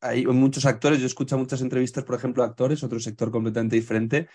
Hay 0.00 0.24
muchos 0.26 0.66
actores, 0.66 1.00
yo 1.00 1.06
escucho 1.06 1.36
muchas 1.36 1.60
entrevistas, 1.60 2.04
por 2.04 2.14
ejemplo, 2.14 2.44
actores, 2.44 2.84
otro 2.84 3.00
sector 3.00 3.32
completamente 3.32 3.74
diferente, 3.74 4.28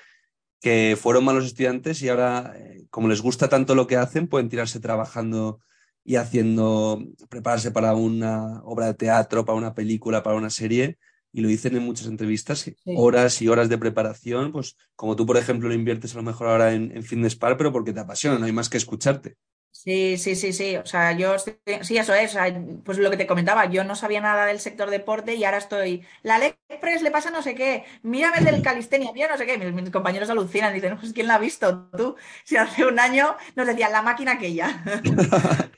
que 0.60 0.98
fueron 1.00 1.24
malos 1.24 1.46
estudiantes 1.46 2.02
y 2.02 2.10
ahora, 2.10 2.54
eh, 2.58 2.88
como 2.90 3.08
les 3.08 3.22
gusta 3.22 3.48
tanto 3.48 3.74
lo 3.74 3.88
que 3.88 3.96
hacen, 3.96 4.28
pueden 4.28 4.50
tirarse 4.50 4.82
trabajando 4.82 5.62
y 6.10 6.16
haciendo, 6.16 7.06
prepararse 7.30 7.70
para 7.70 7.94
una 7.94 8.64
obra 8.64 8.88
de 8.88 8.96
teatro, 8.96 9.46
para 9.46 9.60
una 9.60 9.76
película, 9.76 10.24
para 10.24 10.38
una 10.38 10.50
serie, 10.50 10.98
y 11.32 11.42
lo 11.42 11.48
dicen 11.48 11.76
en 11.76 11.84
muchas 11.84 12.08
entrevistas, 12.08 12.66
horas 12.96 13.44
y 13.44 13.48
horas 13.48 13.70
de 13.70 13.78
preparación, 13.78 14.52
pues 14.52 14.76
como 14.96 15.16
tú, 15.16 15.28
por 15.28 15.38
ejemplo, 15.38 15.70
lo 15.70 15.76
inviertes 15.76 16.16
a 16.16 16.18
lo 16.18 16.24
mejor 16.24 16.48
ahora 16.48 16.74
en, 16.74 16.92
en 16.98 17.04
Fitness 17.04 17.36
Park, 17.36 17.60
pero 17.60 17.72
porque 17.72 17.94
te 17.94 18.00
apasiona, 18.00 18.40
no 18.40 18.46
hay 18.48 18.52
más 18.52 18.70
que 18.70 18.78
escucharte. 18.78 19.36
Sí, 19.72 20.18
sí, 20.18 20.36
sí, 20.36 20.52
sí. 20.52 20.76
O 20.78 20.86
sea, 20.86 21.14
yo 21.14 21.36
sí, 21.38 21.98
eso 21.98 22.14
es. 22.14 22.38
pues 22.84 22.98
lo 22.98 23.10
que 23.10 23.18
te 23.18 23.28
comentaba, 23.28 23.66
yo 23.66 23.84
no 23.84 23.96
sabía 23.96 24.20
nada 24.20 24.46
del 24.46 24.60
sector 24.60 24.90
deporte 24.90 25.36
y 25.36 25.44
ahora 25.44 25.58
estoy. 25.58 26.04
La 26.24 26.40
Lepres 26.40 27.02
le 27.02 27.12
pasa 27.12 27.30
no 27.30 27.42
sé 27.42 27.56
qué. 27.56 27.86
Mírame 28.04 28.40
el 28.40 28.46
del 28.46 28.62
calistenia, 28.62 29.12
mira 29.14 29.30
no 29.30 29.38
sé 29.38 29.46
qué. 29.46 29.58
Mis, 29.58 29.90
compañeros 29.92 30.30
alucinan, 30.30 30.74
dicen, 30.74 30.98
pues 30.98 31.14
¿quién 31.14 31.28
la 31.28 31.36
ha 31.36 31.40
visto? 31.40 31.90
Tú, 31.96 32.16
si 32.44 32.58
hace 32.58 32.86
un 32.86 33.00
año 33.00 33.36
nos 33.56 33.68
decían 33.68 33.92
la 33.92 34.02
máquina 34.02 34.34
aquella. 34.34 34.84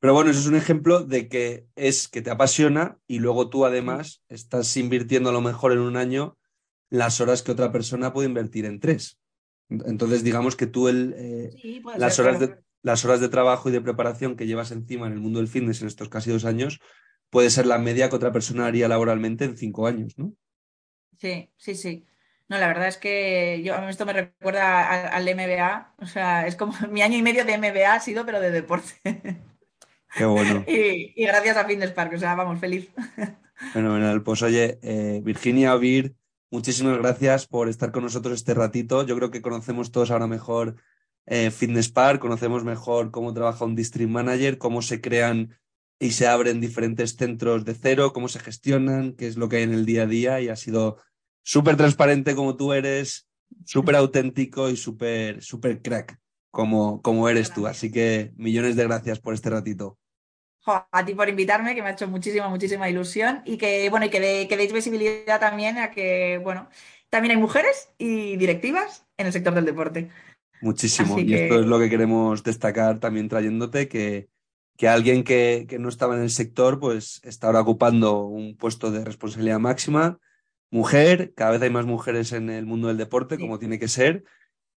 Pero 0.00 0.14
bueno, 0.14 0.30
eso 0.30 0.40
es 0.40 0.46
un 0.46 0.56
ejemplo 0.56 1.04
de 1.04 1.28
que 1.28 1.66
es 1.74 2.08
que 2.08 2.22
te 2.22 2.30
apasiona 2.30 2.98
y 3.08 3.18
luego 3.18 3.48
tú 3.48 3.64
además 3.64 4.22
estás 4.28 4.76
invirtiendo 4.76 5.30
a 5.30 5.32
lo 5.32 5.40
mejor 5.40 5.72
en 5.72 5.80
un 5.80 5.96
año 5.96 6.38
las 6.88 7.20
horas 7.20 7.42
que 7.42 7.52
otra 7.52 7.72
persona 7.72 8.12
puede 8.12 8.28
invertir 8.28 8.64
en 8.64 8.80
tres. 8.80 9.18
Entonces, 9.68 10.22
digamos 10.22 10.56
que 10.56 10.66
tú 10.66 10.88
el, 10.88 11.14
eh, 11.16 11.82
las 11.96 12.18
horas 12.18 12.38
de 12.38 12.58
las 12.88 13.04
horas 13.04 13.20
de 13.20 13.28
trabajo 13.28 13.68
y 13.68 13.72
de 13.72 13.82
preparación 13.82 14.34
que 14.34 14.46
llevas 14.46 14.70
encima 14.70 15.06
en 15.06 15.12
el 15.12 15.20
mundo 15.20 15.40
del 15.40 15.48
fitness 15.48 15.82
en 15.82 15.88
estos 15.88 16.08
casi 16.08 16.30
dos 16.30 16.46
años 16.46 16.80
puede 17.28 17.50
ser 17.50 17.66
la 17.66 17.76
media 17.76 18.08
que 18.08 18.16
otra 18.16 18.32
persona 18.32 18.64
haría 18.64 18.88
laboralmente 18.88 19.44
en 19.44 19.58
cinco 19.58 19.86
años, 19.86 20.16
¿no? 20.16 20.32
Sí, 21.18 21.50
sí, 21.58 21.74
sí. 21.74 22.06
No, 22.48 22.56
la 22.56 22.66
verdad 22.66 22.88
es 22.88 22.96
que 22.96 23.60
yo 23.62 23.74
esto 23.90 24.06
me 24.06 24.14
recuerda 24.14 25.08
al, 25.08 25.24
MBA, 25.24 25.96
o 25.98 26.06
sea, 26.06 26.46
es 26.46 26.56
como 26.56 26.72
mi 26.90 27.02
año 27.02 27.18
y 27.18 27.22
medio 27.22 27.44
de 27.44 27.58
MBA 27.58 27.92
ha 27.92 28.00
sido, 28.00 28.24
pero 28.24 28.40
de 28.40 28.50
deporte. 28.50 28.94
Qué 30.16 30.24
bueno. 30.24 30.64
Y, 30.66 31.12
gracias 31.26 31.58
a 31.58 31.66
Fitness 31.66 31.90
Park, 31.90 32.14
o 32.14 32.18
sea, 32.18 32.34
vamos, 32.36 32.58
feliz. 32.58 32.90
Fenomenal. 33.74 34.22
Pues 34.22 34.40
oye, 34.40 34.78
eh, 34.80 35.20
Virginia 35.22 35.74
Vir, 35.74 36.14
muchísimas 36.50 36.96
gracias 36.96 37.46
por 37.46 37.68
estar 37.68 37.92
con 37.92 38.04
nosotros 38.04 38.32
este 38.32 38.54
ratito. 38.54 39.04
Yo 39.04 39.14
creo 39.14 39.30
que 39.30 39.42
conocemos 39.42 39.92
todos 39.92 40.10
ahora 40.10 40.26
mejor 40.26 40.76
eh, 41.30 41.50
Fitness 41.50 41.90
Park, 41.90 42.20
conocemos 42.20 42.64
mejor 42.64 43.10
cómo 43.10 43.34
trabaja 43.34 43.64
un 43.64 43.74
District 43.74 44.10
Manager, 44.10 44.56
cómo 44.56 44.80
se 44.80 45.00
crean 45.00 45.54
y 46.00 46.12
se 46.12 46.26
abren 46.26 46.60
diferentes 46.60 47.16
centros 47.16 47.64
de 47.64 47.74
cero, 47.74 48.12
cómo 48.14 48.28
se 48.28 48.38
gestionan, 48.38 49.12
qué 49.12 49.26
es 49.26 49.36
lo 49.36 49.48
que 49.48 49.56
hay 49.56 49.64
en 49.64 49.74
el 49.74 49.84
día 49.84 50.02
a 50.04 50.06
día 50.06 50.40
y 50.40 50.48
ha 50.48 50.56
sido 50.56 50.96
súper 51.42 51.76
transparente 51.76 52.34
como 52.34 52.56
tú 52.56 52.72
eres, 52.72 53.28
súper 53.66 53.96
auténtico 53.96 54.70
y 54.70 54.76
súper 54.76 55.42
súper 55.42 55.82
crack 55.82 56.18
como, 56.50 57.02
como 57.02 57.28
eres 57.28 57.52
tú. 57.52 57.66
Así 57.66 57.90
que 57.90 58.32
millones 58.36 58.76
de 58.76 58.84
gracias 58.84 59.20
por 59.20 59.34
este 59.34 59.50
ratito. 59.50 59.98
a 60.64 61.04
ti 61.04 61.14
por 61.14 61.28
invitarme, 61.28 61.74
que 61.74 61.82
me 61.82 61.88
ha 61.88 61.92
hecho 61.92 62.08
muchísima, 62.08 62.48
muchísima 62.48 62.88
ilusión 62.88 63.42
y 63.44 63.58
que, 63.58 63.90
bueno, 63.90 64.06
y 64.06 64.10
que, 64.10 64.46
que 64.48 64.56
deis 64.56 64.72
visibilidad 64.72 65.40
también 65.40 65.76
a 65.78 65.90
que, 65.90 66.40
bueno, 66.42 66.68
también 67.10 67.36
hay 67.36 67.40
mujeres 67.40 67.90
y 67.98 68.36
directivas 68.36 69.06
en 69.16 69.26
el 69.26 69.32
sector 69.32 69.54
del 69.54 69.64
deporte. 69.64 70.10
Muchísimo. 70.60 71.18
y 71.18 71.34
esto 71.34 71.60
es 71.60 71.66
lo 71.66 71.78
que 71.78 71.90
queremos 71.90 72.42
destacar 72.42 72.98
también 72.98 73.28
trayéndote, 73.28 73.88
que, 73.88 74.28
que 74.76 74.88
alguien 74.88 75.24
que, 75.24 75.66
que, 75.68 75.78
no 75.78 75.88
estaba 75.88 76.16
en 76.16 76.22
el 76.22 76.30
sector, 76.30 76.80
pues 76.80 77.20
está 77.24 77.48
ahora 77.48 77.60
ocupando 77.60 78.24
un 78.24 78.56
puesto 78.56 78.90
de 78.90 79.04
responsabilidad 79.04 79.58
máxima. 79.58 80.18
Mujer, 80.70 81.32
cada 81.34 81.52
vez 81.52 81.62
hay 81.62 81.70
más 81.70 81.86
mujeres 81.86 82.32
en 82.32 82.50
el 82.50 82.66
mundo 82.66 82.88
del 82.88 82.96
deporte, 82.96 83.38
como 83.38 83.58
tiene 83.58 83.78
que 83.78 83.88
ser, 83.88 84.24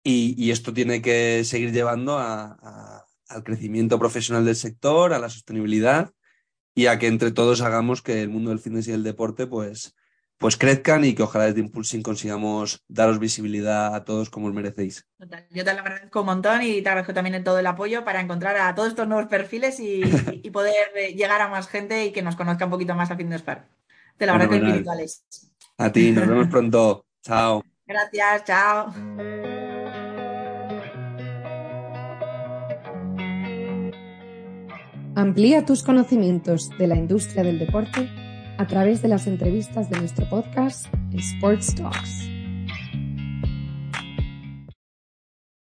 y, 0.03 0.35
y, 0.43 0.51
esto 0.51 0.73
tiene 0.73 1.03
que 1.03 1.45
seguir 1.45 1.73
llevando 1.73 2.19
a, 2.19 3.07
al 3.29 3.45
crecimiento 3.45 3.99
profesional 3.99 4.45
del 4.45 4.57
sector, 4.57 5.12
a 5.12 5.19
la 5.19 5.29
sostenibilidad 5.29 6.12
y 6.75 6.87
a 6.87 6.99
que 6.99 7.09
entre 7.09 7.33
todos 7.33 7.61
hagamos 7.61 8.03
que 8.03 8.23
el 8.23 8.29
mundo 8.29 8.51
del 8.51 8.59
fitness 8.59 8.88
y 8.88 8.93
el 8.93 9.03
deporte, 9.03 9.47
pues, 9.47 9.95
pues 10.38 10.57
crezcan 10.57 11.05
y 11.05 11.14
que 11.14 11.24
ojalá 11.24 11.46
desde 11.46 11.61
Impulsing 11.61 12.03
consigamos 12.03 12.85
daros 12.87 13.18
visibilidad 13.18 13.94
a 13.94 14.05
todos 14.05 14.31
como 14.31 14.46
os 14.46 14.55
merecéis. 14.55 15.05
Yo 15.51 15.64
te 15.64 15.74
lo 15.74 15.81
agradezco 15.81 16.20
un 16.20 16.27
montón 16.27 16.62
y 16.62 16.81
te 16.81 16.88
agradezco 16.88 17.12
también 17.12 17.42
todo 17.42 17.59
el 17.59 17.66
apoyo 17.66 18.05
para 18.05 18.20
encontrar 18.20 18.57
a 18.57 18.74
todos 18.74 18.90
estos 18.90 19.09
nuevos 19.09 19.27
perfiles 19.27 19.81
y, 19.81 20.03
poder 20.53 21.14
llegar 21.14 21.40
a 21.40 21.48
más 21.48 21.68
gente 21.68 22.07
y 22.07 22.12
que 22.12 22.22
nos 22.22 22.37
conozca 22.37 22.64
un 22.64 22.70
poquito 22.70 22.94
más 22.94 23.11
a 23.11 23.16
Fitness 23.16 23.42
Park. 23.42 23.66
Te 24.16 24.27
lo 24.27 24.33
agradezco 24.33 24.64
individuales. 24.64 25.24
A 25.77 25.92
ti, 25.92 26.12
nos 26.12 26.27
vemos 26.27 26.46
pronto. 26.51 27.05
Chao. 27.22 27.62
Gracias, 27.87 28.44
chao. 28.44 28.94
Amplía 35.16 35.66
tus 35.66 35.83
conocimientos 35.83 36.70
de 36.79 36.87
la 36.87 36.94
industria 36.94 37.42
del 37.42 37.59
deporte 37.59 38.09
a 38.59 38.66
través 38.66 39.01
de 39.03 39.09
las 39.09 39.27
entrevistas 39.27 39.88
de 39.88 39.99
nuestro 39.99 40.29
podcast 40.29 40.87
Sports 41.14 41.75
Talks. 41.75 42.28